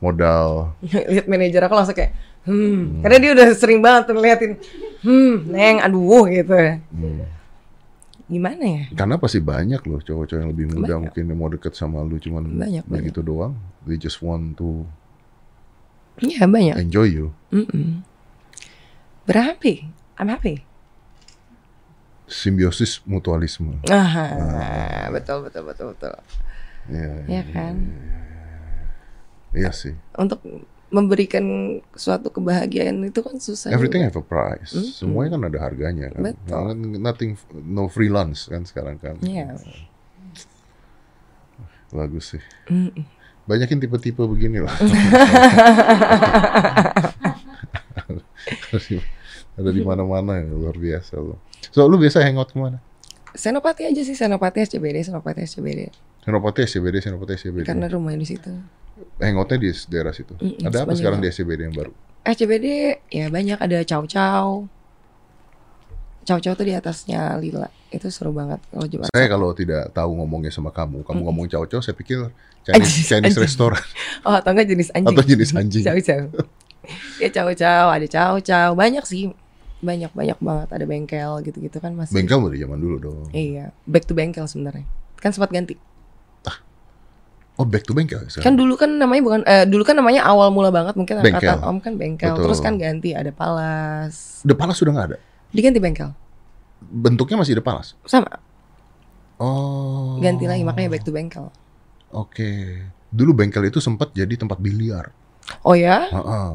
modal. 0.00 0.48
Lihat 1.12 1.26
manajer 1.28 1.60
aku 1.64 1.74
langsung 1.76 1.96
kayak 1.96 2.12
hmm, 2.44 3.04
karena 3.04 3.16
dia 3.20 3.30
udah 3.32 3.48
sering 3.56 3.80
banget 3.80 4.12
tuh 4.12 4.14
ngeliatin 4.16 4.52
hmm, 5.04 5.34
neng 5.48 5.76
aduh 5.80 6.24
gitu. 6.28 6.56
Hmm. 6.56 7.24
Gimana 8.24 8.64
ya? 8.64 8.82
Karena 8.92 9.20
pasti 9.20 9.36
banyak 9.38 9.84
loh 9.84 10.00
cowok-cowok 10.00 10.40
yang 10.40 10.50
lebih 10.50 10.66
muda 10.72 10.96
Banyak. 10.96 11.12
mungkin 11.12 11.24
yang 11.28 11.38
mau 11.38 11.48
deket 11.48 11.72
sama 11.72 12.00
lu 12.00 12.16
cuman 12.16 12.56
Banyak, 12.56 12.84
banyak. 12.84 13.12
begitu 13.12 13.20
doang. 13.20 13.52
They 13.84 13.96
just 13.96 14.18
want 14.18 14.56
to 14.56 14.88
Iya 16.18 16.46
banyak. 16.46 16.78
enjoy 16.78 17.06
you. 17.06 17.26
Mm-mm. 17.50 18.00
But 19.24 19.36
I'm 19.36 19.52
happy. 19.52 19.92
I'm 20.16 20.28
happy. 20.28 20.64
Simbiosis 22.24 23.04
mutualisme. 23.04 23.76
Ah, 23.86 25.12
betul 25.12 25.44
betul 25.44 25.62
betul 25.64 25.86
betul. 25.92 26.14
Iya, 26.88 27.12
Ya 27.28 27.42
kan. 27.52 27.74
Iya 29.52 29.70
sih. 29.70 29.92
Untuk 30.16 30.40
memberikan 30.94 31.42
suatu 31.98 32.30
kebahagiaan 32.30 33.02
itu 33.02 33.18
kan 33.18 33.42
susah. 33.42 33.74
Everything 33.74 34.06
juga. 34.06 34.14
have 34.14 34.22
a 34.22 34.24
price. 34.24 34.70
Mm-mm. 34.78 34.94
Semuanya 34.94 35.34
kan 35.34 35.42
ada 35.50 35.58
harganya 35.58 36.06
kan. 36.14 36.22
Betul. 36.30 36.78
Nothing, 37.02 37.34
no 37.66 37.90
freelance 37.90 38.46
kan 38.46 38.62
sekarang 38.62 39.02
kan. 39.02 39.18
Iya. 39.26 39.58
Bagus 41.90 42.38
sih. 42.38 42.42
Mm-mm. 42.70 43.02
Banyakin 43.50 43.82
tipe-tipe 43.82 44.22
begini 44.22 44.62
lah. 44.62 44.70
ada 49.58 49.70
di 49.70 49.82
mana-mana 49.82 50.38
ya 50.38 50.46
luar 50.46 50.78
biasa 50.78 51.18
loh. 51.18 51.42
So 51.74 51.90
lu 51.90 51.98
biasa 51.98 52.22
hangout 52.22 52.54
ke 52.54 52.58
mana? 52.62 52.78
Senopati 53.34 53.82
aja 53.84 54.00
sih 54.00 54.14
Senopati 54.14 54.62
SCBD 54.62 55.02
Senopati 55.02 55.42
SCBD 55.42 55.90
Senopati 56.22 56.60
SCBD, 56.62 56.96
Senopati 57.02 57.34
SCBD. 57.34 57.66
karena 57.66 57.84
rumahnya 57.84 58.16
di 58.16 58.28
situ. 58.30 58.48
Hangoutnya 59.18 59.58
di 59.58 59.68
daerah 59.86 60.10
situ. 60.10 60.32
Mm-mm, 60.34 60.64
ada 60.64 60.86
apa 60.86 60.94
sekarang 60.94 61.20
di. 61.20 61.28
SCBD 61.28 61.60
yang 61.62 61.74
baru? 61.74 61.92
SCBD 62.24 62.66
ya 63.10 63.28
banyak 63.28 63.58
ada 63.58 63.78
Chow 63.84 64.08
Chow. 64.08 64.64
Chow 66.24 66.38
Chow 66.40 66.54
tuh 66.54 66.64
di 66.64 66.72
atasnya 66.72 67.36
Lila. 67.36 67.68
Itu 67.90 68.08
seru 68.08 68.32
banget 68.32 68.56
kalau 68.70 68.86
Jumat. 68.88 69.12
Saya 69.12 69.28
kalau 69.28 69.52
tidak 69.52 69.92
tahu 69.92 70.16
ngomongnya 70.16 70.48
sama 70.48 70.72
kamu, 70.72 71.04
kamu 71.04 71.12
Mm-mm. 71.12 71.24
ngomong 71.28 71.44
cow 71.46 71.80
saya 71.82 71.92
pikir 71.92 72.32
Chinese, 72.64 73.04
Chinese 73.04 73.36
restoran 73.36 73.84
Oh, 74.26 74.32
atau 74.32 74.56
enggak 74.56 74.72
jenis 74.72 74.88
anjing. 74.90 75.12
atau 75.12 75.24
jenis 75.28 75.50
anjing. 75.52 75.84
Chow 75.86 75.98
Chow. 76.00 76.22
ya 77.20 77.28
Chow 77.28 77.52
Chow, 77.52 77.86
ada 77.92 78.06
Chow 78.08 78.40
Chow, 78.40 78.72
banyak 78.72 79.04
sih. 79.04 79.28
Banyak 79.84 80.10
banyak 80.16 80.38
banget 80.40 80.68
ada 80.72 80.84
bengkel 80.88 81.30
gitu-gitu 81.44 81.76
kan 81.78 81.92
masih. 81.92 82.16
Bengkel 82.16 82.40
dari 82.48 82.58
zaman 82.64 82.80
dulu 82.80 82.96
dong. 82.96 83.28
Iya, 83.30 83.76
back 83.84 84.08
to 84.08 84.16
bengkel 84.16 84.48
sebenarnya. 84.48 84.88
Kan 85.20 85.36
sempat 85.36 85.52
ganti. 85.52 85.76
Oh 87.54 87.62
back 87.62 87.86
to 87.86 87.94
bengkel 87.94 88.18
ya 88.18 88.26
sekarang? 88.26 88.46
Kan 88.50 88.54
dulu 88.58 88.74
kan 88.74 88.90
namanya 88.98 89.22
bukan 89.22 89.40
eh, 89.46 89.62
dulu 89.62 89.86
kan 89.86 89.94
namanya 89.94 90.26
awal 90.26 90.50
mula 90.50 90.74
banget 90.74 90.98
mungkin 90.98 91.22
Bengkel. 91.22 91.38
angkatan 91.54 91.58
Om 91.62 91.78
kan 91.78 91.92
bengkel. 91.94 92.34
Betul. 92.34 92.44
Terus 92.50 92.58
kan 92.58 92.74
ganti 92.82 93.14
ada 93.14 93.30
Palas. 93.30 94.42
Depalas 94.42 94.74
sudah 94.74 94.90
nggak 94.90 95.06
ada. 95.14 95.18
Diganti 95.54 95.78
bengkel. 95.78 96.10
Bentuknya 96.82 97.38
masih 97.38 97.54
Depalas. 97.54 97.94
Sama, 98.10 98.26
Oh. 99.38 100.18
ganti 100.18 100.50
lagi 100.50 100.66
makanya 100.66 100.98
back 100.98 101.06
to 101.06 101.14
bengkel. 101.14 101.54
Oke. 102.10 102.82
Dulu 103.14 103.30
bengkel 103.30 103.70
itu 103.70 103.78
sempat 103.78 104.10
jadi 104.10 104.34
tempat 104.34 104.58
biliar. 104.58 105.14
Oh 105.62 105.78
ya? 105.78 106.10
Heeh. 106.10 106.48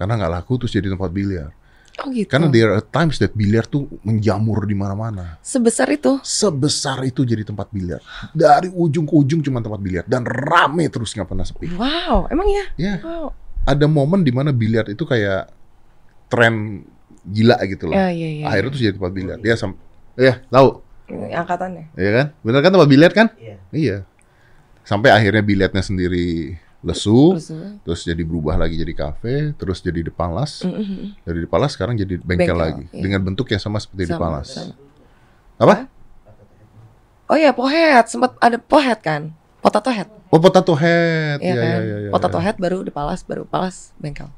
Karena 0.00 0.12
nggak 0.16 0.32
laku 0.40 0.56
terus 0.64 0.72
jadi 0.72 0.88
tempat 0.88 1.12
biliar. 1.12 1.52
Oh 2.00 2.08
gitu. 2.08 2.32
Karena 2.32 2.48
there 2.48 2.72
are 2.72 2.80
times 2.80 3.20
that 3.20 3.36
biliar 3.36 3.62
tuh 3.62 3.84
menjamur 4.00 4.64
di 4.64 4.72
mana-mana. 4.72 5.36
Sebesar 5.40 5.92
itu. 5.92 6.16
Sebesar 6.20 7.04
itu 7.04 7.22
jadi 7.22 7.44
tempat 7.44 7.68
biliar. 7.68 8.00
Dari 8.32 8.72
ujung 8.72 9.04
ke 9.04 9.12
ujung 9.12 9.40
cuma 9.40 9.60
tempat 9.60 9.76
biliar 9.78 10.04
dan 10.08 10.24
rame 10.24 10.88
terus 10.88 11.12
nggak 11.12 11.28
pernah 11.28 11.44
sepi. 11.44 11.68
Wow, 11.76 12.24
emang 12.28 12.48
ya? 12.48 12.64
Ya, 12.74 12.94
Wow. 13.04 13.36
ada 13.62 13.84
momen 13.84 14.24
di 14.24 14.32
mana 14.32 14.48
biliar 14.50 14.88
itu 14.88 15.04
kayak 15.04 15.52
tren 16.26 16.84
gila 17.20 17.60
gitu 17.68 17.92
loh. 17.92 17.94
Ya, 17.94 18.08
iya, 18.08 18.28
iya. 18.40 18.44
Akhirnya 18.48 18.70
tuh 18.72 18.80
jadi 18.80 18.94
tempat 18.96 19.12
biliar. 19.12 19.36
Dia 19.38 19.54
sam 19.54 19.76
ya 20.16 20.40
tahu, 20.48 20.80
Angkatannya. 21.10 21.84
ya 21.94 22.10
kan? 22.16 22.26
Bener 22.40 22.60
kan 22.64 22.70
tempat 22.72 22.88
biliar 22.88 23.12
kan? 23.12 23.28
Iya. 23.36 23.56
Iya. 23.70 23.96
Sampai 24.82 25.12
akhirnya 25.12 25.44
biliarnya 25.44 25.84
sendiri 25.84 26.56
lesu, 26.80 27.36
Terus, 27.36 27.48
uh, 27.50 27.76
terus 27.82 28.00
jadi 28.02 28.22
berubah 28.24 28.56
lagi 28.56 28.74
jadi 28.74 28.94
kafe, 28.94 29.52
terus 29.54 29.80
jadi 29.80 30.00
Depalas. 30.02 30.64
mm, 30.64 30.72
mm, 30.72 30.84
mm. 30.86 31.06
Dari 31.22 31.38
Depalas 31.44 31.70
sekarang 31.72 31.92
jadi 31.94 32.16
bengkel, 32.16 32.50
Bengkel, 32.50 32.56
lagi 32.56 32.84
iya. 32.88 33.02
dengan 33.04 33.20
bentuk 33.22 33.46
yang 33.46 33.60
sama 33.60 33.76
seperti 33.76 34.08
Sama, 34.08 34.16
Depalas. 34.16 34.48
sama. 34.48 34.74
Apa? 35.60 35.74
Oh 37.26 37.36
iya, 37.36 37.52
pohead. 37.52 38.08
Sempat 38.08 38.34
ada 38.38 38.56
pohead 38.56 38.98
kan? 38.98 39.30
Potato 39.60 39.92
head. 39.92 40.08
Oh, 40.28 40.40
potato 40.40 40.72
head. 40.72 41.38
Iya 41.38 41.46
Iya, 41.46 41.54
kan? 41.54 41.68
iya, 41.68 41.78
iya, 41.84 41.96
iya. 42.00 42.10
Potato 42.10 42.38
head 42.38 42.56
baru 42.56 42.80
di 42.80 42.88
Palas, 42.88 43.20
baru 43.22 43.44
Palas 43.44 43.92
bengkel. 44.00 44.32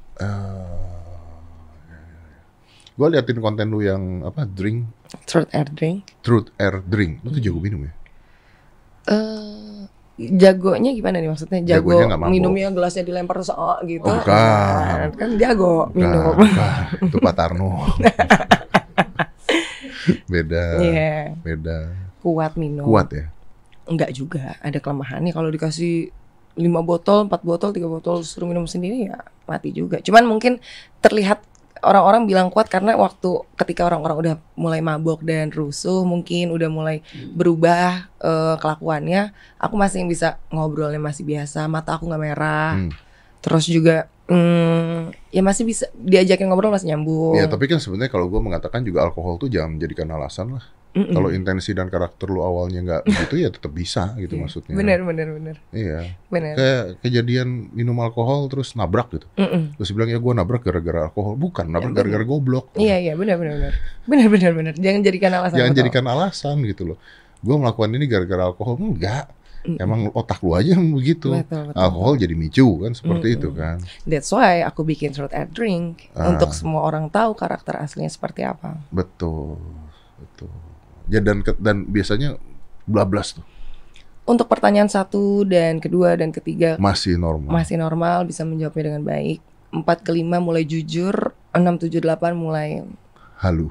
Gue 2.93 3.09
liatin 3.09 3.38
konten 3.38 3.72
lu 3.72 3.80
yang 3.80 4.20
apa 4.22 4.45
drink 4.45 4.84
Truth 5.24 5.49
air 5.53 5.68
drink. 5.68 6.05
truth 6.20 6.49
air 6.57 6.80
drink. 6.82 7.20
Lu 7.22 7.30
tuh 7.30 7.40
jago 7.40 7.57
minum 7.57 7.84
ya? 7.84 7.93
Eh, 9.05 9.62
jagonya 10.17 10.93
gimana 10.93 11.17
nih 11.19 11.31
maksudnya? 11.31 11.61
Jago 11.65 12.05
minumnya 12.29 12.69
gelasnya 12.69 13.03
dilempar 13.03 13.41
terus 13.41 13.51
oh 13.51 13.81
gitu. 13.85 14.05
Oh, 14.05 14.21
bukan. 14.21 14.29
Nah, 14.29 15.09
kan 15.17 15.31
jago 15.41 15.89
Bukan, 15.89 15.97
minum. 15.97 16.35
bukan. 16.37 17.09
itu 17.09 17.17
Pak 17.19 17.35
Tarno. 17.35 17.73
beda, 20.33 20.65
Iya, 20.83 21.33
beda. 21.41 21.79
kuat 22.21 22.53
minum. 22.59 22.87
Kuat 22.87 23.09
ya. 23.15 23.27
Enggak 23.87 24.11
juga, 24.15 24.55
ada 24.63 24.79
kelemahannya 24.79 25.33
kalau 25.35 25.51
dikasih 25.51 26.11
lima 26.53 26.85
botol, 26.85 27.27
empat 27.27 27.41
botol, 27.43 27.73
tiga 27.73 27.89
botol 27.89 28.21
suruh 28.23 28.47
minum 28.47 28.69
sendiri 28.69 29.09
ya 29.09 29.25
mati 29.49 29.73
juga. 29.73 29.99
Cuman 30.05 30.29
mungkin 30.29 30.61
terlihat 31.01 31.41
orang-orang 31.83 32.30
bilang 32.30 32.49
kuat 32.49 32.70
karena 32.70 32.95
waktu 32.95 33.43
ketika 33.59 33.85
orang-orang 33.91 34.16
udah 34.22 34.35
mulai 34.55 34.80
mabok 34.80 35.26
dan 35.26 35.51
rusuh, 35.51 36.07
mungkin 36.07 36.55
udah 36.55 36.70
mulai 36.70 37.03
berubah 37.35 38.07
eh, 38.22 38.57
kelakuannya, 38.62 39.35
aku 39.59 39.74
masih 39.74 40.07
bisa 40.07 40.39
ngobrolnya 40.55 41.03
masih 41.03 41.26
biasa, 41.26 41.66
mata 41.66 41.99
aku 41.99 42.07
nggak 42.09 42.22
merah. 42.22 42.78
Hmm. 42.78 42.91
Terus 43.43 43.66
juga 43.66 44.07
hmm, 44.30 45.12
ya 45.35 45.43
masih 45.43 45.66
bisa 45.66 45.91
diajakin 45.99 46.47
ngobrol 46.47 46.70
masih 46.70 46.95
nyambung. 46.95 47.37
Ya 47.37 47.51
tapi 47.51 47.66
kan 47.66 47.83
sebenarnya 47.83 48.14
kalau 48.14 48.30
gue 48.30 48.41
mengatakan 48.41 48.87
juga 48.87 49.03
alkohol 49.03 49.43
tuh 49.43 49.51
jangan 49.51 49.76
menjadikan 49.76 50.07
alasan 50.14 50.57
lah. 50.57 50.64
Mm-mm. 50.93 51.09
Kalau 51.11 51.28
intensi 51.28 51.72
dan 51.72 51.88
karakter 51.88 52.28
lu 52.28 52.40
awalnya 52.40 52.80
nggak 52.80 53.03
begitu 53.09 53.34
ya 53.38 53.49
tetap 53.49 53.72
bisa 53.72 54.12
gitu 54.14 54.36
Iya. 54.36 54.43
maksudnya. 54.45 54.74
bener 54.74 55.01
bener 55.01 55.28
bener 55.32 55.57
Iya. 55.70 55.99
bener. 56.28 56.53
Kayak 56.53 56.84
kejadian 57.01 57.49
minum 57.72 57.97
alkohol 57.99 58.45
terus 58.47 58.72
nabrak 58.72 59.09
gitu. 59.11 59.24
Mm-mm. 59.34 59.72
Terus 59.74 59.88
bilang 59.90 60.09
ya 60.09 60.18
gue 60.18 60.32
nabrak 60.32 60.61
gara-gara 60.61 61.09
alkohol. 61.09 61.34
Bukan, 61.34 61.64
nabrak 61.66 61.90
Ya, 61.90 61.97
gara-gara 61.99 62.24
goblok. 62.24 62.66
Iya 62.74 62.97
iya 63.01 63.12
benar 63.14 63.36
benar 63.36 63.57
benar 63.57 63.72
benar 64.05 64.28
benar 64.28 64.53
benar. 64.53 64.74
Jangan 64.76 65.01
jadikan 65.03 65.32
alasan. 65.32 65.57
Jangan 65.57 65.72
jadikan 65.74 66.05
alasan 66.07 66.57
gitu 66.62 66.82
loh. 66.86 66.99
Gue 67.40 67.57
melakukan 67.57 67.90
ini 67.90 68.05
gara-gara 68.05 68.43
alkohol 68.47 68.76
enggak. 68.76 69.32
Mm-mm. 69.62 69.78
Emang 69.78 70.11
otak 70.12 70.43
lu 70.43 70.53
aja 70.53 70.74
yang 70.74 70.90
begitu. 70.90 71.32
Betul, 71.32 71.70
betul. 71.70 71.78
Alkohol 71.78 72.14
jadi 72.18 72.34
micu 72.34 72.66
kan 72.78 72.93
seperti 72.93 73.26
Mm-mm. 73.30 73.38
itu 73.38 73.49
kan. 73.55 73.76
That's 74.05 74.28
why 74.28 74.61
aku 74.61 74.82
bikin 74.82 75.14
short 75.14 75.30
ad 75.30 75.51
drink 75.51 76.11
Ah. 76.12 76.28
untuk 76.28 76.51
semua 76.53 76.82
orang 76.82 77.09
tahu 77.09 77.32
karakter 77.32 77.78
aslinya 77.78 78.11
seperti 78.11 78.43
apa. 78.43 78.76
Betul. 78.90 79.57
Betul. 80.18 80.53
Ya 81.13 81.21
dan 81.21 81.45
dan 81.61 81.85
biasanya 81.85 82.41
blablas 82.89 83.37
tuh 83.37 83.45
Untuk 84.25 84.49
pertanyaan 84.49 84.89
satu 84.89 85.45
dan 85.45 85.77
kedua 85.83 86.17
dan 86.17 86.33
ketiga 86.33 86.81
masih 86.81 87.21
normal. 87.21 87.53
masih 87.53 87.77
normal 87.77 88.25
bisa 88.25 88.47
menjawabnya 88.49 88.95
dengan 88.95 89.03
baik. 89.05 89.45
Empat 89.73 90.01
ke 90.01 90.13
lima 90.15 90.41
mulai 90.41 90.65
jujur, 90.65 91.37
enam 91.53 91.77
tujuh 91.77 92.01
delapan 92.01 92.33
mulai 92.33 92.81
Halu. 93.43 93.69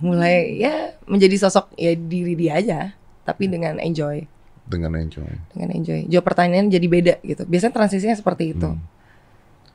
mulai 0.00 0.56
ya 0.56 0.96
menjadi 1.04 1.36
sosok 1.44 1.74
ya 1.76 1.92
diri 1.98 2.38
dia 2.38 2.56
aja, 2.62 2.80
tapi 3.26 3.50
dengan 3.50 3.76
enjoy, 3.82 4.24
dengan 4.70 4.94
enjoy. 4.96 5.28
dengan 5.50 5.70
enjoy. 5.74 6.06
Jawab 6.06 6.24
pertanyaan 6.30 6.70
jadi 6.70 6.86
beda 6.86 7.14
gitu. 7.26 7.42
Biasanya 7.44 7.74
transisinya 7.74 8.16
seperti 8.16 8.54
itu. 8.54 8.68
Hmm. 8.70 8.82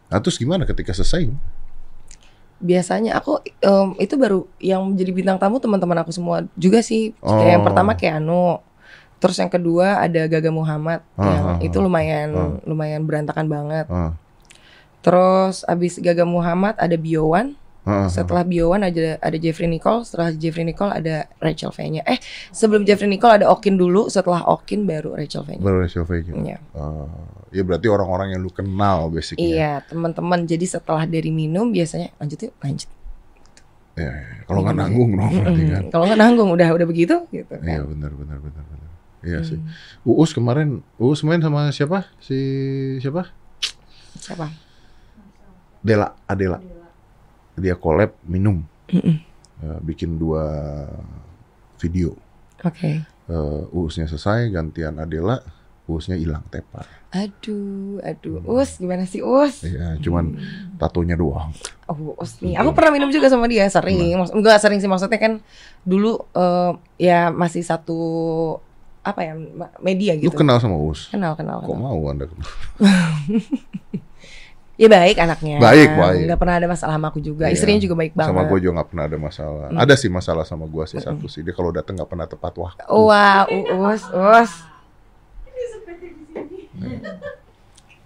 Nah, 0.08 0.20
terus 0.24 0.38
gimana 0.40 0.64
ketika 0.64 0.94
selesai? 0.96 1.28
Biasanya 2.58 3.16
aku 3.16 3.38
em, 3.60 3.88
itu 3.98 4.16
baru 4.16 4.48
yang 4.58 4.84
menjadi 4.86 5.12
bintang 5.12 5.38
tamu 5.38 5.60
teman-teman 5.60 6.00
aku 6.00 6.10
semua 6.10 6.48
juga 6.56 6.80
sih 6.80 7.12
kayak 7.20 7.52
yang 7.52 7.64
Oh. 7.64 7.68
pertama 7.68 7.92
kayak 7.94 8.20
Anu 8.20 8.64
terus 9.16 9.36
yang 9.36 9.50
kedua 9.50 10.00
ada 10.00 10.26
Gaga 10.26 10.50
Muhammad 10.50 11.00
Ah, 11.16 11.26
yang 11.26 11.46
ah, 11.46 11.58
itu 11.60 11.78
ah. 11.78 11.84
lumayan 11.84 12.30
Ah. 12.32 12.52
lumayan 12.64 13.02
berantakan 13.04 13.48
banget 13.48 13.86
Ah, 13.88 14.16
terus 15.02 15.62
abis 15.66 16.00
Gaga 16.00 16.24
Muhammad 16.24 16.74
ada 16.78 16.96
Biowan 16.96 17.54
ah, 17.86 18.06
ah. 18.06 18.08
setelah 18.10 18.44
Biowan 18.44 18.82
ada 18.84 19.22
ada 19.22 19.38
Jeffrey 19.38 19.70
Nicole 19.70 20.02
setelah 20.04 20.34
Jeffrey 20.34 20.66
Nicole 20.66 20.92
ada 20.92 21.30
Rachel 21.40 21.72
V-nya 21.72 22.02
eh 22.04 22.20
sebelum 22.50 22.84
Jeffrey 22.84 23.08
Nicole 23.08 23.42
ada 23.42 23.48
Okin 23.54 23.78
dulu 23.78 24.10
setelah 24.10 24.44
Okin 24.50 24.90
baru 24.90 25.14
Rachel 25.16 25.46
V-nya 25.46 25.62
baru 25.62 25.78
Rachel 25.86 26.04
Vega. 26.04 26.34
Iya. 26.34 26.58
Ah, 26.76 27.08
ya 27.54 27.62
berarti 27.64 27.88
orang-orang 27.88 28.36
yang 28.36 28.42
lu 28.44 28.52
kenal 28.52 29.08
basicnya. 29.14 29.40
iya 29.40 29.72
teman-teman 29.86 30.44
jadi 30.44 30.66
setelah 30.68 31.08
dari 31.08 31.32
minum 31.32 31.72
biasanya 31.72 32.12
lanjut 32.20 32.52
yuk 32.52 32.56
lanjut 32.60 32.90
Ya, 33.96 34.12
ya. 34.12 34.44
Kalau 34.44 34.60
nggak 34.60 34.76
nanggung 34.76 35.16
dong 35.16 35.32
berarti 35.40 35.64
kan. 35.72 35.84
Mm-mm. 35.88 35.92
kalau 35.96 36.04
nggak 36.04 36.20
nanggung 36.20 36.50
udah 36.52 36.68
udah 36.76 36.84
begitu 36.84 37.16
gitu 37.32 37.48
kan. 37.48 37.64
Iya 37.64 37.88
benar 37.88 38.12
benar 38.12 38.38
benar 38.44 38.64
benar. 38.68 38.90
Iya 39.24 39.40
sih. 39.48 39.58
Hmm. 39.58 40.12
Uus 40.20 40.36
kemarin 40.36 40.84
Uus 41.00 41.24
main 41.24 41.40
sama 41.40 41.72
siapa? 41.72 42.04
Si 42.20 42.36
siapa? 43.00 43.32
Siapa? 44.20 44.52
Dela 45.80 46.12
Adela. 46.28 46.60
Dia 47.56 47.76
collab 47.76 48.14
minum. 48.24 48.64
Mm-mm. 48.92 49.16
Eh, 49.56 49.80
bikin 49.82 50.16
dua 50.16 50.44
video. 51.78 52.14
Oke. 52.62 53.02
Eh, 53.06 53.62
Uusnya 53.72 54.06
selesai, 54.06 54.48
gantian 54.50 55.00
Adela, 55.00 55.40
Uusnya 55.86 56.18
hilang 56.18 56.42
tepar. 56.50 56.86
Aduh, 57.14 58.02
aduh. 58.02 58.42
Us, 58.52 58.76
gimana 58.76 59.06
sih 59.06 59.22
Us? 59.22 59.64
Iya, 59.64 59.96
cuman 60.02 60.36
tatonya 60.76 61.16
doang. 61.16 61.54
Oh, 61.86 62.18
Us 62.18 62.42
nih. 62.42 62.58
Aku 62.58 62.74
pernah 62.74 62.92
minum 62.92 63.08
juga 63.08 63.30
sama 63.30 63.46
dia, 63.46 63.70
sering. 63.70 64.18
Maksud, 64.18 64.36
enggak 64.36 64.58
sering 64.60 64.82
sih 64.82 64.90
maksudnya 64.90 65.16
kan 65.16 65.34
dulu 65.86 66.20
eh, 66.34 66.72
ya 67.00 67.30
masih 67.30 67.62
satu 67.62 67.98
apa 69.06 69.22
ya 69.22 69.38
media 69.80 70.18
Lu 70.18 70.28
gitu. 70.28 70.42
kenal 70.42 70.58
sama 70.58 70.76
Uus? 70.76 71.14
kenal, 71.14 71.38
kenal, 71.38 71.62
Kok 71.62 71.70
kenal. 71.70 71.94
mau 71.94 72.02
Anda 72.10 72.26
kenal? 72.26 72.50
Ya 74.76 74.92
baik 74.92 75.16
anaknya. 75.16 75.56
Baik, 75.64 75.96
baik. 75.96 76.28
Enggak 76.28 76.40
pernah 76.40 76.56
ada 76.60 76.68
masalah 76.68 76.94
sama 77.00 77.08
aku 77.08 77.24
juga. 77.24 77.48
Iya. 77.48 77.56
Istrinya 77.56 77.80
juga 77.80 77.96
baik 77.96 78.12
banget. 78.12 78.36
Sama 78.36 78.44
gue 78.44 78.60
juga 78.60 78.74
nggak 78.76 78.90
pernah 78.92 79.04
ada 79.08 79.18
masalah. 79.18 79.68
Ada 79.72 79.94
sih 79.96 80.12
masalah 80.12 80.44
sama 80.44 80.66
gue 80.68 80.84
sih 80.84 81.00
satu 81.00 81.26
sih. 81.32 81.42
Dia 81.48 81.56
kalau 81.56 81.72
datang 81.72 81.96
nggak 81.96 82.12
pernah 82.12 82.28
tepat 82.28 82.54
waktu. 82.60 82.84
Wah, 82.84 83.48
Us, 83.88 84.04
Us. 84.12 84.52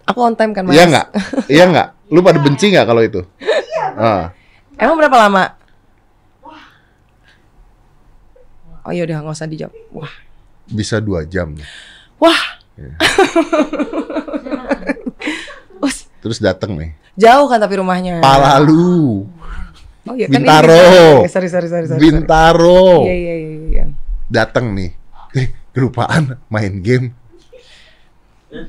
Aku 0.06 0.20
on 0.22 0.38
time 0.38 0.54
kan, 0.54 0.66
Mas? 0.66 0.78
Iya 0.78 0.86
nggak? 0.86 1.08
Iya 1.50 1.64
nggak? 1.70 1.88
Lu 2.14 2.22
pada 2.22 2.38
benci 2.38 2.70
nggak 2.70 2.86
kalau 2.86 3.02
itu? 3.02 3.22
Ah, 3.98 4.30
Emang 4.78 4.96
berapa 4.96 5.18
lama? 5.28 5.58
Oh 8.86 8.94
ya 8.94 9.06
udah 9.06 9.22
nggak 9.22 9.36
usah 9.36 9.46
dijawab. 9.46 9.74
Wah, 9.92 10.14
bisa 10.66 10.98
dua 11.02 11.26
jam. 11.26 11.54
wah. 12.18 12.42
Iya. 12.80 12.96
Us, 16.20 16.22
Terus 16.22 16.38
datang 16.44 16.76
nih. 16.76 16.92
jauh 17.16 17.48
kan 17.48 17.58
tapi 17.58 17.80
rumahnya. 17.80 18.20
Pala 18.20 18.60
lu. 18.60 19.24
Oh 20.04 20.16
iya 20.16 20.28
kan 20.28 20.40
ini 20.40 20.48
Bintaro. 20.48 20.68
Bintaro. 20.68 21.28
Sorry 21.28 21.48
sorry 21.48 21.68
sorry 21.68 21.86
sorry. 21.88 22.00
Bintaro. 22.02 23.08
Iya 23.08 23.16
iya 23.16 23.36
iya 23.36 23.56
iya. 23.72 23.86
Datang 24.28 24.76
nih. 24.76 24.92
Eh, 25.32 25.48
kelupaan 25.72 26.36
main 26.48 26.74
game. 26.82 27.16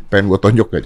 Pengen 0.06 0.28
gue 0.28 0.38
tonjok 0.38 0.68
gak? 0.70 0.84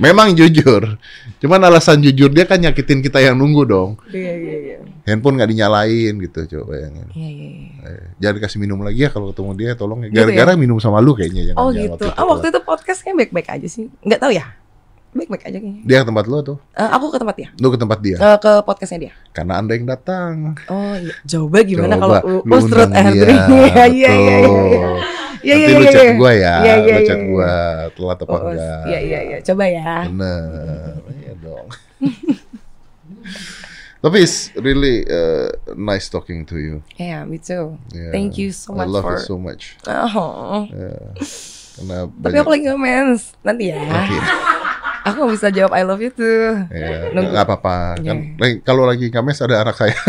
Memang 0.00 0.32
jujur. 0.32 0.96
Cuman 1.40 1.60
alasan 1.64 2.00
jujur 2.00 2.32
dia 2.32 2.48
kan 2.48 2.56
nyakitin 2.60 3.04
kita 3.04 3.20
yang 3.20 3.36
nunggu 3.36 3.68
dong. 3.68 3.90
Iya 4.10 4.32
iya 4.34 4.56
iya. 4.58 4.78
Handphone 5.04 5.36
nggak 5.36 5.50
dinyalain 5.52 6.14
gitu 6.16 6.38
coba 6.56 6.64
bayangin. 6.72 7.06
Iya 7.12 7.28
iya. 7.28 7.48
iya. 7.52 7.88
Eh, 7.88 8.04
jangan 8.20 8.38
kasih 8.48 8.58
minum 8.62 8.80
lagi 8.80 9.04
ya 9.04 9.10
kalau 9.12 9.30
ketemu 9.30 9.50
dia 9.56 9.70
tolong 9.76 10.00
ya. 10.04 10.08
Gitu 10.08 10.16
Gara-gara 10.16 10.52
minum 10.56 10.80
sama 10.80 11.04
lu 11.04 11.12
kayaknya 11.12 11.52
jangan 11.52 11.60
Oh 11.60 11.68
gitu. 11.70 12.08
waktu 12.08 12.16
Ah 12.16 12.24
waktu 12.24 12.46
itu 12.48 12.60
podcastnya 12.64 13.12
baik-baik 13.12 13.48
aja 13.52 13.68
sih. 13.68 13.92
Nggak 14.00 14.20
tahu 14.24 14.32
ya. 14.32 14.46
Baik-baik 15.14 15.46
aja 15.46 15.58
kayaknya. 15.62 15.82
Dia 15.86 15.96
ke 16.02 16.06
tempat 16.10 16.24
lu 16.26 16.38
tuh. 16.42 16.58
Eh, 16.74 16.88
aku 16.90 17.06
ke 17.14 17.18
tempat 17.22 17.36
dia. 17.38 17.48
Lu 17.62 17.68
ke 17.70 17.78
tempat 17.78 17.98
dia. 18.02 18.16
Eh, 18.18 18.36
ke 18.42 18.52
podcastnya 18.66 18.98
dia. 19.08 19.12
Karena 19.30 19.62
anda 19.62 19.72
yang 19.78 19.86
datang. 19.86 20.58
Oh 20.66 20.94
iya. 20.98 21.14
Coba 21.22 21.58
gimana 21.62 21.94
Coba, 21.94 22.18
kalau 22.18 22.42
lu 22.42 22.52
Us 22.52 22.64
turut 22.66 22.90
undang 22.90 23.06
Andri? 23.14 23.34
Iya 23.54 23.84
iya 23.86 24.10
iya 24.10 24.10
iya. 24.10 24.36
betul. 24.42 24.94
Iya 25.44 25.54
Nanti 25.54 25.62
iya 25.62 25.76
lu 25.76 25.82
iya. 25.84 25.92
chat 25.92 26.02
iya. 26.02 26.14
gua 26.18 26.32
ya. 26.34 26.54
Iya 26.58 26.74
iya 26.74 26.74
lu 26.82 26.88
iya. 26.90 27.06
chat 27.06 27.18
iya. 27.20 27.28
gua 27.30 27.52
telat 27.94 28.18
apa 28.18 28.32
Oh, 28.34 28.38
Us. 28.42 28.50
enggak. 28.50 28.82
Iya 28.90 28.98
iya 28.98 29.20
iya. 29.22 29.38
Coba 29.46 29.64
ya. 29.70 29.92
Bener. 30.10 30.92
Iya 31.14 31.32
dong. 31.38 31.66
Tapi 34.04 34.20
it's 34.20 34.52
really 34.60 35.00
uh, 35.08 35.48
nice 35.72 36.12
talking 36.12 36.44
to 36.44 36.60
you. 36.60 36.84
Yeah, 37.00 37.24
me 37.24 37.40
too. 37.40 37.80
Yeah. 37.88 38.12
Thank 38.12 38.36
you 38.36 38.52
so 38.52 38.76
I 38.76 38.84
much 38.84 38.92
love 38.92 39.04
for. 39.08 39.16
you 39.16 39.24
so 39.24 39.40
much. 39.40 39.80
Oh. 39.88 40.68
Yeah. 40.68 41.16
Karena 41.74 41.96
Tapi 42.06 42.20
banyak. 42.20 42.42
aku 42.44 42.50
lagi 42.54 42.64
nge-mens 42.70 43.22
Nanti 43.42 43.64
ya 43.66 43.82
Oke. 43.82 44.16
Aku 45.04 45.16
gak 45.20 45.32
bisa 45.32 45.48
jawab 45.50 45.72
I 45.72 45.82
love 45.82 46.00
you 46.00 46.08
tuh 46.08 46.64
Ya, 46.70 47.12
Nunggu. 47.12 47.30
nggak 47.30 47.44
apa-apa. 47.44 48.00
Kan 48.00 48.16
Iya. 48.24 48.40
lagi- 48.40 48.60
kalau 48.62 48.84
lagi 48.84 49.06
kames 49.08 49.38
ada 49.38 49.60
anak 49.60 49.76
saya. 49.76 49.92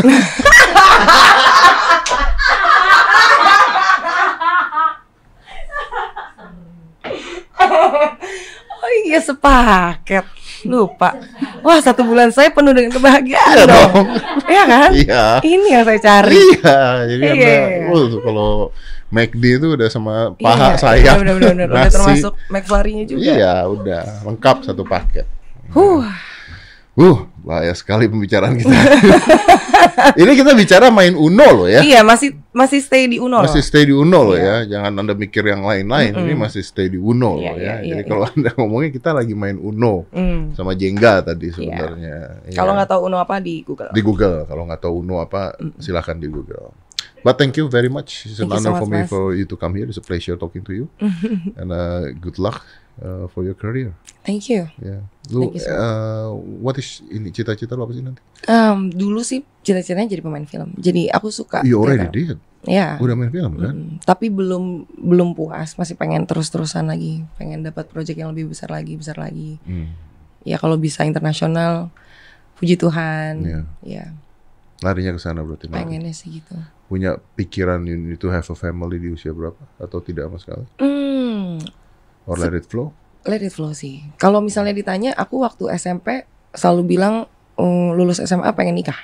Oh 8.75 8.91
iya 9.03 9.19
sepaket 9.19 10.25
Lupa 10.63 11.13
Wah 11.61 11.79
satu 11.79 12.03
bulan 12.03 12.29
saya 12.29 12.49
penuh 12.49 12.69
dengan 12.69 12.91
kebahagiaan 12.91 13.53
Iya 13.55 13.63
dong 13.65 13.91
dong. 13.93 14.05
Iya 14.45 14.63
kan 14.65 14.89
Iya. 14.93 15.23
Ini 15.41 15.67
yang 15.71 15.83
saya 15.83 15.99
cari 15.99 16.37
Iya, 16.37 16.79
jadi 17.07 17.21
Iya, 17.21 17.31
anda, 17.31 17.45
iya, 17.45 17.57
iya. 17.81 18.17
kalau 18.21 18.51
McD 19.07 19.43
itu 19.57 19.67
udah 19.71 19.87
sama 19.87 20.33
paha 20.33 20.73
Iya, 20.73 20.77
saya, 20.77 20.97
iya, 20.97 21.11
bener-bener 21.15 21.67
Udah 21.67 21.83
nasi. 21.83 21.93
termasuk 21.93 22.33
McFlurry-nya 22.47 23.03
juga 23.05 23.21
Iya, 23.21 23.53
udah 23.65 24.03
lengkap 24.23 24.57
satu 24.63 24.83
paket. 24.83 25.25
Huh 25.69 26.05
Uh, 26.95 27.27
bahaya 27.43 27.75
sekali 27.75 28.07
pembicaraan 28.07 28.55
kita. 28.55 28.71
Ini 30.15 30.31
kita 30.31 30.55
bicara 30.55 30.87
main 30.87 31.11
Uno 31.11 31.43
loh 31.43 31.67
ya. 31.67 31.83
Iya, 31.83 32.07
masih 32.07 32.39
masih 32.49 32.79
stay 32.79 33.03
di 33.05 33.19
Uno 33.19 33.43
Masih 33.43 33.59
loh. 33.59 33.67
stay 33.67 33.83
di 33.83 33.91
Uno 33.91 34.23
loh 34.23 34.39
Iya. 34.39 34.63
ya. 34.63 34.79
Jangan 34.79 35.03
Anda 35.03 35.11
mikir 35.11 35.43
yang 35.43 35.59
lain-lain. 35.59 36.15
Ini 36.15 36.33
masih 36.33 36.63
stay 36.63 36.87
di 36.87 36.95
Uno 36.95 37.35
Iya, 37.35 37.51
loh 37.51 37.55
iya, 37.59 37.67
ya. 37.67 37.75
iya, 37.75 37.89
Jadi 37.91 37.99
iya. 37.99 38.07
kalau 38.07 38.23
Anda 38.25 38.49
ngomongin 38.55 38.91
kita 38.91 39.11
lagi 39.11 39.35
main 39.35 39.59
Uno 39.59 40.07
Hmm. 40.07 40.55
sama 40.55 40.71
Jenga 40.71 41.19
tadi 41.21 41.51
sebenarnya. 41.51 42.47
Iya. 42.47 42.55
Kalau 42.55 42.71
nggak 42.71 42.87
tahu 42.87 43.01
Uno 43.03 43.17
apa 43.19 43.35
di 43.39 43.59
Google. 43.59 43.91
di 43.91 43.99
Google. 43.99 44.37
Kalau 44.45 44.63
nggak 44.63 44.79
tahu 44.79 44.93
Uno 44.95 45.15
apa, 45.19 45.41
silakan 45.75 46.17
di 46.17 46.31
Google. 46.31 46.71
But 47.25 47.41
thank 47.41 47.57
you 47.57 47.65
very 47.65 47.89
much. 47.89 48.29
It's 48.29 48.37
an 48.37 48.53
Thank 48.53 48.61
you 48.61 48.69
so 48.69 48.69
honor 48.69 48.81
for 48.85 48.89
me 48.93 49.01
Mas. 49.01 49.09
for 49.09 49.33
you 49.33 49.49
to 49.49 49.57
come 49.57 49.73
here. 49.73 49.89
It's 49.89 49.97
a 49.97 50.05
pleasure 50.05 50.37
talking 50.37 50.61
to 50.61 50.73
you. 50.77 50.85
And 51.59 51.73
uh, 51.73 52.13
good 52.21 52.37
luck 52.37 52.61
uh, 53.01 53.25
for 53.33 53.41
your 53.41 53.57
career. 53.57 53.97
Thank 54.21 54.45
you. 54.53 54.69
Ya. 54.77 55.01
Lu 55.33 55.49
Thank 55.49 55.57
you 55.57 55.65
so 55.65 55.73
uh, 55.73 56.29
what 56.61 56.77
is 56.77 57.01
ini 57.09 57.33
cita-cita 57.33 57.73
lu 57.73 57.81
apa 57.81 57.97
sih 57.97 58.05
nanti? 58.05 58.21
Em, 58.45 58.93
dulu 58.93 59.25
sih 59.25 59.41
cita-citanya 59.65 60.05
jadi 60.05 60.21
pemain 60.21 60.45
film. 60.45 60.77
Jadi 60.77 61.09
aku 61.09 61.33
suka. 61.33 61.65
You 61.65 61.81
already 61.81 62.05
did. 62.13 62.37
Ya. 62.69 63.01
Udah 63.01 63.17
main 63.17 63.33
film 63.33 63.57
kan? 63.57 63.73
Mm, 63.73 63.89
tapi 64.05 64.29
belum 64.29 64.85
belum 64.93 65.33
puas, 65.33 65.77
masih 65.81 65.97
pengen 65.97 66.29
terus-terusan 66.29 66.85
lagi, 66.89 67.25
pengen 67.41 67.65
dapat 67.65 67.89
project 67.89 68.21
yang 68.21 68.33
lebih 68.33 68.53
besar 68.53 68.69
lagi, 68.69 68.97
besar 68.97 69.17
lagi. 69.17 69.57
Hmm. 69.65 69.93
Ya 70.45 70.57
kalau 70.57 70.77
bisa 70.77 71.05
internasional, 71.05 71.89
puji 72.57 72.77
Tuhan. 72.77 73.65
Ya, 73.85 74.13
Larinya 74.81 75.13
ke 75.17 75.21
sana 75.21 75.41
berarti. 75.45 75.69
pengennya 75.69 76.13
sih 76.13 76.41
gitu. 76.41 76.57
Punya 76.85 77.17
pikiran 77.33 77.81
you 77.89 77.97
need 77.97 78.21
to 78.21 78.29
have 78.29 78.45
a 78.45 78.57
family 78.57 79.01
di 79.01 79.09
usia 79.09 79.33
berapa? 79.33 79.57
Atau 79.81 79.99
tidak 80.05 80.29
sama 80.29 80.37
sekali? 80.37 80.65
Hmm, 80.77 81.57
Or 82.29 82.37
let 82.37 82.53
it 82.53 82.69
flow? 82.69 82.93
let 83.25 83.41
it 83.41 83.49
flow 83.51 83.73
sih. 83.73 84.05
Kalau 84.21 84.37
misalnya 84.39 84.71
ditanya, 84.71 85.11
aku 85.17 85.41
waktu 85.41 85.73
SMP 85.75 86.29
selalu 86.53 86.95
bilang 86.95 87.25
mm, 87.57 87.97
lulus 87.97 88.21
SMA 88.21 88.53
pengen 88.53 88.77
nikah. 88.77 88.97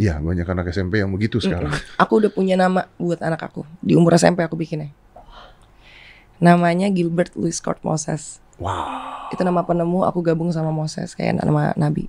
Iya, 0.00 0.16
banyak 0.16 0.46
anak 0.48 0.72
SMP 0.72 1.02
yang 1.02 1.12
begitu 1.12 1.42
sekarang. 1.42 1.74
Mm-mm. 1.74 2.00
Aku 2.00 2.22
udah 2.22 2.32
punya 2.32 2.56
nama 2.56 2.88
buat 2.96 3.20
anak 3.20 3.52
aku 3.52 3.68
di 3.84 3.98
umur 3.98 4.16
SMP 4.16 4.40
aku 4.40 4.56
bikinnya. 4.56 4.94
Namanya 6.40 6.88
Gilbert 6.88 7.36
Louis 7.36 7.52
Scott 7.52 7.84
Moses. 7.84 8.40
Wow. 8.56 9.28
Itu 9.28 9.44
nama 9.44 9.60
penemu 9.60 10.08
aku 10.08 10.24
gabung 10.24 10.48
sama 10.56 10.72
Moses 10.72 11.12
kayak 11.12 11.44
nama 11.44 11.76
nabi. 11.76 12.08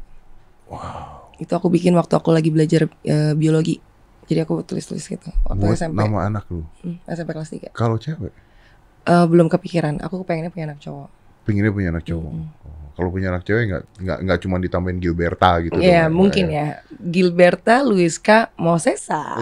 Itu 1.35 1.51
aku 1.51 1.67
bikin 1.67 1.91
waktu 1.99 2.15
aku 2.15 2.31
lagi 2.31 2.47
belajar 2.47 2.87
eh, 3.03 3.35
biologi. 3.35 3.83
Jadi 4.31 4.39
aku 4.39 4.63
tulis-tulis 4.63 5.03
gitu 5.03 5.27
waktu 5.43 5.59
Buat 5.61 5.75
SMP. 5.75 5.91
nama 5.97 6.17
anak 6.23 6.47
lu. 6.47 6.63
Hmm, 6.79 6.95
SMP 7.03 7.29
kelas 7.29 7.51
3. 7.51 7.69
Kalau 7.73 7.97
cewek, 7.97 8.31
Eh, 9.01 9.25
belum 9.25 9.47
kepikiran. 9.47 9.97
Aku 9.99 10.21
pengennya 10.21 10.47
punya 10.47 10.67
anak 10.67 10.79
cowok. 10.79 11.07
pinginnya 11.41 11.69
punya 11.69 11.89
anak 11.89 12.01
cowok. 12.01 12.31
Oh, 12.31 12.45
Kalau 12.93 13.09
punya 13.09 13.27
anak 13.27 13.41
cewek 13.41 13.65
nggak 13.65 13.81
nggak 13.97 14.17
nggak 14.21 14.37
cuma 14.39 14.55
ditambahin 14.57 14.97
Gilberta 14.97 15.49
gitu. 15.59 15.73
Iya, 15.75 16.05
doang, 16.05 16.13
mungkin 16.15 16.45
ya. 16.47 16.79
Gilberta 16.93 17.81
Luiska 17.81 18.53
Mosesa. 18.55 19.19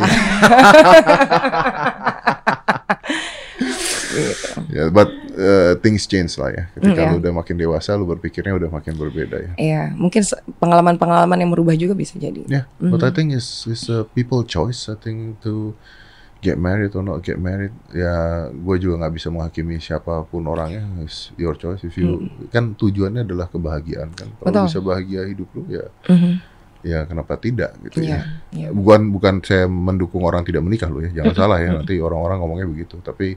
Ya, 4.69 4.89
but 4.89 5.09
uh, 5.33 5.77
things 5.79 6.03
change 6.03 6.35
lah 6.35 6.49
ya. 6.49 6.63
Ketika 6.73 6.97
Hmm, 6.97 7.05
ya. 7.05 7.13
lu 7.13 7.21
udah 7.21 7.33
makin 7.35 7.55
dewasa, 7.55 7.93
lu 7.93 8.05
berpikirnya 8.05 8.53
udah 8.55 8.69
makin 8.69 8.93
berbeda 8.93 9.37
ya. 9.37 9.51
Iya, 9.55 9.81
mungkin 9.93 10.21
se- 10.21 10.41
pengalaman-pengalaman 10.57 11.37
yang 11.37 11.51
merubah 11.51 11.73
juga 11.73 11.93
bisa 11.93 12.17
jadi. 12.17 12.41
Yeah, 12.45 12.65
but 12.79 12.99
Hmm. 12.99 13.09
I 13.09 13.11
think 13.11 13.27
it's 13.31 13.65
it's 13.65 13.85
a 13.87 14.03
people 14.03 14.41
choice. 14.41 14.87
I 14.87 14.95
think 14.95 15.41
to 15.41 15.77
get 16.39 16.55
married 16.55 16.95
or 16.95 17.03
not 17.03 17.19
get 17.19 17.35
married, 17.35 17.75
ya 17.91 18.47
gue 18.47 18.75
juga 18.79 19.03
nggak 19.03 19.13
bisa 19.13 19.27
menghakimi 19.27 19.75
siapa 19.77 20.23
pun 20.23 20.45
orangnya. 20.45 20.81
It's 21.03 21.29
your 21.35 21.53
choice. 21.53 21.83
If 21.83 21.93
you 21.95 22.25
kan 22.49 22.73
tujuannya 22.73 23.27
adalah 23.27 23.45
kebahagiaan 23.45 24.09
kan. 24.13 24.31
Kalau 24.39 24.65
bisa 24.65 24.79
bahagia 24.79 25.27
hidup 25.27 25.51
lu 25.51 25.67
ya, 25.67 25.85
Mhm. 26.07 26.31
ya 26.79 27.03
kenapa 27.03 27.35
tidak 27.35 27.75
gitu 27.83 27.99
Iya, 27.99 28.07
ya. 28.07 28.21
iya. 28.55 28.67
Bukan 28.71 29.11
bukan 29.11 29.43
saya 29.43 29.67
mendukung 29.67 30.23
orang 30.23 30.47
tidak 30.47 30.63
menikah 30.63 30.87
lo 30.87 31.03
ya, 31.03 31.11
jangan 31.11 31.35
salah 31.35 31.59
ya. 31.59 31.75
Nanti 31.75 31.99
orang-orang 31.99 32.39
ngomongnya 32.39 32.67
begitu. 32.71 33.03
Tapi 33.03 33.35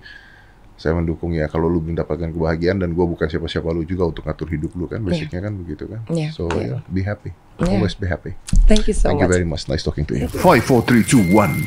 saya 0.76 0.96
mendukung 0.98 1.30
ya 1.36 1.46
kalau 1.46 1.70
lu 1.70 1.78
mendapatkan 1.78 2.32
kebahagiaan 2.32 2.82
dan 2.82 2.90
gue 2.96 3.06
bukan 3.06 3.28
siapa-siapa 3.28 3.70
lu 3.70 3.86
juga 3.86 4.10
untuk 4.10 4.26
ngatur 4.26 4.48
hidup 4.50 4.72
lu 4.74 4.88
kan. 4.90 5.00
Basicnya 5.04 5.38
kan 5.44 5.52
begitu 5.54 5.86
kan. 5.86 6.00
Iya, 6.10 6.30
So 6.34 6.48
iya. 6.58 6.78
yeah, 6.78 6.80
be 6.90 7.02
happy. 7.06 7.30
Iya. 7.62 7.78
Always 7.78 7.94
be 7.94 8.08
happy. 8.10 8.34
Thank 8.66 8.90
you 8.90 8.94
so 8.96 9.08
Thank 9.12 9.22
you 9.22 9.28
much. 9.28 9.34
very 9.36 9.46
much. 9.46 9.62
Nice 9.70 9.84
talking 9.86 10.04
to 10.08 10.14
you. 10.18 10.26
Five, 10.26 10.64
four, 10.66 10.82
three, 10.82 11.04
two, 11.06 11.22
one, 11.30 11.62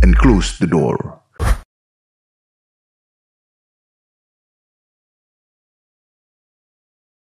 and 0.00 0.16
close 0.16 0.56
the 0.62 0.66
door. 0.70 0.96